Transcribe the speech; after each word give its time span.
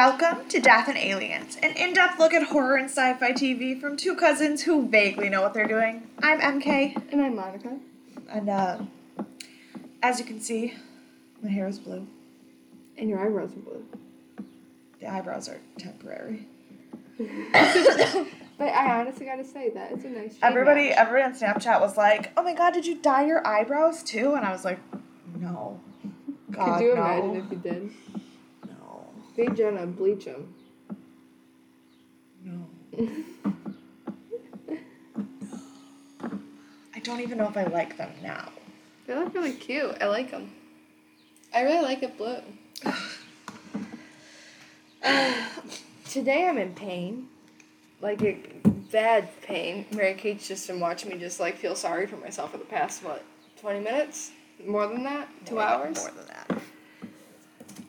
Welcome 0.00 0.46
to 0.50 0.60
Death 0.60 0.88
and 0.88 0.98
Aliens, 0.98 1.56
an 1.62 1.72
in 1.74 1.94
depth 1.94 2.18
look 2.18 2.34
at 2.34 2.42
horror 2.42 2.76
and 2.76 2.84
sci 2.84 3.14
fi 3.14 3.32
TV 3.32 3.80
from 3.80 3.96
two 3.96 4.14
cousins 4.14 4.60
who 4.64 4.86
vaguely 4.86 5.30
know 5.30 5.40
what 5.40 5.54
they're 5.54 5.66
doing. 5.66 6.02
I'm 6.22 6.38
MK, 6.38 7.10
And 7.12 7.22
I'm 7.22 7.34
Monica. 7.34 7.78
and 8.28 8.50
uh, 8.50 8.78
as 10.02 10.18
you 10.18 10.26
can 10.26 10.38
see, 10.38 10.74
my 11.42 11.48
hair 11.48 11.66
is 11.66 11.78
blue. 11.78 12.06
And 12.98 13.08
your 13.08 13.26
eyebrows 13.26 13.52
are 13.52 13.60
blue. 13.60 13.86
The 15.00 15.10
eyebrows 15.10 15.48
are 15.48 15.60
temporary. 15.78 16.46
But 18.58 18.68
I 18.68 19.00
honestly 19.00 19.24
gotta 19.24 19.44
say 19.44 19.70
that 19.70 19.92
it's 19.92 20.04
a 20.04 20.10
nice 20.10 20.36
Everybody, 20.42 20.90
match. 20.90 20.98
everybody 20.98 21.22
on 21.24 21.32
Snapchat 21.38 21.80
was 21.80 21.96
like, 21.96 22.32
"Oh 22.36 22.42
my 22.42 22.52
god, 22.52 22.74
did 22.74 22.84
you 22.86 22.96
dye 23.00 23.24
your 23.24 23.46
eyebrows 23.46 24.02
too?" 24.02 24.34
And 24.34 24.44
I 24.44 24.52
was 24.52 24.62
like, 24.62 24.78
"No, 25.40 25.80
God, 26.50 26.80
Could 26.80 26.84
you 26.84 26.94
no, 26.94 27.00
imagine 27.02 27.36
if 27.36 27.50
you 27.50 27.56
did? 27.56 27.90
No, 29.36 29.44
Big 29.44 29.56
Jenna 29.56 29.86
bleach 29.86 30.24
them. 30.24 30.54
no." 32.44 32.66
I 36.94 36.98
don't 37.00 37.20
even 37.20 37.38
know 37.38 37.48
if 37.48 37.56
I 37.56 37.64
like 37.64 37.96
them 37.96 38.10
now. 38.22 38.50
They 39.06 39.14
look 39.14 39.32
really 39.34 39.52
cute. 39.52 39.96
I 40.00 40.06
like 40.06 40.30
them. 40.30 40.50
I 41.54 41.62
really 41.62 41.82
like 41.82 42.02
it 42.02 42.18
blue. 42.18 42.38
Today 46.10 46.48
I'm 46.48 46.58
in 46.58 46.74
pain. 46.74 47.28
Like 48.00 48.22
a 48.22 48.38
bad 48.90 49.28
pain. 49.42 49.86
Mary 49.92 50.14
Kate's 50.14 50.48
just 50.48 50.66
been 50.66 50.80
watching 50.80 51.10
me 51.10 51.18
just 51.18 51.38
like 51.40 51.56
feel 51.56 51.74
sorry 51.76 52.06
for 52.06 52.16
myself 52.16 52.50
for 52.52 52.58
the 52.58 52.64
past 52.64 53.02
what, 53.04 53.22
twenty 53.60 53.80
minutes? 53.80 54.32
More 54.66 54.86
than 54.88 55.04
that? 55.04 55.28
Two 55.44 55.54
More 55.56 55.64
than- 55.64 55.72
hours? 55.72 55.96
More 55.98 56.10
than 56.10 56.26
that. 56.26 56.62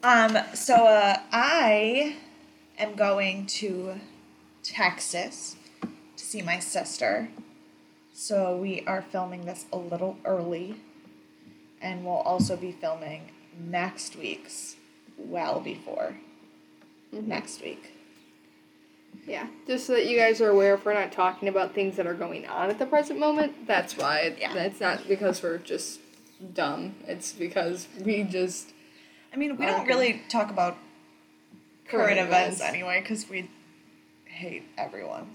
Um, 0.07 0.37
so 0.53 0.73
uh, 0.87 1.17
I 1.33 2.15
am 2.79 2.95
going 2.95 3.45
to 3.47 3.99
Texas 4.63 5.57
to 5.81 6.23
see 6.23 6.41
my 6.41 6.59
sister. 6.59 7.27
So 8.13 8.55
we 8.55 8.85
are 8.87 9.01
filming 9.01 9.43
this 9.45 9.65
a 9.73 9.77
little 9.77 10.17
early, 10.23 10.77
and 11.81 12.05
we'll 12.05 12.13
also 12.19 12.55
be 12.55 12.71
filming 12.71 13.31
next 13.59 14.15
week's 14.15 14.77
well 15.17 15.59
before 15.59 16.15
Mhm. 17.13 17.27
next 17.27 17.61
week. 17.61 17.91
Yeah, 19.27 19.47
just 19.67 19.87
so 19.87 19.93
that 19.95 20.07
you 20.07 20.17
guys 20.17 20.39
are 20.39 20.49
aware, 20.49 20.75
if 20.75 20.85
we're 20.85 20.93
not 20.93 21.11
talking 21.11 21.49
about 21.49 21.73
things 21.73 21.97
that 21.97 22.07
are 22.07 22.13
going 22.13 22.47
on 22.47 22.69
at 22.69 22.79
the 22.79 22.85
present 22.85 23.19
moment, 23.19 23.67
that's 23.67 23.97
why. 23.97 24.33
Yeah. 24.39 24.53
It's 24.53 24.79
not 24.79 25.05
because 25.05 25.43
we're 25.43 25.57
just 25.57 25.99
dumb. 26.53 26.95
It's 27.05 27.33
because 27.33 27.89
we 28.05 28.23
just 28.23 28.71
I 29.37 29.39
mean, 29.39 29.55
we 29.55 29.67
don't 29.67 29.85
really 29.85 30.23
talk 30.29 30.49
about 30.49 30.77
current, 31.87 32.15
Current 32.15 32.19
events, 32.19 32.55
events. 32.57 32.61
anyway, 32.73 33.01
because 33.01 33.29
we 33.29 33.47
hate 34.25 34.63
everyone. 34.79 35.29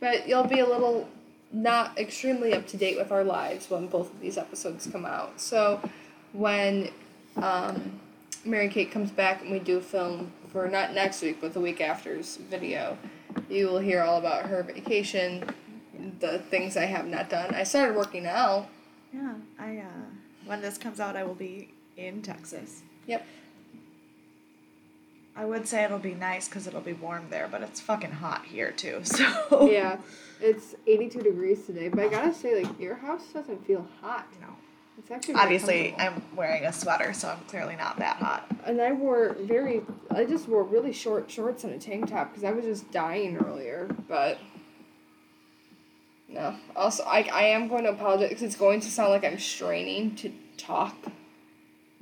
But 0.00 0.26
you'll 0.26 0.42
be 0.48 0.58
a 0.58 0.66
little 0.66 1.08
not 1.52 1.96
extremely 1.96 2.52
up 2.52 2.66
to 2.66 2.76
date 2.76 2.96
with 2.98 3.12
our 3.12 3.22
lives 3.22 3.70
when 3.70 3.86
both 3.86 4.12
of 4.12 4.20
these 4.20 4.36
episodes 4.36 4.88
come 4.90 5.06
out. 5.06 5.40
So 5.40 5.80
when 6.32 6.90
um, 7.36 8.00
Mary 8.44 8.68
Kate 8.68 8.90
comes 8.90 9.12
back 9.12 9.42
and 9.42 9.52
we 9.52 9.60
do 9.60 9.80
film 9.80 10.32
for 10.48 10.66
not 10.68 10.92
next 10.92 11.22
week 11.22 11.40
but 11.40 11.54
the 11.54 11.60
week 11.60 11.80
after's 11.80 12.38
video, 12.50 12.98
you 13.48 13.68
will 13.68 13.78
hear 13.78 14.02
all 14.02 14.18
about 14.18 14.46
her 14.46 14.64
vacation, 14.64 15.44
the 16.18 16.40
things 16.40 16.76
I 16.76 16.86
have 16.86 17.06
not 17.06 17.30
done. 17.30 17.54
I 17.54 17.62
started 17.62 17.94
working 17.94 18.26
out. 18.26 18.66
Yeah, 19.12 19.34
I 19.60 19.76
uh 19.76 20.08
when 20.44 20.60
this 20.60 20.76
comes 20.76 20.98
out 20.98 21.14
I 21.14 21.22
will 21.22 21.36
be 21.36 21.72
in 21.96 22.20
Texas. 22.20 22.82
Yep. 23.06 23.24
I 25.36 25.44
would 25.44 25.66
say 25.66 25.84
it'll 25.84 25.98
be 25.98 26.14
nice 26.14 26.46
cuz 26.46 26.66
it'll 26.66 26.80
be 26.80 26.92
warm 26.92 27.26
there, 27.30 27.48
but 27.50 27.62
it's 27.62 27.80
fucking 27.80 28.12
hot 28.12 28.44
here 28.46 28.70
too. 28.70 29.00
So 29.04 29.68
Yeah, 29.70 29.98
it's 30.40 30.74
82 30.86 31.22
degrees 31.22 31.66
today, 31.66 31.88
but 31.88 32.00
I 32.00 32.08
gotta 32.08 32.32
say, 32.34 32.62
like, 32.62 32.78
your 32.78 32.96
house 32.96 33.26
doesn't 33.32 33.66
feel 33.66 33.86
hot. 34.00 34.26
No. 34.40 34.48
It's 34.98 35.10
actually 35.10 35.34
Obviously. 35.34 35.94
I'm 35.98 36.22
wearing 36.36 36.64
a 36.64 36.72
sweater, 36.72 37.12
so 37.12 37.28
I'm 37.28 37.40
clearly 37.48 37.76
not 37.76 37.98
that 37.98 38.16
hot. 38.16 38.46
And 38.64 38.80
I 38.80 38.92
wore 38.92 39.36
very, 39.40 39.82
I 40.10 40.24
just 40.24 40.48
wore 40.48 40.62
really 40.62 40.92
short 40.92 41.30
shorts 41.30 41.64
and 41.64 41.72
a 41.72 41.78
tank 41.78 42.10
top 42.10 42.30
because 42.30 42.44
I 42.44 42.52
was 42.52 42.64
just 42.64 42.90
dying 42.92 43.36
earlier, 43.36 43.88
but. 44.08 44.38
No. 46.28 46.56
Also, 46.74 47.04
I, 47.04 47.28
I 47.32 47.42
am 47.44 47.68
going 47.68 47.84
to 47.84 47.90
apologize 47.90 48.28
because 48.30 48.42
it's 48.42 48.56
going 48.56 48.80
to 48.80 48.90
sound 48.90 49.10
like 49.10 49.24
I'm 49.24 49.38
straining 49.38 50.14
to 50.16 50.32
talk. 50.56 50.96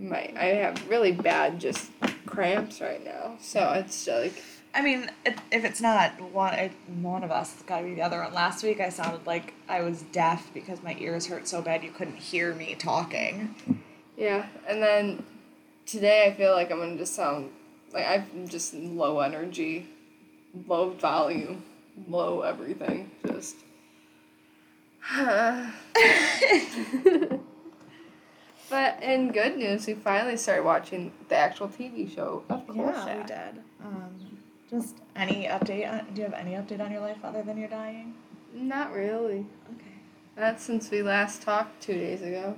My 0.03 0.33
I 0.37 0.47
have 0.47 0.89
really 0.89 1.13
bad 1.13 1.61
just 1.61 1.91
cramps 2.27 2.81
right 2.81 3.05
now, 3.05 3.37
so 3.41 3.73
it's 3.73 4.09
like 4.09 4.43
I 4.75 4.83
mean, 4.83 5.11
it, 5.25 5.39
if 5.51 5.65
it's 5.65 5.81
not 5.81 6.21
one 6.33 6.55
it, 6.55 6.73
one 7.01 7.23
of 7.23 7.31
us, 7.31 7.55
it's 7.55 7.63
got 7.63 7.79
to 7.79 7.85
be 7.85 7.95
the 7.95 8.03
other 8.03 8.19
one. 8.19 8.35
Last 8.35 8.65
week 8.65 8.81
I 8.81 8.89
sounded 8.89 9.27
like 9.27 9.55
I 9.69 9.83
was 9.83 10.03
deaf 10.03 10.51
because 10.53 10.83
my 10.83 10.97
ears 10.99 11.27
hurt 11.27 11.47
so 11.47 11.63
bad 11.63 11.85
you 11.85 11.91
couldn't 11.91 12.17
hear 12.17 12.55
me 12.55 12.75
talking. 12.75 13.55
Yeah, 14.17 14.47
and 14.67 14.83
then 14.83 15.25
today 15.87 16.27
I 16.27 16.35
feel 16.35 16.53
like 16.53 16.73
I'm 16.73 16.79
gonna 16.79 16.97
just 16.97 17.15
sound 17.15 17.51
like 17.93 18.07
I'm 18.07 18.49
just 18.49 18.75
low 18.75 19.21
energy, 19.21 19.87
low 20.67 20.91
volume, 20.91 21.63
low 22.09 22.41
everything. 22.41 23.11
Just. 23.27 23.57
but 28.73 29.03
in 29.03 29.31
good 29.31 29.59
news, 29.59 29.87
we 29.87 29.93
finally 29.93 30.39
started 30.39 30.65
watching 30.65 31.13
the 31.29 31.37
actual 31.37 31.69
TV 31.69 32.13
show 32.13 32.43
of 32.49 32.67
course. 32.67 32.97
Yeah, 32.97 33.17
we 33.19 33.23
did. 33.25 33.63
Um, 33.85 34.39
just 34.71 34.97
any 35.15 35.45
update? 35.45 35.87
On, 35.93 36.07
do 36.15 36.23
you 36.23 36.27
have 36.27 36.33
any 36.33 36.53
update 36.53 36.81
on 36.81 36.91
your 36.91 37.03
life 37.03 37.19
other 37.23 37.43
than 37.43 37.59
you're 37.59 37.69
dying? 37.69 38.15
Not 38.55 38.93
really. 38.95 39.45
Okay. 39.75 39.97
That's 40.37 40.63
since 40.65 40.91
we 40.91 41.03
last 41.03 41.43
talked 41.43 41.83
two 41.83 41.93
days 41.93 42.23
ago. 42.23 42.57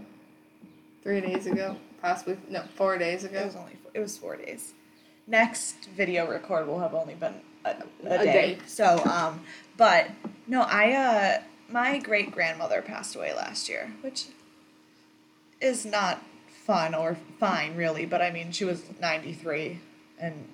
Three 1.02 1.20
days 1.20 1.46
ago, 1.48 1.76
possibly 2.00 2.38
no, 2.48 2.62
four 2.76 2.96
days 2.96 3.24
ago. 3.24 3.38
It 3.38 3.40
ago. 3.40 3.46
was 3.46 3.56
only 3.56 3.76
it 3.92 3.98
was 4.00 4.16
four 4.16 4.36
days. 4.36 4.72
Next 5.26 5.88
video 5.96 6.30
record 6.30 6.68
will 6.68 6.78
have 6.78 6.94
only 6.94 7.14
been 7.14 7.34
a, 7.64 7.70
a, 8.04 8.14
A 8.14 8.18
day. 8.18 8.24
day. 8.24 8.58
So 8.66 9.02
um, 9.04 9.40
but 9.76 10.10
no, 10.46 10.62
I 10.62 10.92
uh, 10.92 11.42
my 11.68 11.98
great 11.98 12.30
grandmother 12.30 12.82
passed 12.82 13.16
away 13.16 13.34
last 13.34 13.68
year, 13.68 13.92
which 14.02 14.26
is 15.64 15.84
not 15.84 16.22
fun 16.64 16.94
or 16.94 17.16
fine 17.40 17.76
really. 17.76 18.06
But 18.06 18.22
I 18.22 18.30
mean, 18.30 18.52
she 18.52 18.64
was 18.64 18.82
ninety 19.00 19.32
three 19.32 19.80
and 20.18 20.48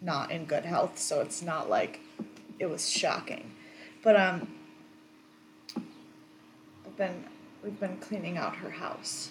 not 0.00 0.30
in 0.30 0.44
good 0.44 0.64
health, 0.64 0.98
so 0.98 1.20
it's 1.20 1.42
not 1.42 1.68
like 1.68 2.00
it 2.58 2.66
was 2.66 2.88
shocking. 2.88 3.52
But 4.02 4.16
um, 4.16 4.48
I've 5.76 6.96
been 6.96 7.24
we've 7.62 7.78
been 7.78 7.96
cleaning 7.98 8.38
out 8.38 8.56
her 8.56 8.70
house. 8.70 9.30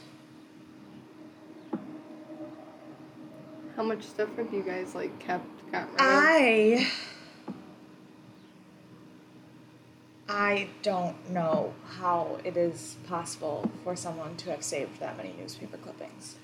How 3.75 3.84
much 3.84 4.03
stuff 4.03 4.30
have 4.38 4.53
you 4.53 4.64
guys 4.64 4.96
like 4.96 5.18
kept 5.20 5.72
got 5.72 5.90
rid 5.91 5.94
of? 5.94 5.97
I 6.00 6.88
I 10.34 10.69
don't 10.81 11.30
know 11.30 11.74
how 11.97 12.40
it 12.46 12.56
is 12.56 12.96
possible 13.06 13.69
for 13.84 13.97
someone 13.97 14.38
to 14.38 14.52
have 14.52 14.64
saved 14.64 15.00
that 15.02 15.18
many 15.18 15.34
newspaper 15.38 15.75
clippings. 15.75 16.38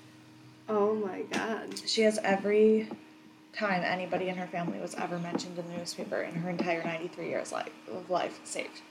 Oh 0.68 0.94
my 0.94 1.22
god. 1.22 1.80
She 1.86 2.02
has 2.02 2.18
every 2.22 2.90
time 3.54 3.82
anybody 3.82 4.28
in 4.28 4.36
her 4.36 4.46
family 4.46 4.78
was 4.78 4.94
ever 4.94 5.18
mentioned 5.18 5.58
in 5.58 5.66
the 5.70 5.78
newspaper 5.78 6.20
in 6.20 6.34
her 6.34 6.50
entire 6.50 6.84
93 6.84 7.28
years 7.28 7.50
life, 7.50 7.70
of 7.90 8.10
life 8.10 8.38
saved. 8.44 8.82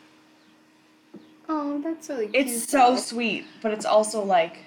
Oh, 1.48 1.80
that's 1.82 2.10
really 2.10 2.28
cute. 2.28 2.48
It's 2.48 2.68
so 2.68 2.96
sweet, 2.98 3.46
but 3.62 3.74
it's 3.74 3.86
also 3.86 4.24
like 4.24 4.58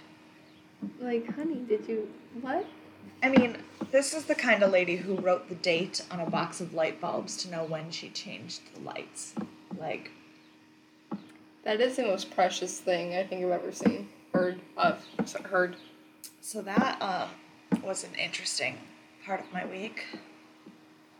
Like, 1.01 1.35
honey, 1.35 1.65
did 1.69 1.89
you 1.89 2.09
what? 2.41 2.65
I 3.23 3.29
mean, 3.31 3.57
this 3.91 4.15
is 4.15 4.25
the 4.27 4.37
kind 4.37 4.63
of 4.63 4.71
lady 4.71 4.97
who 4.97 5.17
wrote 5.17 5.49
the 5.49 5.57
date 5.57 6.03
on 6.11 6.21
a 6.21 6.31
box 6.31 6.61
of 6.61 6.73
light 6.73 7.01
bulbs 7.01 7.37
to 7.39 7.51
know 7.51 7.65
when 7.65 7.91
she 7.91 8.09
changed 8.11 8.61
the 8.75 8.81
lights. 8.81 9.35
Like 9.79 10.13
That 11.65 11.81
is 11.81 11.97
the 11.97 12.03
most 12.03 12.31
precious 12.31 12.81
thing 12.81 13.15
I 13.17 13.25
think 13.25 13.45
I've 13.45 13.51
ever 13.51 13.73
seen. 13.73 14.09
Heard 14.33 14.61
of. 14.77 15.05
Heard. 15.45 15.77
So 16.41 16.63
that 16.63 17.01
um, 17.03 17.83
was 17.83 18.05
an 18.05 18.15
interesting 18.15 18.79
part 19.27 19.41
of 19.41 19.53
my 19.53 19.67
week. 19.67 20.05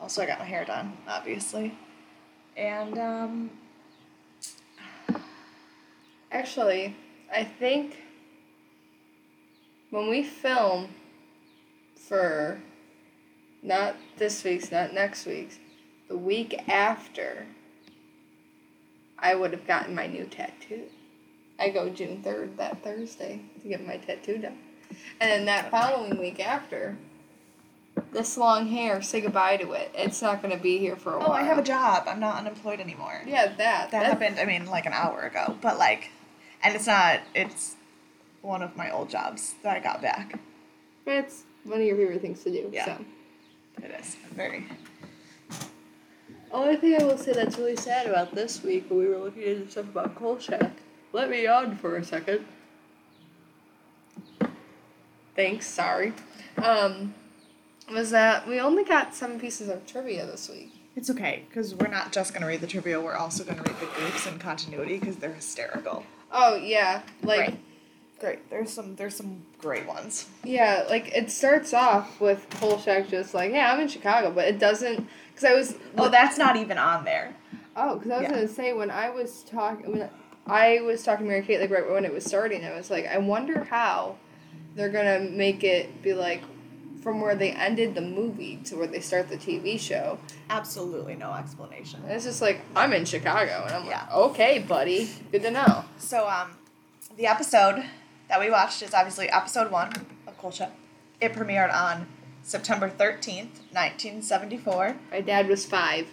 Also, 0.01 0.23
I 0.23 0.27
got 0.27 0.39
my 0.39 0.45
hair 0.47 0.65
done, 0.65 0.97
obviously. 1.07 1.77
And, 2.57 2.99
um, 2.99 3.51
Actually, 6.33 6.95
I 7.35 7.43
think 7.43 7.97
when 9.91 10.09
we 10.09 10.23
film 10.23 10.89
for 11.97 12.61
not 13.63 13.97
this 14.17 14.45
week's, 14.45 14.71
not 14.71 14.95
next 14.95 15.27
week's, 15.27 15.59
the 16.09 16.17
week 16.17 16.69
after, 16.69 17.47
I 19.21 19.35
would 19.35 19.53
have 19.53 19.67
gotten 19.67 19.95
my 19.95 20.07
new 20.07 20.25
tattoo. 20.25 20.85
I 21.59 21.69
go 21.69 21.91
June 21.91 22.23
3rd, 22.25 22.57
that 22.57 22.83
Thursday, 22.83 23.41
to 23.63 23.69
get 23.69 23.87
my 23.87 23.99
tattoo 23.99 24.39
done. 24.39 24.59
And 25.21 25.31
then 25.31 25.45
that 25.45 25.71
following 25.71 26.19
week 26.19 26.41
after, 26.41 26.97
this 28.13 28.37
long 28.37 28.69
hair, 28.69 29.03
say 29.03 29.21
goodbye 29.21 29.59
to 29.59 29.73
it. 29.73 29.91
It's 29.95 30.23
not 30.23 30.43
gonna 30.43 30.57
be 30.57 30.79
here 30.79 30.97
for 30.97 31.15
a 31.15 31.19
while. 31.19 31.31
Oh, 31.31 31.33
I 31.33 31.43
have 31.43 31.59
a 31.59 31.63
job. 31.63 32.05
I'm 32.09 32.21
not 32.21 32.37
unemployed 32.39 32.81
anymore. 32.81 33.23
Yeah, 33.27 33.55
that. 33.57 33.91
That 33.91 34.07
happened, 34.07 34.39
I 34.41 34.47
mean, 34.47 34.67
like 34.67 34.87
an 34.87 34.93
hour 34.93 35.21
ago. 35.23 35.57
But 35.61 35.79
like, 35.79 36.11
and 36.63 36.75
it's 36.75 36.87
not, 36.87 37.21
it's 37.35 37.77
one 38.43 38.63
of 38.63 38.77
my 38.77 38.91
old 38.91 39.11
jobs 39.11 39.55
that 39.63 39.77
I 39.77 39.81
got 39.81 40.01
back. 40.01 40.41
It's 41.07 41.45
one 41.65 41.81
of 41.81 41.87
your 41.87 41.97
favorite 41.97 42.23
things 42.23 42.43
to 42.45 42.51
do. 42.51 42.71
Yeah. 42.73 42.87
So. 42.87 43.05
It 43.83 44.01
is. 44.01 44.17
Very. 44.33 44.67
Only 46.53 46.77
thing 46.77 47.01
I 47.01 47.05
will 47.05 47.19
say 47.19 47.33
that's 47.33 47.59
really 47.59 47.77
sad 47.77 48.07
about 48.07 48.35
this 48.35 48.63
week 48.63 48.87
when 48.89 48.99
we 48.99 49.07
were 49.07 49.19
looking 49.19 49.43
into 49.43 49.71
stuff 49.71 49.85
about 49.85 50.17
Kolchak. 50.17 50.73
Let 51.13 51.31
me 51.31 51.47
on 51.47 51.77
for 51.77 51.97
a 51.97 52.05
second. 52.05 52.45
Thanks, 55.37 55.67
sorry. 55.67 56.13
Um, 56.59 57.15
was 57.93 58.11
that 58.11 58.47
we 58.49 58.61
only 58.61 58.85
got 58.85 59.15
seven 59.15 59.39
pieces 59.39 59.69
of 59.69 59.87
trivia 59.87 60.27
this 60.27 60.49
week. 60.49 60.73
It's 60.97 61.09
okay, 61.11 61.45
because 61.49 61.75
we're 61.75 61.89
not 61.89 62.13
just 62.13 62.33
going 62.33 62.43
to 62.43 62.49
read 62.49 62.61
the 62.61 62.67
trivia, 62.67 63.01
we're 63.01 63.15
also 63.15 63.45
going 63.45 63.57
to 63.57 63.63
read 63.63 63.81
the 63.81 63.87
goofs 63.87 64.31
and 64.31 64.41
continuity 64.41 64.99
because 64.99 65.17
they're 65.17 65.33
hysterical. 65.33 66.05
Oh 66.33 66.57
yeah, 66.57 67.03
like 67.23 67.41
Right. 67.41 67.59
Great. 68.21 68.51
There's 68.51 68.71
some 68.71 68.97
there's 68.97 69.17
some 69.17 69.41
great 69.59 69.87
ones. 69.87 70.29
yeah, 70.45 70.85
like 70.91 71.09
it 71.17 71.31
starts 71.31 71.73
off 71.73 72.21
with 72.21 72.47
Kolchak 72.51 73.09
just 73.09 73.33
like, 73.33 73.51
yeah, 73.51 73.73
I'm 73.73 73.81
in 73.81 73.89
Chicago, 73.89 74.31
but 74.31 74.47
it 74.47 74.59
doesn't 74.59 75.09
because 75.41 75.53
I 75.53 75.55
was 75.59 75.75
Oh, 75.99 76.09
that's 76.09 76.39
not 76.39 76.57
even 76.57 76.79
on 76.79 77.05
there. 77.05 77.35
Oh, 77.77 77.97
because 77.97 78.11
I 78.11 78.17
was 78.19 78.23
Yeah. 78.25 78.31
gonna 78.35 78.49
say 78.49 78.73
when 78.73 78.91
I 78.91 79.11
was 79.11 79.43
talking 79.45 79.91
when 79.91 80.09
I 80.47 80.81
was 80.83 81.03
talking 81.03 81.27
to 81.27 81.31
Mary 81.31 81.43
Kate 81.43 81.61
like 81.61 81.71
right 81.71 81.89
when 81.89 82.05
it 82.05 82.13
was 82.13 82.25
starting, 82.25 82.65
I 82.65 82.75
was 82.75 82.91
like, 82.91 83.07
I 83.07 83.19
wonder 83.19 83.65
how 83.65 84.17
they're 84.75 84.89
gonna 84.89 85.21
make 85.21 85.65
it 85.65 86.03
be 86.03 86.15
like 86.15 86.43
from 87.03 87.21
where 87.21 87.35
they 87.35 87.51
ended 87.53 87.95
the 87.95 88.01
movie 88.03 88.57
to 88.65 88.77
where 88.77 88.87
they 88.87 89.01
start 89.01 89.29
the 89.29 89.37
TV 89.37 89.81
show. 89.81 90.19
Absolutely 90.51 91.15
no 91.17 91.33
explanation. 91.33 92.01
And 92.05 92.13
it's 92.13 92.25
just 92.25 92.43
like 92.43 92.61
I'm 92.77 92.93
in 92.93 93.05
Chicago, 93.05 93.65
and 93.67 93.75
I'm 93.75 93.87
Yeah. 93.87 94.01
like, 94.03 94.13
okay, 94.13 94.59
buddy, 94.59 95.09
good 95.33 95.43
to 95.43 95.51
know. 95.51 95.85
So 95.99 96.29
um, 96.29 96.51
the 97.17 97.27
episode 97.27 97.85
that 98.29 98.39
we 98.41 98.51
watched 98.51 98.83
is 98.83 98.93
obviously 98.95 99.31
episode 99.31 99.71
one 99.71 99.93
of 100.27 100.37
Kolchak. 100.39 100.71
It 101.21 101.33
premiered 101.33 101.73
on 101.75 102.07
September 102.51 102.91
thirteenth, 102.91 103.61
nineteen 103.73 104.23
seventy 104.23 104.57
four. 104.57 104.97
My 105.13 105.21
dad 105.21 105.47
was 105.47 105.65
five. 105.65 106.09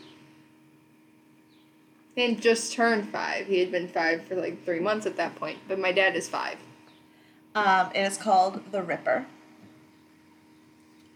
He 2.13 2.29
had 2.29 2.39
just 2.39 2.73
turned 2.73 3.09
five. 3.09 3.47
He 3.47 3.59
had 3.59 3.71
been 3.71 3.87
five 3.87 4.23
for 4.27 4.35
like 4.35 4.63
three 4.63 4.79
months 4.79 5.07
at 5.07 5.17
that 5.17 5.35
point, 5.35 5.57
but 5.67 5.79
my 5.79 5.91
dad 5.91 6.15
is 6.15 6.29
five. 6.29 6.57
Um, 7.55 7.89
it 7.95 8.01
is 8.01 8.19
called 8.19 8.71
The 8.71 8.83
Ripper. 8.83 9.25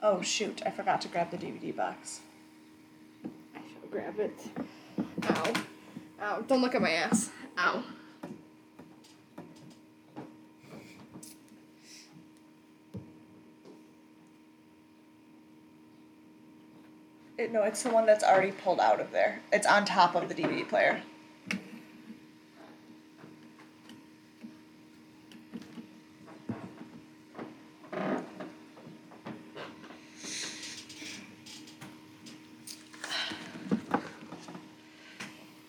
Oh 0.01 0.23
shoot! 0.23 0.63
I 0.65 0.71
forgot 0.71 1.01
to 1.01 1.07
grab 1.07 1.29
the 1.29 1.37
DVD 1.37 1.75
box. 1.75 2.21
I 3.23 3.59
shall 3.59 3.89
grab 3.91 4.19
it. 4.19 4.39
Ow. 5.29 5.53
Ow. 6.19 6.41
Don't 6.47 6.61
look 6.61 6.73
at 6.73 6.81
my 6.81 6.93
ass. 6.93 7.29
Ow. 7.59 7.83
It, 17.41 17.51
no, 17.51 17.63
it's 17.63 17.81
the 17.81 17.89
one 17.89 18.05
that's 18.05 18.23
already 18.23 18.51
pulled 18.51 18.79
out 18.79 18.99
of 18.99 19.11
there. 19.11 19.41
It's 19.51 19.65
on 19.65 19.83
top 19.83 20.13
of 20.13 20.29
the 20.29 20.35
DVD 20.35 20.67
player. 20.69 21.01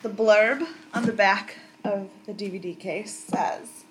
The 0.03 0.11
blurb 0.11 0.67
on 0.93 1.07
the 1.07 1.13
back 1.13 1.57
of 1.85 2.11
the 2.27 2.35
DVD 2.35 2.79
case 2.79 3.15
says 3.15 3.82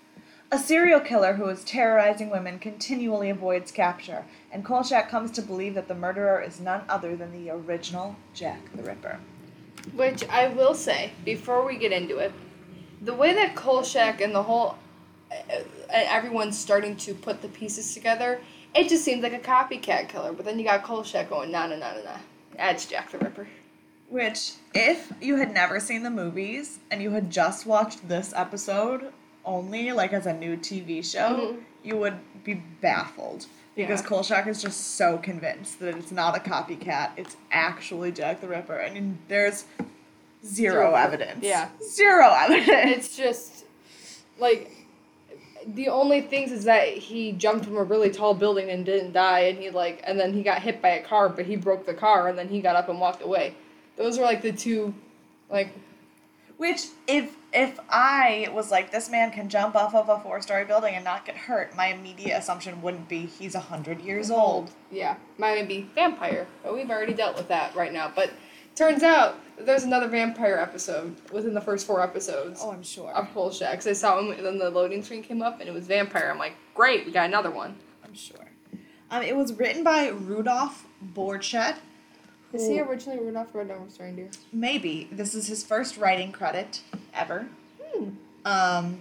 A 0.54 0.60
serial 0.60 1.00
killer 1.00 1.36
who 1.36 1.48
is 1.48 1.64
terrorizing 1.64 2.30
women 2.30 2.60
continually 2.60 3.30
avoids 3.30 3.72
capture, 3.72 4.26
and 4.52 4.66
Kolchak 4.66 5.10
comes 5.10 5.32
to 5.32 5.42
believe 5.42 5.76
that 5.76 5.88
the 5.88 5.96
murderer 5.96 6.42
is 6.42 6.60
none 6.60 6.82
other 6.90 7.16
than 7.16 7.32
the 7.32 7.50
original 7.50 8.18
Jack 8.34 8.60
the 8.76 8.84
Ripper. 8.84 9.18
Which 9.96 10.28
I 10.28 10.50
will 10.50 10.74
say, 10.74 11.14
before 11.24 11.66
we 11.66 11.78
get 11.78 11.94
into 11.94 12.18
it, 12.18 12.34
the 13.02 13.14
way 13.14 13.34
that 13.34 13.56
Kolchak 13.56 14.20
and 14.20 14.36
the 14.36 14.44
whole. 14.44 14.76
Uh, 15.32 15.62
everyone's 15.90 16.60
starting 16.60 16.98
to 16.98 17.14
put 17.14 17.42
the 17.42 17.48
pieces 17.48 17.94
together, 17.94 18.42
it 18.76 18.90
just 18.90 19.06
seems 19.06 19.24
like 19.24 19.32
a 19.32 19.40
copycat 19.40 20.10
killer. 20.10 20.34
But 20.34 20.44
then 20.44 20.60
you 20.60 20.66
got 20.66 20.84
Kolchak 20.84 21.30
going, 21.30 21.52
nah, 21.52 21.68
nah, 21.68 21.78
nah, 21.78 21.94
nah, 21.94 22.04
nah. 22.04 22.18
That's 22.58 22.86
Jack 22.86 23.12
the 23.12 23.20
Ripper. 23.20 23.48
Which, 24.10 24.56
if 24.74 25.14
you 25.22 25.38
had 25.38 25.54
never 25.54 25.80
seen 25.80 26.04
the 26.04 26.10
movies 26.10 26.80
and 26.92 27.02
you 27.02 27.12
had 27.12 27.32
just 27.32 27.66
watched 27.66 28.10
this 28.10 28.34
episode 28.36 29.14
only, 29.46 29.92
like 29.92 30.14
as 30.14 30.26
a 30.26 30.34
new 30.34 30.58
TV 30.58 31.02
show, 31.02 31.54
Mhm. 31.54 31.64
you 31.84 31.98
would 31.98 32.18
be 32.44 32.56
baffled. 32.56 33.48
Because 33.76 34.02
Yeah. 34.02 34.08
Kolchak 34.08 34.48
is 34.48 34.62
just 34.62 34.96
so 34.98 35.18
convinced 35.18 35.80
that 35.80 35.96
it's 35.96 36.12
not 36.12 36.36
a 36.36 36.40
copycat, 36.42 37.12
it's 37.18 37.38
actually 37.52 38.12
Jack 38.12 38.42
the 38.42 38.48
Ripper. 38.48 38.82
I 38.82 38.90
mean, 38.90 39.18
there's 39.30 39.66
zero, 40.46 40.74
Zero 40.84 40.96
evidence. 40.96 41.40
Yeah. 41.44 41.70
Zero 41.84 42.30
evidence. 42.34 42.98
It's 42.98 43.18
just. 43.18 43.66
Like. 44.40 44.72
The 45.76 45.90
only 45.90 46.22
things 46.22 46.52
is 46.52 46.64
that 46.64 46.88
he 46.88 47.34
jumped 47.34 47.66
from 47.66 47.78
a 47.78 47.84
really 47.84 48.10
tall 48.10 48.34
building 48.34 48.72
and 48.72 48.84
didn't 48.84 49.12
die, 49.12 49.42
and 49.42 49.60
he 49.60 49.70
like, 49.70 50.02
and 50.06 50.20
then 50.20 50.34
he 50.34 50.42
got 50.42 50.60
hit 50.64 50.82
by 50.82 50.90
a 50.90 51.04
car, 51.04 51.30
but 51.30 51.46
he 51.46 51.56
broke 51.56 51.86
the 51.86 51.94
car, 51.94 52.28
and 52.28 52.36
then 52.38 52.48
he 52.50 52.62
got 52.62 52.76
up 52.76 52.90
and 52.90 53.00
walked 53.00 53.22
away. 53.22 53.54
Those 53.96 54.18
are 54.18 54.24
like 54.24 54.42
the 54.42 54.52
two, 54.52 54.92
like, 55.52 55.70
Which, 56.62 56.90
if 57.08 57.36
if 57.52 57.80
I 57.90 58.48
was 58.54 58.70
like, 58.70 58.92
this 58.92 59.10
man 59.10 59.32
can 59.32 59.50
jump 59.50 59.76
off 59.76 59.96
of 59.96 60.10
a 60.10 60.20
four 60.20 60.44
story 60.44 60.64
building 60.64 60.94
and 60.94 61.04
not 61.04 61.26
get 61.26 61.36
hurt, 61.36 61.76
my 61.76 61.88
immediate 61.88 62.38
assumption 62.38 62.84
wouldn't 62.84 63.10
be 63.10 63.26
he's 63.26 63.56
a 63.56 63.60
hundred 63.60 64.00
years 64.00 64.30
old. 64.30 64.70
Yeah, 64.92 65.16
might 65.40 65.68
be 65.68 65.90
vampire, 65.96 66.46
but 66.62 66.76
we've 66.76 66.92
already 66.92 67.16
dealt 67.16 67.36
with 67.36 67.48
that 67.48 67.76
right 67.76 67.92
now. 67.92 68.12
But 68.16 68.30
turns 68.76 69.02
out 69.02 69.40
there's 69.58 69.86
another 69.86 70.08
vampire 70.08 70.58
episode 70.58 71.16
within 71.32 71.56
the 71.56 71.62
first 71.62 71.88
four 71.88 72.00
episodes 72.00 72.60
Oh, 72.64 72.70
I'm 72.70 72.84
sure. 72.84 73.12
of 73.12 73.34
Kolchak. 73.34 73.72
Because 73.72 73.88
I 73.88 73.94
saw 73.94 74.18
when 74.18 74.44
then 74.44 74.60
the 74.60 74.70
loading 74.70 75.02
screen 75.02 75.24
came 75.24 75.42
up 75.42 75.62
and 75.62 75.68
it 75.68 75.74
was 75.74 75.88
vampire. 75.88 76.30
I'm 76.32 76.38
like, 76.38 76.54
great, 76.76 77.08
we 77.08 77.12
got 77.12 77.26
another 77.26 77.50
one. 77.50 77.76
I'm 78.06 78.14
sure. 78.14 78.52
Um, 79.10 79.24
it 79.24 79.36
was 79.36 79.52
written 79.54 79.84
by 79.84 80.10
Rudolph 80.10 80.86
Borchert. 81.16 81.78
Is 82.54 82.68
he 82.68 82.80
originally 82.82 83.20
Rudolph 83.20 83.52
the 83.54 83.60
Red-Nosed 83.60 84.00
Reindeer? 84.00 84.30
Maybe 84.52 85.08
this 85.12 85.34
is 85.36 85.48
his 85.48 85.64
first 85.64 85.98
writing 85.98 86.32
credit 86.32 86.82
ever. 87.14 87.48
Hmm. 87.94 88.10
Um, 88.46 89.00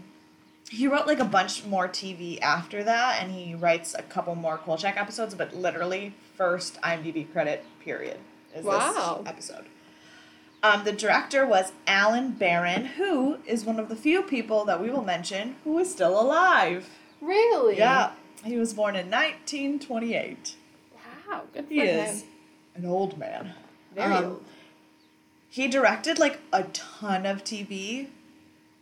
he 0.71 0.87
wrote 0.87 1.07
like 1.07 1.19
a 1.19 1.25
bunch 1.25 1.64
more 1.64 1.88
TV 1.88 2.40
after 2.40 2.85
that, 2.85 3.21
and 3.23 3.33
he 3.33 3.54
writes 3.54 3.95
a 3.99 4.02
couple 4.02 4.35
more 4.37 4.57
Kolchak 4.59 4.97
episodes. 4.97 5.35
But 5.35 5.54
literally, 5.57 6.14
first 6.37 6.80
IMDb 6.83 7.30
credit 7.33 7.64
period 7.80 8.19
is 8.54 8.64
Wow. 8.64 9.19
this 9.25 9.28
episode. 9.28 9.64
Um, 10.62 10.85
the 10.85 10.92
director 10.92 11.47
was 11.47 11.73
Allen 11.87 12.33
Baron, 12.33 12.85
who 12.85 13.38
is 13.47 13.64
one 13.64 13.80
of 13.80 13.88
the 13.88 13.97
few 13.97 14.23
people 14.23 14.64
that 14.66 14.80
we 14.80 14.90
will 14.90 15.02
mention 15.04 15.57
who 15.64 15.78
is 15.78 15.90
still 15.90 16.21
alive. 16.21 16.88
Really? 17.21 17.78
Yeah, 17.78 18.12
he 18.45 18.57
was 18.59 18.75
born 18.75 18.95
in 18.95 19.11
1928. 19.11 20.54
Wow, 21.28 21.42
good 21.54 21.66
for 21.66 21.73
He 21.73 21.80
him. 21.80 22.07
is 22.07 22.25
an 22.85 22.91
old 22.91 23.17
man. 23.19 23.55
Very 23.95 24.13
Um, 24.15 24.25
old. 24.25 24.45
He 25.49 25.67
directed 25.69 26.19
like 26.19 26.39
a 26.53 26.65
ton 26.65 27.27
of 27.27 27.43
TV, 27.45 28.09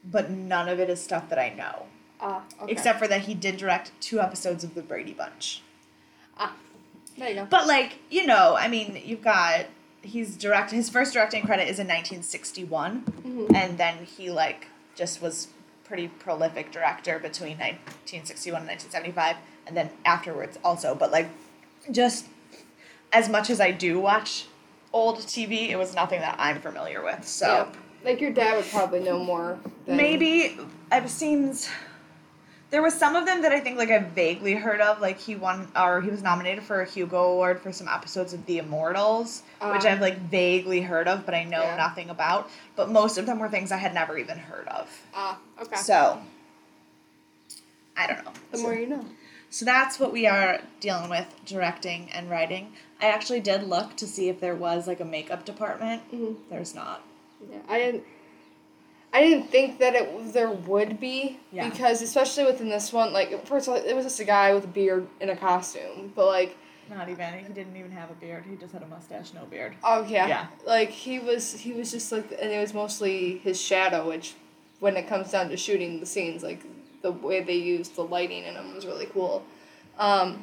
but 0.04 0.30
none 0.30 0.68
of 0.68 0.78
it 0.78 0.90
is 0.90 1.02
stuff 1.02 1.28
that 1.30 1.38
I 1.38 1.50
know. 1.50 1.86
Ah, 2.20 2.42
okay. 2.62 2.72
Except 2.72 2.98
for 2.98 3.08
that 3.08 3.22
he 3.22 3.34
did 3.34 3.56
direct 3.56 3.92
two 4.00 4.20
episodes 4.20 4.64
of 4.64 4.74
The 4.74 4.82
Brady 4.82 5.12
Bunch. 5.12 5.62
ah, 6.36 6.52
there 7.16 7.28
you 7.30 7.34
go. 7.36 7.44
But 7.46 7.66
like, 7.66 7.98
you 8.10 8.26
know, 8.26 8.54
I 8.56 8.68
mean, 8.68 9.00
you've 9.04 9.22
got 9.22 9.66
he's 10.02 10.36
direct 10.36 10.70
his 10.70 10.88
first 10.88 11.12
directing 11.12 11.42
credit 11.44 11.68
is 11.68 11.78
in 11.80 11.86
1961 11.88 13.02
Mhm. 13.26 13.52
and 13.54 13.76
then 13.78 14.04
he 14.04 14.30
like 14.30 14.68
just 14.94 15.20
was 15.20 15.48
pretty 15.84 16.06
prolific 16.06 16.70
director 16.70 17.18
between 17.18 17.58
1961 17.58 18.60
and 18.62 18.68
1975 18.68 19.36
and 19.66 19.76
then 19.76 19.90
afterwards 20.04 20.56
also 20.62 20.94
but 20.94 21.10
like 21.10 21.28
just 21.90 22.26
as 23.12 23.28
much 23.28 23.50
as 23.50 23.60
I 23.60 23.70
do 23.70 23.98
watch 24.00 24.46
old 24.92 25.18
TV 25.18 25.70
it 25.70 25.76
was 25.76 25.94
nothing 25.94 26.20
that 26.20 26.36
I'm 26.38 26.60
familiar 26.60 27.02
with 27.02 27.26
so. 27.26 27.70
Like 28.04 28.20
your 28.20 28.30
dad 28.32 28.56
would 28.56 28.66
probably 28.66 29.00
know 29.00 29.18
more. 29.18 29.58
Than 29.86 29.96
maybe 29.96 30.56
I've 30.92 31.10
seen 31.10 31.52
there 32.70 32.82
was 32.82 32.94
some 32.94 33.16
of 33.16 33.24
them 33.26 33.42
that 33.42 33.50
I 33.52 33.60
think 33.60 33.76
like 33.78 33.90
I 33.90 33.98
vaguely 33.98 34.54
heard 34.54 34.80
of 34.80 35.00
like 35.00 35.18
he 35.18 35.34
won 35.36 35.68
or 35.74 36.00
he 36.00 36.10
was 36.10 36.22
nominated 36.22 36.62
for 36.62 36.80
a 36.82 36.86
Hugo 36.86 37.32
Award 37.32 37.60
for 37.60 37.72
some 37.72 37.88
episodes 37.88 38.32
of 38.34 38.44
The 38.46 38.58
Immortals 38.58 39.42
which 39.72 39.84
Ah. 39.84 39.88
I've 39.88 40.00
like 40.00 40.18
vaguely 40.30 40.80
heard 40.80 41.08
of 41.08 41.24
but 41.26 41.34
I 41.34 41.44
know 41.44 41.62
Yeah. 41.62 41.76
nothing 41.76 42.08
about 42.10 42.50
but 42.76 42.88
most 42.90 43.18
of 43.18 43.26
them 43.26 43.38
were 43.38 43.48
things 43.48 43.72
I 43.72 43.78
had 43.78 43.94
never 43.94 44.16
even 44.16 44.38
heard 44.38 44.68
of 44.68 44.88
Ah, 45.14 45.38
okay. 45.60 45.76
so 45.76 46.20
I 47.96 48.06
don't 48.06 48.24
know 48.24 48.32
the 48.52 48.58
more 48.58 48.74
you 48.74 48.86
know. 48.86 49.04
So 49.50 49.64
that's 49.64 49.98
what 49.98 50.12
we 50.12 50.26
are 50.26 50.60
dealing 50.80 51.08
with 51.08 51.26
directing 51.46 52.10
and 52.12 52.28
writing. 52.30 52.72
I 53.00 53.06
actually 53.06 53.40
did 53.40 53.62
look 53.62 53.96
to 53.96 54.06
see 54.06 54.28
if 54.28 54.40
there 54.40 54.54
was 54.54 54.86
like 54.86 55.00
a 55.00 55.04
makeup 55.04 55.44
department. 55.44 56.02
Mhm. 56.12 56.36
There's 56.50 56.74
not. 56.74 57.02
Yeah, 57.50 57.58
I 57.68 57.78
didn't. 57.78 58.04
I 59.12 59.22
didn't 59.22 59.50
think 59.50 59.78
that 59.78 59.94
it 59.94 60.32
there 60.34 60.50
would 60.50 61.00
be 61.00 61.38
Yeah. 61.50 61.68
because 61.70 62.02
especially 62.02 62.44
within 62.44 62.68
this 62.68 62.92
one, 62.92 63.12
like 63.14 63.46
first 63.46 63.66
of 63.66 63.74
all, 63.74 63.80
it 63.82 63.94
was 63.96 64.04
just 64.04 64.20
a 64.20 64.24
guy 64.24 64.52
with 64.52 64.64
a 64.64 64.68
beard 64.68 65.06
in 65.20 65.30
a 65.30 65.36
costume, 65.36 66.12
but 66.14 66.26
like, 66.26 66.56
Not 66.90 67.08
even. 67.08 67.32
He 67.46 67.52
didn't 67.52 67.76
even 67.76 67.90
have 67.92 68.10
a 68.10 68.14
beard. 68.14 68.44
He 68.48 68.56
just 68.56 68.72
had 68.74 68.82
a 68.82 68.86
mustache, 68.86 69.32
no 69.34 69.44
beard. 69.46 69.76
oh 69.82 70.04
yeah, 70.06 70.26
Yeah. 70.26 70.46
like 70.66 70.90
he 70.90 71.18
was 71.20 71.52
he 71.54 71.72
was 71.72 71.90
just 71.90 72.12
like, 72.12 72.30
and 72.32 72.50
it 72.50 72.60
was 72.60 72.74
mostly 72.74 73.38
his 73.38 73.58
shadow, 73.60 74.06
which 74.08 74.34
when 74.80 74.96
it 74.96 75.08
comes 75.08 75.30
down 75.30 75.48
to 75.48 75.56
shooting 75.56 76.00
the 76.00 76.06
scenes, 76.06 76.42
like 76.42 76.60
the 77.02 77.12
way 77.12 77.40
they 77.42 77.54
used 77.56 77.94
the 77.96 78.02
lighting 78.02 78.44
in 78.44 78.54
them 78.54 78.74
was 78.74 78.86
really 78.86 79.06
cool. 79.06 79.44
Um, 79.98 80.42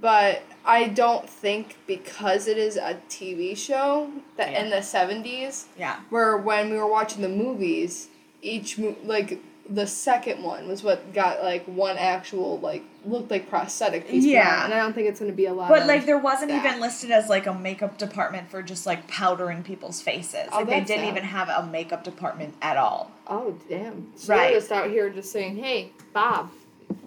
but 0.00 0.42
I 0.66 0.88
don't 0.88 1.28
think 1.28 1.76
because 1.86 2.46
it 2.46 2.58
is 2.58 2.76
a 2.76 3.00
TV 3.08 3.56
show 3.56 4.10
that 4.36 4.52
in 4.52 4.70
the 4.70 4.82
seventies 4.82 5.66
Yeah. 5.78 6.00
where 6.10 6.36
when 6.36 6.70
we 6.70 6.76
were 6.76 6.90
watching 6.90 7.22
the 7.22 7.28
movies, 7.28 8.08
each 8.42 8.78
mo- 8.78 8.96
like 9.04 9.40
the 9.70 9.86
second 9.86 10.42
one 10.42 10.66
was 10.66 10.82
what 10.82 11.12
got 11.12 11.42
like 11.42 11.64
one 11.66 11.96
actual 11.98 12.58
like 12.60 12.82
looked 13.04 13.30
like 13.30 13.48
prosthetic 13.50 14.08
piece. 14.08 14.24
Yeah. 14.24 14.64
And 14.64 14.72
I 14.72 14.78
don't 14.78 14.94
think 14.94 15.08
it's 15.08 15.20
gonna 15.20 15.32
be 15.32 15.46
a 15.46 15.52
lot. 15.52 15.68
But 15.68 15.86
like 15.86 16.06
there 16.06 16.18
wasn't 16.18 16.50
that. 16.50 16.64
even 16.64 16.80
listed 16.80 17.10
as 17.10 17.28
like 17.28 17.46
a 17.46 17.52
makeup 17.54 17.98
department 17.98 18.50
for 18.50 18.62
just 18.62 18.86
like 18.86 19.06
powdering 19.08 19.62
people's 19.62 20.00
faces. 20.00 20.48
Oh, 20.52 20.58
Like 20.58 20.68
they 20.68 20.80
didn't 20.80 21.08
even 21.08 21.22
have 21.24 21.48
a 21.50 21.66
makeup 21.70 22.02
department 22.04 22.54
at 22.62 22.76
all. 22.76 23.10
oh 23.26 23.58
damn, 23.68 24.10
so 24.16 24.32
Right. 24.34 24.50
they're 24.52 24.60
just 24.60 24.72
out 24.72 24.88
here 24.90 25.10
just 25.10 25.30
saying, 25.32 25.56
hey 25.56 25.92
Bob, 26.14 26.50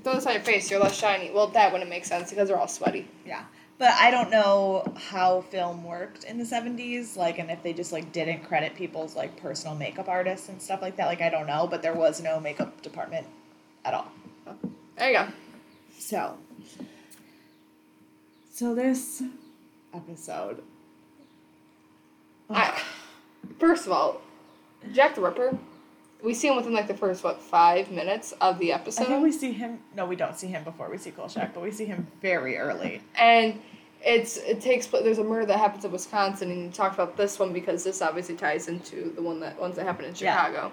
throw 0.03 0.13
this 0.15 0.25
on 0.27 0.33
your 0.33 0.41
face, 0.43 0.69
you're 0.69 0.79
less 0.79 0.95
shiny. 0.97 1.31
Well, 1.31 1.47
that 1.47 1.71
wouldn't 1.71 1.89
make 1.89 2.05
sense 2.05 2.29
because 2.29 2.47
they're 2.47 2.59
all 2.59 2.67
sweaty. 2.67 3.07
Yeah. 3.25 3.43
But 3.81 3.93
I 3.93 4.11
don't 4.11 4.29
know 4.29 4.93
how 4.95 5.41
film 5.41 5.83
worked 5.83 6.23
in 6.25 6.37
the 6.37 6.43
70s, 6.43 7.17
like, 7.17 7.39
and 7.39 7.49
if 7.49 7.63
they 7.63 7.73
just, 7.73 7.91
like, 7.91 8.11
didn't 8.11 8.43
credit 8.43 8.75
people's, 8.75 9.15
like, 9.15 9.35
personal 9.37 9.75
makeup 9.75 10.07
artists 10.07 10.49
and 10.49 10.61
stuff 10.61 10.83
like 10.83 10.97
that. 10.97 11.07
Like, 11.07 11.19
I 11.19 11.29
don't 11.29 11.47
know, 11.47 11.65
but 11.65 11.81
there 11.81 11.95
was 11.95 12.21
no 12.21 12.39
makeup 12.39 12.83
department 12.83 13.25
at 13.83 13.95
all. 13.95 14.11
There 14.97 15.11
you 15.11 15.17
go. 15.17 15.27
So. 15.97 16.37
So 18.51 18.75
this 18.75 19.23
episode. 19.95 20.61
I, 22.51 22.79
first 23.57 23.87
of 23.87 23.93
all, 23.93 24.21
Jack 24.93 25.15
the 25.15 25.21
Ripper. 25.21 25.57
We 26.23 26.35
see 26.35 26.49
him 26.49 26.55
within 26.55 26.73
like 26.73 26.87
the 26.87 26.93
first 26.93 27.23
what 27.23 27.41
five 27.41 27.89
minutes 27.89 28.31
of 28.41 28.59
the 28.59 28.73
episode. 28.73 29.05
I 29.05 29.07
think 29.07 29.23
we 29.23 29.31
see 29.31 29.53
him. 29.53 29.79
No, 29.95 30.05
we 30.05 30.15
don't 30.15 30.37
see 30.37 30.45
him 30.45 30.63
before 30.63 30.87
we 30.87 30.99
see 30.99 31.09
Kolchak, 31.09 31.55
but 31.55 31.63
we 31.63 31.71
see 31.71 31.85
him 31.85 32.05
very 32.21 32.59
early. 32.59 33.01
and 33.15 33.59
it's 34.03 34.37
it 34.37 34.61
takes 34.61 34.87
place. 34.87 35.03
There's 35.03 35.19
a 35.19 35.23
murder 35.23 35.45
that 35.47 35.59
happens 35.59 35.85
in 35.85 35.91
Wisconsin, 35.91 36.51
and 36.51 36.63
you 36.65 36.69
talked 36.71 36.95
about 36.95 37.17
this 37.17 37.37
one 37.39 37.53
because 37.53 37.83
this 37.83 38.01
obviously 38.01 38.35
ties 38.35 38.67
into 38.67 39.11
the 39.15 39.21
one 39.21 39.39
that 39.41 39.59
ones 39.59 39.75
that 39.75 39.85
happened 39.85 40.07
in 40.07 40.15
Yeah. 40.15 40.45
Chicago. 40.45 40.71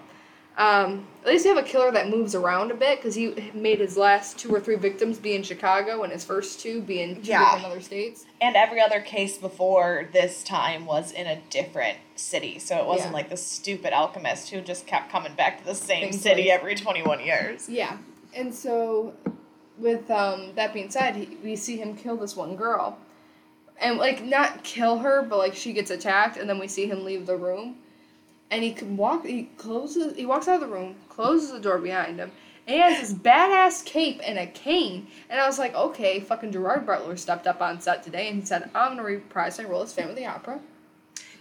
Um, 0.57 1.07
at 1.23 1.29
least 1.29 1.45
you 1.45 1.55
have 1.55 1.65
a 1.65 1.69
killer 1.69 1.93
that 1.93 2.09
moves 2.09 2.35
around 2.35 2.73
a 2.73 2.75
bit 2.75 2.99
because 2.99 3.15
he 3.15 3.53
made 3.55 3.79
his 3.79 3.97
last 3.97 4.37
two 4.39 4.53
or 4.53 4.59
three 4.59 4.75
victims 4.75 5.17
be 5.17 5.37
in 5.37 5.45
Chicago, 5.45 6.03
and 6.03 6.13
his 6.13 6.25
first 6.25 6.59
two 6.59 6.81
be 6.81 7.01
in 7.01 7.23
two 7.23 7.31
Yeah. 7.31 7.45
different 7.45 7.67
other 7.67 7.81
states. 7.81 8.25
And 8.41 8.57
every 8.57 8.81
other 8.81 9.01
case 9.01 9.39
before 9.39 10.09
this 10.13 10.43
time 10.43 10.85
was 10.85 11.13
in 11.13 11.29
a 11.29 11.37
different 11.51 11.99
city. 12.17 12.59
So 12.59 12.77
it 12.77 12.87
wasn't 12.87 13.11
Yeah. 13.11 13.15
like 13.19 13.29
the 13.31 13.37
stupid 13.37 13.93
alchemist 13.93 14.51
who 14.51 14.61
just 14.61 14.85
kept 14.89 15.13
coming 15.13 15.35
back 15.35 15.59
to 15.61 15.65
the 15.65 15.77
same 15.77 16.11
Same 16.11 16.21
city 16.21 16.43
place. 16.45 16.55
every 16.55 16.75
21 16.75 17.21
years. 17.21 17.69
Yeah, 17.69 17.99
and 18.35 18.53
so 18.53 19.13
with 19.79 20.11
um, 20.11 20.55
that 20.57 20.75
being 20.75 20.91
said, 20.91 21.15
he, 21.15 21.37
we 21.45 21.55
see 21.55 21.77
him 21.77 21.95
kill 21.95 22.17
this 22.17 22.35
one 22.35 22.57
girl, 22.57 22.99
and 23.81 23.99
like 23.99 24.25
not 24.25 24.65
kill 24.65 24.99
her, 24.99 25.23
but 25.23 25.39
like 25.39 25.55
she 25.55 25.73
gets 25.73 25.91
attacked, 25.91 26.37
and 26.37 26.49
then 26.49 26.59
we 26.59 26.69
see 26.69 26.87
him 26.87 27.05
leave 27.05 27.27
the 27.27 27.37
room, 27.37 27.77
and 28.51 28.63
he 28.63 28.73
can 28.73 28.97
walk. 28.97 29.25
He 29.27 29.51
closes. 29.57 30.17
He 30.17 30.27
walks 30.27 30.49
out 30.49 30.57
of 30.57 30.61
the 30.69 30.75
room, 30.75 30.97
closes 31.09 31.53
the 31.53 31.61
door 31.61 31.79
behind 31.79 32.19
him, 32.19 32.31
and 32.67 32.75
he 32.75 32.81
has 32.81 32.99
this 33.01 33.13
badass 33.19 33.85
cape 33.85 34.21
and 34.25 34.39
a 34.39 34.47
cane. 34.47 35.07
And 35.31 35.41
I 35.41 35.47
was 35.47 35.59
like, 35.59 35.75
okay, 35.75 36.21
fucking 36.21 36.53
Gerard 36.53 36.87
Butler 36.87 37.17
stepped 37.17 37.47
up 37.47 37.61
on 37.61 37.81
set 37.81 38.03
today, 38.03 38.29
and 38.29 38.41
he 38.41 38.47
said, 38.47 38.71
I'm 38.75 38.93
gonna 38.97 39.03
reprise 39.05 39.59
my 39.59 39.65
role 39.65 39.83
as 39.83 39.93
Phantom 39.93 40.11
of 40.11 40.17
the 40.17 40.27
Opera. 40.27 40.61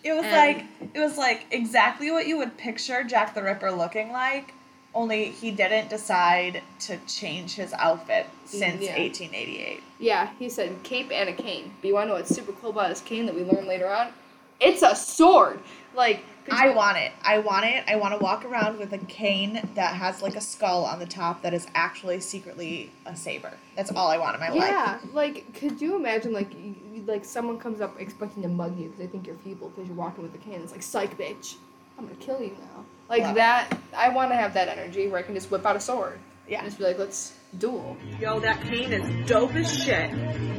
It 0.04 0.14
was 0.14 0.26
And- 0.26 0.32
like 0.36 0.66
it 0.94 1.00
was 1.00 1.18
like 1.18 1.46
exactly 1.52 2.12
what 2.12 2.28
you 2.28 2.38
would 2.38 2.58
picture 2.58 3.04
Jack 3.04 3.34
the 3.36 3.44
Ripper 3.44 3.72
looking 3.72 4.12
like, 4.12 4.54
only 4.94 5.26
he 5.26 5.52
didn't 5.52 5.90
decide 5.90 6.62
to 6.80 6.98
change 7.08 7.56
his 7.56 7.74
outfit 7.74 8.28
since 8.46 8.84
Yeah. 8.84 8.98
1888. 8.98 9.84
Yeah, 10.00 10.30
he 10.40 10.50
said 10.50 10.82
cape 10.84 11.12
and 11.12 11.30
a 11.30 11.34
cane. 11.34 11.72
But 11.82 11.88
you 11.88 11.94
wanna 11.94 12.08
know 12.08 12.14
what's 12.16 12.34
super 12.34 12.52
cool 12.54 12.72
about 12.72 12.90
his 12.90 13.02
cane 13.02 13.26
that 13.28 13.36
we 13.36 13.44
learn 13.44 13.68
later 13.68 13.88
on? 13.90 14.14
It's 14.60 14.82
a 14.82 14.96
sword. 14.96 15.60
Like 15.96 16.24
I 16.50 16.70
want 16.70 16.98
it. 16.98 17.12
I 17.24 17.40
want 17.40 17.66
it. 17.66 17.84
I 17.88 17.98
want 17.98 18.14
to 18.18 18.24
walk 18.24 18.46
around 18.46 18.80
with 18.80 18.94
a 18.94 18.98
cane 19.00 19.68
that 19.76 19.94
has 19.96 20.22
like 20.22 20.36
a 20.38 20.42
skull 20.42 20.86
on 20.86 20.98
the 21.00 21.06
top 21.06 21.42
that 21.42 21.54
is 21.54 21.68
actually 21.76 22.22
secretly 22.22 22.90
a 23.06 23.16
saber. 23.18 23.52
That's 23.76 23.92
all 23.92 24.08
I 24.08 24.18
want 24.18 24.36
in 24.36 24.40
my 24.40 24.50
life. 24.50 24.70
Yeah, 24.70 24.98
like, 25.14 25.54
could 25.54 25.82
you 25.82 25.96
imagine, 25.98 26.32
like, 26.32 26.54
you- 26.54 27.04
like 27.06 27.26
someone 27.26 27.60
comes 27.60 27.82
up 27.82 28.00
expecting 28.00 28.44
to 28.44 28.50
mug 28.50 28.78
you 28.80 28.86
because 28.86 29.00
they 29.00 29.08
think 29.08 29.28
you're 29.28 29.36
feeble 29.38 29.70
because 29.70 29.88
you're 29.90 29.98
walking 29.98 30.24
with 30.24 30.34
a 30.36 30.38
cane. 30.38 30.62
It's 30.64 30.72
like, 30.72 30.82
psych, 30.84 31.18
bitch, 31.18 31.56
I'm 32.00 32.06
gonna 32.06 32.16
kill 32.20 32.42
you 32.42 32.56
now. 32.62 32.86
Like 33.10 33.22
Love 33.22 33.32
it. 33.32 33.36
that. 33.36 33.78
I 33.96 34.10
want 34.10 34.32
to 34.32 34.36
have 34.36 34.54
that 34.54 34.68
energy 34.68 35.08
where 35.08 35.20
I 35.20 35.24
can 35.24 35.34
just 35.36 35.50
whip 35.50 35.66
out 35.66 35.76
a 35.76 35.80
sword. 35.80 36.20
Yeah. 36.48 36.60
And 36.60 36.68
just 36.68 36.78
be 36.78 36.84
like, 36.86 36.98
let's 36.98 37.34
duel. 37.58 37.98
Yo, 38.20 38.40
that 38.40 38.62
cane 38.62 38.94
is 38.94 39.28
dope 39.28 39.56
as 39.56 39.84
shit. 39.84 40.12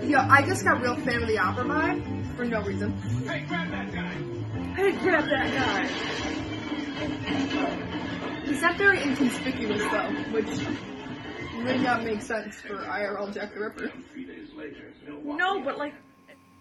Yo, 0.05 0.19
I 0.19 0.43
just 0.43 0.65
got 0.65 0.81
real 0.83 0.97
fan 0.97 1.23
of 1.23 1.29
the 1.29 1.39
opera 1.39 1.65
vibe 1.65 2.37
for 2.37 2.45
no 2.45 2.63
reason. 2.63 2.93
Hey, 3.27 3.45
grab 3.47 3.71
that 3.71 3.93
guy. 3.93 5.87
He's 8.45 8.63
not 8.63 8.77
very 8.77 9.03
inconspicuous 9.03 9.83
though, 9.83 10.11
which 10.33 10.47
may 11.65 11.79
not 11.79 12.03
make 12.05 12.23
sense 12.23 12.57
for 12.57 12.77
IRL 12.77 13.33
Jack 13.33 13.55
the 13.55 13.61
Ripper. 13.61 13.93
No, 15.25 15.61
but 15.63 15.79
like, 15.79 15.95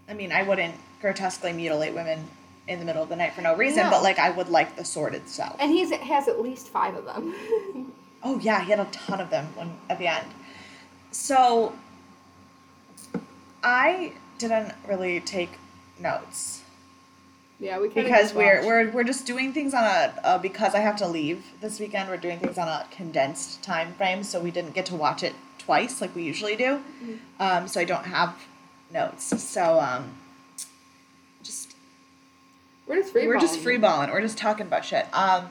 I 0.10 0.14
mean, 0.14 0.32
I 0.32 0.44
wouldn't 0.44 0.76
grotesquely 1.02 1.54
mutilate 1.54 1.94
women 1.94 2.28
in 2.68 2.80
the 2.80 2.86
middle 2.86 3.04
of 3.04 3.10
the 3.10 3.16
night 3.16 3.34
for 3.34 3.42
no 3.42 3.56
reason, 3.56 3.84
No. 3.84 3.92
but 3.92 4.04
like, 4.04 4.20
I 4.20 4.30
would 4.30 4.50
like 4.50 4.76
the 4.76 4.84
sword 4.86 5.14
itself. 5.16 5.56
And 5.60 5.72
he 5.72 5.90
has 5.90 6.28
at 6.28 6.42
least 6.42 6.70
five 6.70 6.96
of 6.96 7.06
them. 7.06 7.94
Oh 8.24 8.40
yeah, 8.40 8.64
he 8.64 8.72
had 8.72 8.80
a 8.80 8.86
ton 8.86 9.22
of 9.22 9.30
them 9.30 9.46
when 9.56 9.78
at 9.92 10.00
the 10.00 10.08
end. 10.08 10.26
So 11.12 11.74
I 13.64 14.14
didn't 14.40 14.74
really 14.88 15.20
take 15.20 15.52
notes 16.00 16.64
yeah, 17.60 17.80
we 17.80 17.90
because 17.90 18.34
we're 18.34 18.64
we're 18.66 18.92
we're 18.92 19.04
just 19.04 19.26
doing 19.26 19.52
things 19.52 19.74
on 19.74 19.84
a 19.84 20.14
uh, 20.24 20.38
because 20.38 20.76
I 20.76 20.80
have 20.80 20.96
to 20.98 21.08
leave 21.08 21.44
this 21.60 21.80
weekend. 21.80 22.08
We're 22.08 22.18
doing 22.18 22.38
things 22.40 22.58
on 22.58 22.68
a 22.68 22.86
condensed 22.92 23.64
time 23.64 23.94
frame, 23.94 24.24
so 24.24 24.40
we 24.40 24.52
didn't 24.52 24.74
get 24.76 24.86
to 24.88 24.96
watch 24.96 25.24
it 25.24 25.34
twice 25.58 26.00
like 26.00 26.16
we 26.16 26.22
usually 26.22 26.56
do. 26.56 26.82
Um, 27.40 27.68
so 27.68 27.80
I 27.80 27.84
don't 27.84 28.06
have 28.06 28.36
notes. 28.94 29.42
So 29.42 29.80
um, 29.80 30.12
we're 32.88 32.98
just 32.98 33.12
free. 33.12 33.28
we're 33.28 33.40
just 33.40 33.60
freeballing. 33.60 34.12
We're 34.12 34.22
just 34.22 34.38
talking 34.38 34.66
about 34.66 34.86
shit. 34.86 35.06
Um, 35.14 35.50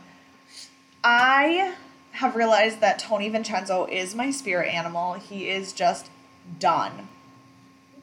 I 1.04 1.74
have 2.12 2.34
realized 2.34 2.80
that 2.80 2.98
Tony 2.98 3.28
Vincenzo 3.28 3.86
is 3.86 4.14
my 4.14 4.30
spirit 4.30 4.72
animal. 4.72 5.14
He 5.14 5.48
is 5.48 5.72
just 5.72 6.08
done 6.58 7.08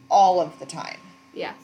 all 0.10 0.40
of 0.40 0.60
the 0.60 0.66
time. 0.66 1.00
Yes. 1.34 1.56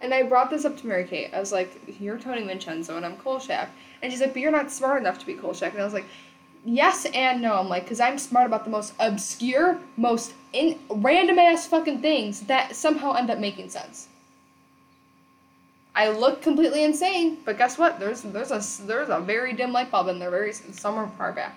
And 0.00 0.14
I 0.14 0.22
brought 0.22 0.50
this 0.50 0.64
up 0.64 0.76
to 0.78 0.86
Mary 0.86 1.04
Kate. 1.04 1.30
I 1.34 1.40
was 1.40 1.52
like, 1.52 1.98
You're 2.00 2.18
Tony 2.18 2.44
Vincenzo 2.44 2.96
and 2.96 3.04
I'm 3.04 3.16
Kolchak. 3.16 3.70
And 4.02 4.12
she's 4.12 4.20
like, 4.20 4.34
But 4.34 4.42
you're 4.42 4.52
not 4.52 4.70
smart 4.70 5.00
enough 5.00 5.18
to 5.18 5.26
be 5.26 5.34
Kolchak. 5.34 5.72
And 5.72 5.82
I 5.82 5.84
was 5.84 5.94
like, 5.94 6.06
Yes 6.64 7.06
and 7.12 7.42
no. 7.42 7.58
I'm 7.58 7.68
like, 7.68 7.84
Because 7.84 8.00
I'm 8.00 8.18
smart 8.18 8.46
about 8.46 8.64
the 8.64 8.70
most 8.70 8.94
obscure, 9.00 9.78
most 9.96 10.34
in 10.52 10.78
random 10.90 11.38
ass 11.38 11.66
fucking 11.66 12.02
things 12.02 12.42
that 12.42 12.76
somehow 12.76 13.14
end 13.14 13.30
up 13.30 13.38
making 13.38 13.70
sense. 13.70 14.08
I 15.96 16.10
look 16.10 16.42
completely 16.42 16.84
insane, 16.84 17.38
but 17.46 17.56
guess 17.56 17.78
what? 17.78 17.98
There's 17.98 18.20
there's 18.20 18.50
a 18.50 18.86
there's 18.86 19.08
a 19.08 19.18
very 19.18 19.54
dim 19.54 19.72
light 19.72 19.90
bulb 19.90 20.08
in 20.08 20.18
there, 20.18 20.30
very 20.30 20.52
somewhere 20.52 21.10
far 21.16 21.32
back. 21.32 21.56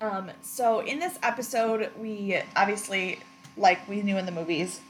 Um, 0.00 0.30
so 0.42 0.80
in 0.80 0.98
this 0.98 1.18
episode, 1.22 1.90
we 1.96 2.40
obviously, 2.56 3.20
like 3.56 3.88
we 3.88 4.02
knew 4.02 4.18
in 4.18 4.26
the 4.26 4.32
movies, 4.32 4.80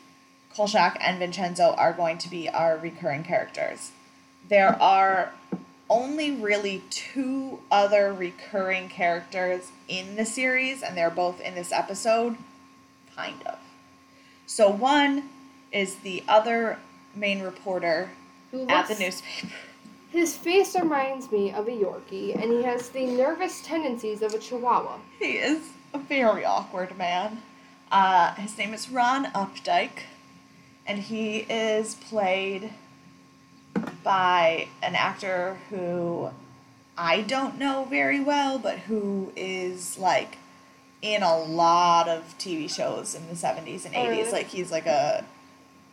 Kolchak 0.54 0.96
and 1.02 1.18
Vincenzo 1.18 1.74
are 1.76 1.92
going 1.92 2.16
to 2.18 2.30
be 2.30 2.48
our 2.48 2.78
recurring 2.78 3.22
characters. 3.22 3.92
There 4.48 4.80
are 4.80 5.32
only 5.90 6.30
really 6.30 6.82
two 6.88 7.60
other 7.70 8.14
recurring 8.14 8.88
characters 8.88 9.70
in 9.88 10.16
the 10.16 10.24
series, 10.24 10.82
and 10.82 10.96
they're 10.96 11.10
both 11.10 11.38
in 11.42 11.54
this 11.54 11.70
episode, 11.70 12.38
kind 13.14 13.42
of. 13.44 13.58
So 14.46 14.70
one 14.70 15.28
is 15.70 15.96
the 15.96 16.24
other 16.26 16.78
main 17.14 17.42
reporter 17.42 18.10
Who 18.50 18.66
at 18.68 18.88
the 18.88 18.94
newspaper. 18.94 19.52
His 20.10 20.36
face 20.36 20.74
reminds 20.74 21.30
me 21.30 21.52
of 21.52 21.68
a 21.68 21.72
Yorkie, 21.72 22.34
and 22.34 22.52
he 22.52 22.62
has 22.62 22.88
the 22.90 23.04
nervous 23.06 23.60
tendencies 23.60 24.22
of 24.22 24.32
a 24.32 24.38
Chihuahua. 24.38 24.98
He 25.18 25.32
is 25.32 25.70
a 25.92 25.98
very 25.98 26.44
awkward 26.44 26.96
man. 26.96 27.42
Uh, 27.90 28.34
his 28.34 28.56
name 28.56 28.72
is 28.72 28.88
Ron 28.88 29.26
Updyke, 29.26 30.04
and 30.86 31.00
he 31.00 31.38
is 31.50 31.96
played 31.96 32.70
by 34.02 34.68
an 34.82 34.94
actor 34.94 35.58
who 35.70 36.30
I 36.96 37.20
don't 37.20 37.58
know 37.58 37.86
very 37.88 38.20
well, 38.20 38.58
but 38.58 38.78
who 38.80 39.32
is 39.36 39.98
like 39.98 40.38
in 41.02 41.22
a 41.22 41.38
lot 41.38 42.08
of 42.08 42.36
TV 42.38 42.70
shows 42.70 43.14
in 43.14 43.28
the 43.28 43.34
70s 43.34 43.84
and 43.84 43.94
80s. 43.94 44.28
Oh. 44.28 44.32
Like 44.32 44.46
he's 44.46 44.70
like 44.70 44.86
a 44.86 45.24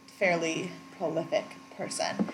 fairly 0.07 0.71
prolific 0.97 1.45
person. 1.75 2.29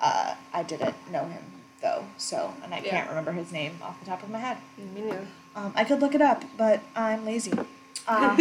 Uh, 0.00 0.34
I 0.52 0.62
didn't 0.62 0.94
know 1.10 1.24
him 1.26 1.42
though, 1.82 2.04
so 2.18 2.52
and 2.62 2.74
I 2.74 2.78
Yeah. 2.80 2.90
can't 2.90 3.08
remember 3.08 3.32
his 3.32 3.50
name 3.52 3.78
off 3.82 3.98
the 4.00 4.06
top 4.06 4.22
of 4.22 4.30
my 4.30 4.38
head. 4.38 4.58
Me 4.78 4.84
neither. 5.02 5.26
Um, 5.54 5.72
I 5.74 5.84
could 5.84 6.00
look 6.00 6.14
it 6.14 6.20
up, 6.22 6.44
but 6.56 6.80
I'm 6.94 7.24
lazy. 7.24 7.52
Um, 8.08 8.38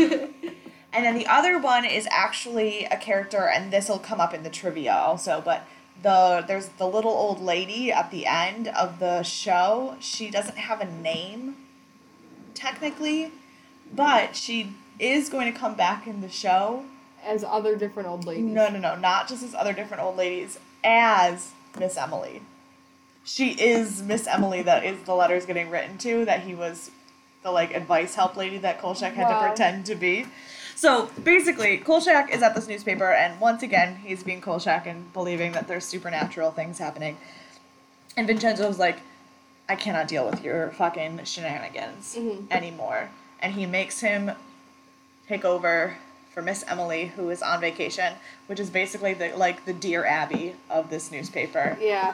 and 0.94 1.04
then 1.04 1.16
the 1.16 1.26
other 1.26 1.58
one 1.58 1.86
is 1.86 2.08
actually 2.12 2.86
a 2.86 2.98
character, 2.98 3.48
and 3.50 3.74
this 3.74 3.90
will 3.90 3.98
come 3.98 4.22
up 4.22 4.32
in 4.32 4.44
the 4.44 4.50
trivia 4.52 4.94
also. 4.94 5.42
But 5.44 5.64
the 6.04 6.44
there's 6.48 6.68
the 6.78 6.86
little 6.88 7.10
old 7.14 7.42
lady 7.42 7.92
at 7.92 8.12
the 8.12 8.28
end 8.28 8.68
of 8.68 9.00
the 9.00 9.24
show. 9.24 9.96
She 10.00 10.30
doesn't 10.30 10.58
have 10.58 10.82
a 10.82 10.86
name, 10.86 11.56
technically, 12.54 13.32
but 13.94 14.36
she 14.36 14.74
is 15.00 15.30
going 15.30 15.52
to 15.52 15.58
come 15.58 15.74
back 15.76 16.06
in 16.08 16.22
the 16.22 16.30
show. 16.30 16.86
As 17.26 17.44
other 17.44 17.76
different 17.76 18.08
old 18.08 18.26
ladies. 18.26 18.44
No, 18.44 18.70
no, 18.70 18.78
no, 18.78 18.96
not 18.96 19.28
just 19.28 19.42
as 19.42 19.56
other 19.56 19.74
different 19.74 20.04
old 20.04 20.16
ladies, 20.16 20.60
as 20.86 21.52
Miss 21.78 21.98
Emily. 21.98 22.42
She 23.26 23.50
is 23.52 24.02
Miss 24.04 24.28
Emily 24.28 24.62
that 24.62 24.86
is 24.86 25.02
the 25.04 25.16
letters 25.16 25.46
getting 25.46 25.70
written 25.70 25.98
to, 26.00 26.26
that 26.26 26.42
he 26.42 26.54
was 26.56 26.92
the 27.44 27.52
like 27.52 27.74
advice 27.76 28.16
help 28.16 28.38
lady 28.38 28.58
that 28.60 28.80
Kolchak 28.80 29.14
had 29.14 29.24
Wow. 29.24 29.42
to 29.42 29.48
pretend 29.48 29.86
to 29.88 29.96
be. 29.96 30.26
So 30.76 31.10
basically, 31.24 31.78
Kolchak 31.78 32.32
is 32.32 32.42
at 32.42 32.54
this 32.54 32.68
newspaper, 32.68 33.12
and 33.12 33.40
once 33.40 33.64
again, 33.64 33.96
he's 34.04 34.24
being 34.24 34.42
Kolchak 34.42 34.86
and 34.86 35.12
believing 35.14 35.54
that 35.54 35.68
there's 35.68 35.86
supernatural 35.86 36.52
things 36.52 36.78
happening. 36.80 37.18
And 38.18 38.28
Vincenzo's 38.28 38.78
like, 38.78 39.00
I 39.70 39.76
cannot 39.76 40.08
deal 40.08 40.26
with 40.30 40.44
your 40.44 40.70
fucking 40.72 41.24
shenanigans 41.24 42.16
Mhm. 42.16 42.52
anymore. 42.52 43.10
And 43.40 43.54
he 43.54 43.66
makes 43.66 44.02
him 44.02 44.32
take 45.28 45.44
over 45.46 45.98
for 46.36 46.42
Miss 46.44 46.64
Emily, 46.68 47.06
who 47.16 47.30
is 47.30 47.42
on 47.42 47.62
vacation, 47.62 48.14
which 48.48 48.60
is 48.60 48.70
basically 48.70 49.14
the 49.16 49.30
like 49.38 49.66
the 49.66 49.74
Dear 49.74 50.06
Abby 50.06 50.54
of 50.70 50.90
this 50.92 51.10
newspaper. 51.12 51.78
Yeah. 51.82 52.14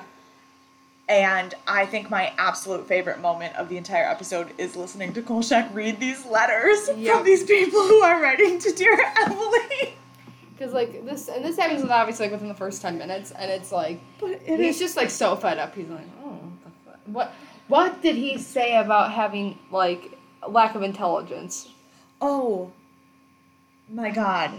And 1.09 1.53
I 1.67 1.85
think 1.87 2.09
my 2.09 2.31
absolute 2.37 2.87
favorite 2.87 3.19
moment 3.19 3.55
of 3.57 3.67
the 3.67 3.75
entire 3.75 4.05
episode 4.05 4.51
is 4.57 4.77
listening 4.77 5.11
to 5.13 5.21
Kolchak 5.21 5.73
read 5.73 5.99
these 5.99 6.25
letters 6.25 6.87
Yep. 6.95 7.13
from 7.15 7.25
these 7.25 7.43
people 7.43 7.81
who 7.81 8.01
are 8.01 8.21
writing 8.21 8.59
to 8.59 8.71
Dear 8.71 8.97
Emily. 9.25 9.95
Because 10.57 10.75
like 10.75 11.03
this, 11.07 11.27
and 11.27 11.43
this 11.43 11.57
happens 11.57 11.83
obviously 11.89 12.25
like 12.27 12.33
within 12.33 12.47
the 12.47 12.53
first 12.53 12.83
ten 12.83 12.95
minutes, 12.95 13.31
and 13.31 13.49
it's 13.49 13.71
like 13.71 13.99
But 14.19 14.29
it 14.45 14.59
he's 14.59 14.75
is 14.75 14.79
just 14.79 14.95
like 14.95 15.09
so 15.09 15.35
fed 15.35 15.57
up. 15.57 15.73
He's 15.73 15.89
like, 15.89 16.05
oh, 16.23 16.27
what 16.27 16.63
the 16.63 16.71
fuck? 16.85 16.99
What? 17.07 17.33
What 17.67 18.01
did 18.03 18.15
he 18.15 18.37
say 18.37 18.77
about 18.77 19.11
having 19.11 19.57
like 19.71 20.19
lack 20.47 20.75
of 20.75 20.83
intelligence? 20.83 21.67
Oh 22.21 22.71
my 23.91 24.11
god. 24.11 24.51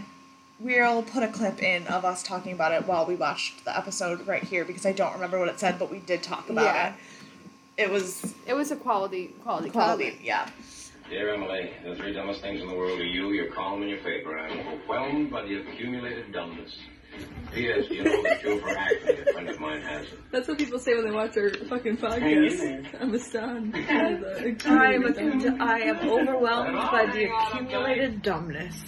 We'll 0.60 1.02
put 1.02 1.22
a 1.24 1.28
clip 1.28 1.60
in 1.62 1.86
of 1.88 2.04
us 2.04 2.22
talking 2.22 2.52
about 2.52 2.72
it 2.72 2.86
while 2.86 3.04
we 3.04 3.16
watched 3.16 3.64
the 3.64 3.76
episode 3.76 4.26
right 4.28 4.42
here 4.44 4.64
because 4.64 4.86
I 4.86 4.92
don't 4.92 5.12
remember 5.14 5.38
what 5.38 5.48
it 5.48 5.58
said, 5.58 5.78
but 5.78 5.90
we 5.90 5.98
did 5.98 6.22
talk 6.22 6.48
about 6.50 6.64
Yeah. 6.64 6.88
it. 6.88 7.84
It 7.84 7.90
was 7.90 8.34
It 8.46 8.54
was 8.54 8.70
a 8.70 8.76
quality 8.76 9.28
quality 9.42 9.70
quality, 9.70 10.04
comment. 10.10 10.24
yeah. 10.24 10.48
Dear 11.10 11.34
Emily, 11.34 11.70
the 11.84 11.96
three 11.96 12.12
dumbest 12.12 12.40
things 12.42 12.62
in 12.62 12.68
the 12.68 12.74
world 12.74 12.98
are 13.00 13.04
you, 13.04 13.30
your 13.32 13.46
column, 13.46 13.82
and 13.82 13.90
your 13.90 13.98
paper. 14.00 14.38
I'm 14.38 14.60
overwhelmed 14.60 15.30
by 15.30 15.42
the 15.42 15.56
accumulated 15.56 16.32
dumbness. 16.32 16.78
P.S. 17.52 17.90
You 17.90 18.04
know 18.04 18.22
the 18.22 18.36
cure 18.40 18.58
for 18.60 18.70
acne. 18.70 19.12
A 19.12 19.32
friend 19.32 19.48
of 19.48 19.60
mine 19.60 19.82
has 19.82 20.06
it. 20.06 20.18
That's 20.30 20.48
what 20.48 20.58
people 20.58 20.78
say 20.78 20.94
when 20.94 21.04
they 21.04 21.10
watch 21.10 21.36
our 21.36 21.50
fucking 21.50 21.98
podcast. 21.98 23.00
I'm 23.00 23.14
astounded. 23.14 23.72
by 23.86 24.14
the 24.14 24.56
I 24.66 24.92
am, 24.92 25.04
accumulated 25.04 25.60
I 25.60 25.78
am 25.80 25.98
overwhelmed 26.08 26.74
by 26.74 27.06
the 27.12 27.24
accumulated 27.24 28.22
dumbness. 28.22 28.84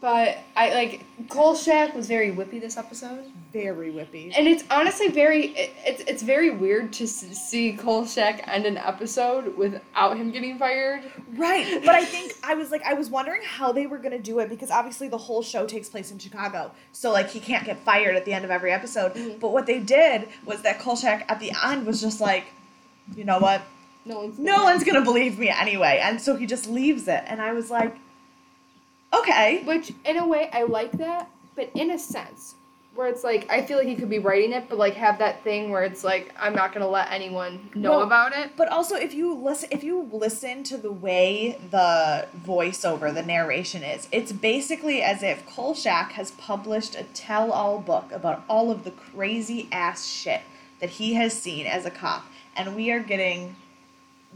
But 0.00 0.38
I 0.54 0.74
like 0.74 1.04
Kolchak 1.30 1.94
was 1.94 2.06
very 2.08 2.30
whippy 2.30 2.60
this 2.60 2.76
episode, 2.76 3.24
Very 3.54 3.90
whippy. 3.90 4.32
and 4.36 4.46
it's 4.46 4.62
honestly 4.70 5.08
very 5.08 5.46
it, 5.46 5.72
it's 5.86 6.02
it's 6.06 6.22
very 6.22 6.50
weird 6.50 6.92
to 6.94 7.06
see 7.06 7.72
Kolchak 7.72 8.46
end 8.46 8.66
an 8.66 8.76
episode 8.76 9.56
without 9.56 10.18
him 10.18 10.30
getting 10.30 10.58
fired. 10.58 11.02
Right, 11.36 11.80
but 11.84 11.94
I 11.94 12.04
think 12.04 12.34
I 12.44 12.52
was 12.54 12.70
like 12.70 12.82
I 12.84 12.92
was 12.92 13.08
wondering 13.08 13.40
how 13.44 13.72
they 13.72 13.86
were 13.86 13.96
gonna 13.96 14.18
do 14.18 14.40
it 14.40 14.50
because 14.50 14.70
obviously 14.70 15.08
the 15.08 15.16
whole 15.16 15.42
show 15.42 15.64
takes 15.66 15.88
place 15.88 16.10
in 16.10 16.18
Chicago, 16.18 16.70
so 16.92 17.10
like 17.10 17.30
he 17.30 17.40
can't 17.40 17.64
get 17.64 17.78
fired 17.80 18.14
at 18.14 18.26
the 18.26 18.34
end 18.34 18.44
of 18.44 18.50
every 18.50 18.72
episode. 18.72 19.14
Mm-hmm. 19.14 19.38
But 19.38 19.52
what 19.52 19.64
they 19.64 19.80
did 19.80 20.28
was 20.44 20.60
that 20.62 20.80
Kolchak 20.80 21.24
at 21.30 21.40
the 21.40 21.52
end 21.64 21.86
was 21.86 22.02
just 22.02 22.20
like, 22.20 22.44
you 23.16 23.24
know 23.24 23.38
what, 23.38 23.62
No 24.04 24.18
one's 24.18 24.38
no 24.38 24.64
one's 24.64 24.84
gonna 24.84 25.00
believe 25.02 25.38
me 25.38 25.48
anyway, 25.48 25.98
and 26.02 26.20
so 26.20 26.36
he 26.36 26.44
just 26.44 26.68
leaves 26.68 27.08
it, 27.08 27.22
and 27.26 27.40
I 27.40 27.54
was 27.54 27.70
like, 27.70 27.96
okay, 29.18 29.62
Which, 29.64 29.92
in 30.04 30.16
a 30.16 30.26
way, 30.26 30.50
I 30.52 30.64
like 30.64 30.92
that, 30.92 31.30
but 31.56 31.70
in 31.74 31.90
a 31.90 31.98
sense, 31.98 32.54
where 32.94 33.08
it's 33.08 33.24
like 33.24 33.50
I 33.50 33.62
feel 33.62 33.78
like 33.78 33.88
he 33.88 33.96
could 33.96 34.10
be 34.10 34.18
writing 34.18 34.52
it, 34.52 34.68
but 34.68 34.78
like 34.78 34.94
have 34.94 35.18
that 35.18 35.42
thing 35.42 35.70
where 35.70 35.82
it's 35.82 36.04
like 36.04 36.32
I'm 36.38 36.54
not 36.54 36.72
gonna 36.72 36.88
let 36.88 37.10
anyone 37.10 37.70
know 37.74 37.90
Well, 37.90 38.02
about 38.02 38.32
it. 38.36 38.52
But 38.56 38.68
also, 38.68 38.94
if 38.94 39.14
you 39.14 39.34
listen, 39.34 39.68
if 39.72 39.82
you 39.82 40.08
listen 40.12 40.62
to 40.64 40.76
the 40.76 40.92
way 40.92 41.58
the 41.70 42.28
voiceover, 42.46 43.12
the 43.12 43.22
narration 43.22 43.82
is, 43.82 44.08
it's 44.12 44.32
basically 44.32 45.02
as 45.02 45.22
if 45.22 45.44
Kolchak 45.46 46.12
has 46.12 46.30
published 46.32 46.94
a 46.94 47.04
tell-all 47.14 47.80
book 47.80 48.12
about 48.12 48.44
all 48.48 48.70
of 48.70 48.84
the 48.84 48.92
crazy 48.92 49.68
ass 49.72 50.06
shit 50.06 50.42
that 50.80 50.90
he 50.90 51.14
has 51.14 51.32
seen 51.32 51.66
as 51.66 51.84
a 51.84 51.90
cop, 51.90 52.26
and 52.56 52.76
we 52.76 52.90
are 52.90 53.00
getting 53.00 53.56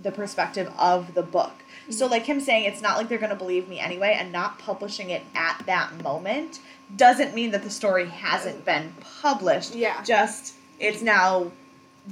the 0.01 0.11
perspective 0.13 0.73
of 0.79 1.15
the 1.15 1.23
book. 1.23 1.53
So, 1.91 2.07
like 2.07 2.25
him 2.25 2.41
saying, 2.41 2.65
it's 2.65 2.83
not 2.83 2.97
like 2.97 3.09
they're 3.09 3.19
gonna 3.19 3.35
believe 3.35 3.69
me 3.69 3.79
anyway, 3.79 4.17
and 4.19 4.31
not 4.31 4.59
publishing 4.59 5.11
it 5.11 5.23
at 5.35 5.63
that 5.67 6.03
moment 6.03 6.61
doesn't 6.97 7.35
mean 7.35 7.51
that 7.53 7.63
the 7.63 7.71
story 7.71 8.07
hasn't 8.07 8.65
been 8.65 8.93
published. 9.21 9.75
Yeah. 9.75 10.03
Just 10.03 10.55
it's 10.79 11.03
now 11.03 11.51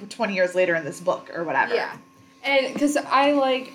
20 0.08 0.34
years 0.34 0.54
later 0.54 0.74
in 0.74 0.84
this 0.84 1.00
book 1.00 1.30
or 1.34 1.44
whatever. 1.44 1.74
Yeah, 1.74 1.96
and 2.44 2.72
because 2.72 2.96
I 2.96 3.32
like. 3.32 3.72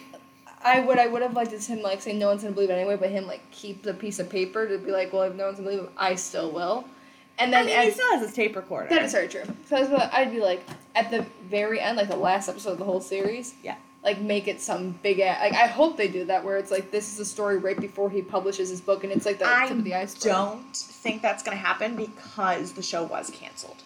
I 0.63 0.79
would 0.81 0.99
I 0.99 1.07
would 1.07 1.23
have 1.23 1.33
liked 1.33 1.53
is 1.53 1.65
him 1.65 1.81
like 1.81 2.03
saying 2.03 2.19
no 2.19 2.27
one's 2.27 2.43
gonna 2.43 2.53
believe 2.53 2.69
it 2.69 2.73
anyway, 2.73 2.95
but 2.95 3.09
him 3.09 3.25
like 3.25 3.41
keep 3.49 3.81
the 3.81 3.95
piece 3.95 4.19
of 4.19 4.29
paper 4.29 4.67
to 4.67 4.77
be 4.77 4.91
like, 4.91 5.11
well, 5.11 5.23
if 5.23 5.33
no 5.33 5.45
one's 5.45 5.57
gonna 5.57 5.71
believe 5.71 5.85
it, 5.85 5.91
I 5.97 6.13
still 6.13 6.51
will. 6.51 6.85
And 7.39 7.55
I 7.55 7.63
then 7.63 7.75
mean, 7.75 7.85
he 7.87 7.91
still 7.91 8.07
has 8.11 8.21
his 8.21 8.33
tape 8.35 8.55
recorder. 8.55 8.87
that 8.89 9.01
is 9.01 9.11
very 9.11 9.27
true. 9.27 9.41
So 9.67 10.09
I'd 10.13 10.29
be 10.31 10.39
like 10.39 10.63
at 10.93 11.09
the 11.09 11.25
very 11.49 11.79
end, 11.79 11.97
like 11.97 12.09
the 12.09 12.15
last 12.15 12.47
episode 12.47 12.73
of 12.73 12.77
the 12.77 12.85
whole 12.85 13.01
series. 13.01 13.55
Yeah. 13.63 13.75
Like 14.03 14.19
make 14.19 14.47
it 14.47 14.59
some 14.61 14.91
big 15.03 15.19
ass. 15.19 15.39
Like 15.41 15.53
I 15.53 15.67
hope 15.67 15.95
they 15.95 16.07
do 16.07 16.25
that 16.25 16.43
where 16.43 16.57
it's 16.57 16.71
like 16.71 16.89
this 16.89 17.13
is 17.13 17.19
a 17.19 17.25
story 17.25 17.57
right 17.57 17.79
before 17.79 18.09
he 18.09 18.21
publishes 18.23 18.69
his 18.69 18.81
book, 18.81 19.03
and 19.03 19.13
it's 19.13 19.25
like 19.27 19.37
the 19.39 19.47
I 19.47 19.67
tip 19.67 19.77
of 19.77 19.83
the 19.83 19.93
iceberg. 19.93 20.23
don't 20.23 20.75
think 20.75 21.21
that's 21.21 21.43
going 21.43 21.55
to 21.55 21.63
happen 21.63 21.95
because 21.95 22.71
the 22.71 22.81
show 22.81 23.03
was 23.03 23.29
canceled. 23.29 23.83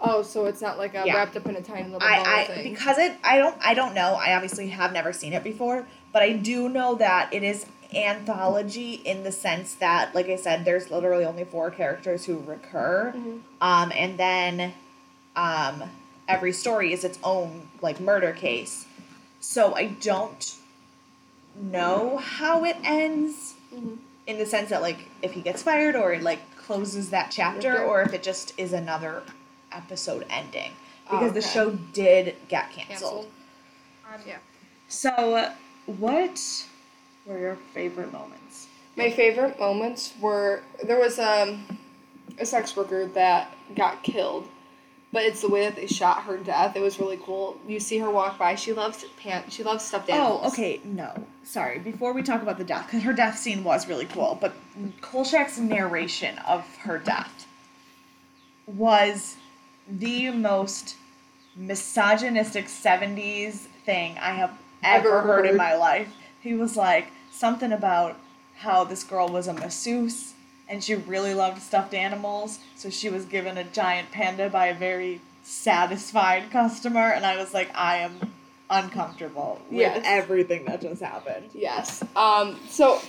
Oh, 0.00 0.22
so 0.22 0.44
it's 0.44 0.60
not 0.60 0.78
like 0.78 0.94
a 0.94 1.02
Yeah. 1.04 1.16
wrapped 1.16 1.36
up 1.36 1.46
in 1.46 1.56
a 1.56 1.62
tiny 1.62 1.84
little 1.84 1.98
ball 1.98 2.08
I, 2.08 2.42
I 2.42 2.44
thing. 2.46 2.72
because 2.74 2.98
it 2.98 3.16
I 3.24 3.38
don't 3.38 3.56
I 3.60 3.74
don't 3.74 3.94
know. 3.94 4.14
I 4.14 4.34
obviously 4.34 4.68
have 4.68 4.92
never 4.92 5.12
seen 5.12 5.32
it 5.32 5.42
before, 5.42 5.84
but 6.12 6.22
I 6.22 6.32
do 6.34 6.68
know 6.68 6.94
that 6.96 7.32
it 7.32 7.42
is 7.42 7.66
anthology 7.94 8.94
in 9.04 9.22
the 9.24 9.32
sense 9.32 9.74
that 9.74 10.14
like 10.14 10.26
I 10.28 10.36
said 10.36 10.64
there's 10.64 10.90
literally 10.90 11.24
only 11.24 11.44
four 11.44 11.70
characters 11.70 12.24
who 12.26 12.38
recur. 12.46 13.12
Mhm. 13.16 13.40
Um 13.60 13.92
and 13.94 14.18
then 14.18 14.74
um 15.34 15.84
every 16.28 16.52
story 16.52 16.92
is 16.92 17.04
its 17.04 17.18
own 17.24 17.68
like 17.82 18.00
murder 18.00 18.32
case. 18.32 18.85
So 19.46 19.76
I 19.76 19.86
don't 19.86 20.54
know 21.54 22.16
how 22.18 22.64
it 22.64 22.76
ends 22.82 23.54
Mhm. 23.72 23.98
in 24.26 24.38
the 24.38 24.44
sense 24.44 24.70
that 24.70 24.82
like 24.82 24.98
if 25.22 25.32
he 25.32 25.40
gets 25.40 25.62
fired 25.62 25.94
or 25.94 26.12
it 26.12 26.22
like 26.22 26.40
closes 26.56 27.10
that 27.10 27.30
chapter 27.30 27.74
Okay. 27.78 27.84
or 27.84 28.02
if 28.02 28.12
it 28.12 28.24
just 28.24 28.52
is 28.58 28.72
another 28.72 29.22
episode 29.70 30.26
ending 30.28 30.72
Oh, 31.08 31.18
because 31.18 31.32
the 31.32 31.42
show 31.42 31.70
did 31.92 32.34
get 32.48 32.72
canceled. 32.72 33.28
canceled. 34.04 34.26
yeah. 34.26 34.38
So, 34.88 35.52
what 35.86 36.64
were 37.24 37.38
your 37.38 37.56
favorite 37.72 38.12
moments? 38.12 38.66
My 38.96 39.10
favorite 39.10 39.60
moments 39.60 40.12
were 40.20 40.62
there 40.82 40.98
was 40.98 41.20
um, 41.20 41.78
a 42.38 42.44
sex 42.46 42.74
worker 42.76 43.06
that 43.06 43.52
got 43.76 44.02
killed, 44.02 44.48
but 45.16 45.24
it's 45.24 45.40
the 45.40 45.48
way 45.48 45.62
that 45.62 45.76
they 45.76 45.86
shot 45.86 46.24
her 46.24 46.36
death. 46.36 46.76
It 46.76 46.82
was 46.82 47.00
really 47.00 47.16
cool. 47.16 47.58
You 47.66 47.80
see 47.80 47.96
her 48.00 48.10
walk 48.10 48.38
by. 48.38 48.54
She 48.54 48.74
loves 48.74 49.02
pan. 49.18 49.44
She 49.48 49.62
loves 49.62 49.82
stuffed 49.82 50.10
oh, 50.10 50.12
animals. 50.12 50.42
Oh, 50.44 50.48
okay, 50.48 50.78
no. 50.84 51.10
Sorry. 51.42 51.78
Before 51.78 52.12
we 52.12 52.22
talk 52.22 52.42
about 52.42 52.58
the 52.58 52.64
death, 52.64 52.84
because 52.84 53.02
her 53.02 53.14
death 53.14 53.38
scene 53.38 53.64
was 53.64 53.88
really 53.88 54.04
cool, 54.04 54.36
but 54.38 54.52
Kolchak's 55.00 55.56
narration 55.56 56.36
of 56.40 56.66
her 56.80 56.98
death 56.98 57.46
was 58.66 59.36
the 59.88 60.28
most 60.32 60.96
misogynistic 61.56 62.66
70s 62.66 63.54
thing 63.86 64.18
I 64.18 64.32
have 64.32 64.58
ever, 64.82 65.08
Ever 65.08 65.22
heard 65.22 65.46
in 65.46 65.56
my 65.56 65.76
life. 65.76 66.14
He 66.42 66.52
was 66.52 66.76
like, 66.76 67.06
something 67.30 67.72
about 67.72 68.18
how 68.56 68.84
this 68.84 69.02
girl 69.02 69.28
was 69.28 69.48
a 69.48 69.54
masseuse 69.54 70.34
and 70.68 70.82
she 70.82 70.94
really 70.94 71.34
loved 71.34 71.62
stuffed 71.62 71.94
animals, 71.94 72.58
so 72.74 72.90
she 72.90 73.08
was 73.08 73.24
given 73.24 73.56
a 73.58 73.64
giant 73.64 74.10
panda 74.10 74.48
by 74.50 74.66
a 74.66 74.74
very 74.74 75.20
satisfied 75.42 76.50
customer, 76.50 77.10
and 77.12 77.24
I 77.24 77.36
was 77.36 77.54
like, 77.54 77.70
I 77.74 77.98
am 77.98 78.32
uncomfortable 78.68 79.60
with 79.70 79.78
Yes. 79.80 80.02
everything 80.04 80.64
that 80.64 80.80
just 80.80 81.00
happened. 81.02 81.50
Yes. 81.54 82.02
Um. 82.16 82.58
So 82.68 83.00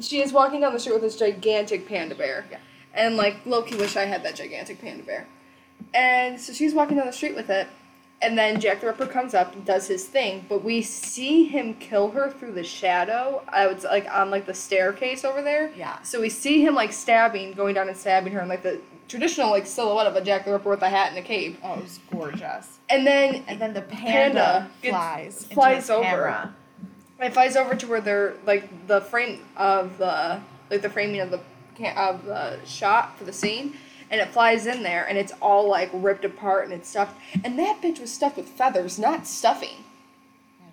she 0.00 0.20
is 0.22 0.32
walking 0.32 0.60
down 0.60 0.72
the 0.72 0.80
street 0.80 0.92
with 0.94 1.02
this 1.02 1.16
gigantic 1.16 1.88
panda 1.88 2.14
bear. 2.14 2.44
Yeah. 2.50 2.58
And 2.94 3.16
like 3.16 3.36
Loki 3.46 3.76
wish 3.76 3.96
I 3.96 4.04
had 4.04 4.22
that 4.24 4.34
gigantic 4.36 4.80
panda 4.80 5.02
bear. 5.02 5.26
And 5.94 6.38
so 6.40 6.52
she's 6.52 6.74
walking 6.74 6.96
down 6.98 7.06
the 7.06 7.12
street 7.12 7.34
with 7.34 7.48
it, 7.50 7.66
and 8.22 8.36
then 8.36 8.60
Jack 8.60 8.80
the 8.80 8.86
Ripper 8.88 9.06
comes 9.06 9.34
up 9.34 9.54
and 9.54 9.64
does 9.64 9.86
his 9.88 10.04
thing, 10.04 10.44
but 10.48 10.62
we 10.62 10.82
see 10.82 11.44
him 11.44 11.74
kill 11.74 12.10
her 12.10 12.30
through 12.30 12.52
the 12.52 12.64
shadow. 12.64 13.42
I 13.48 13.66
was 13.66 13.84
like 13.84 14.06
on 14.12 14.30
like 14.30 14.46
the 14.46 14.54
staircase 14.54 15.24
over 15.24 15.42
there. 15.42 15.70
Yeah. 15.76 16.00
So 16.02 16.20
we 16.20 16.28
see 16.28 16.64
him 16.64 16.74
like 16.74 16.92
stabbing, 16.92 17.52
going 17.52 17.74
down 17.74 17.88
and 17.88 17.96
stabbing 17.96 18.32
her 18.34 18.40
in 18.40 18.48
like 18.48 18.62
the 18.62 18.80
traditional 19.08 19.50
like 19.50 19.66
silhouette 19.66 20.06
of 20.06 20.16
a 20.16 20.20
Jack 20.20 20.44
the 20.44 20.52
Ripper 20.52 20.70
with 20.70 20.82
a 20.82 20.88
hat 20.88 21.08
and 21.10 21.18
a 21.18 21.22
cape. 21.22 21.58
Oh, 21.64 21.74
it 21.74 21.82
was 21.82 21.98
gorgeous. 22.12 22.78
And 22.88 23.06
then 23.06 23.42
And 23.48 23.60
then 23.60 23.72
the 23.74 23.82
Panda 23.82 24.40
panda, 24.40 24.70
gets- 24.82 24.92
flies 24.94 25.44
flies 25.52 25.90
over. 25.90 26.04
camera. 26.04 26.54
It 27.20 27.32
flies 27.34 27.54
over 27.56 27.74
to 27.74 27.86
where 27.86 28.00
they're 28.00 28.34
like 28.46 28.86
the 28.86 29.00
frame 29.02 29.40
of 29.56 29.98
the 29.98 30.40
like 30.70 30.82
the 30.82 30.88
framing 30.90 31.20
of 31.20 31.30
the 31.30 31.40
of 31.98 32.24
the 32.26 32.58
shot 32.66 33.16
for 33.18 33.24
the 33.24 33.32
scene, 33.32 33.74
and 34.10 34.20
it 34.20 34.28
flies 34.28 34.66
in 34.66 34.82
there 34.82 35.06
and 35.08 35.16
it's 35.16 35.32
all 35.40 35.68
like 35.68 35.90
ripped 35.92 36.24
apart 36.24 36.64
and 36.64 36.72
it's 36.72 36.88
stuffed. 36.88 37.16
And 37.44 37.58
that 37.58 37.80
bitch 37.82 38.00
was 38.00 38.12
stuffed 38.12 38.36
with 38.36 38.48
feathers, 38.48 38.98
not 38.98 39.26
stuffing. 39.26 39.84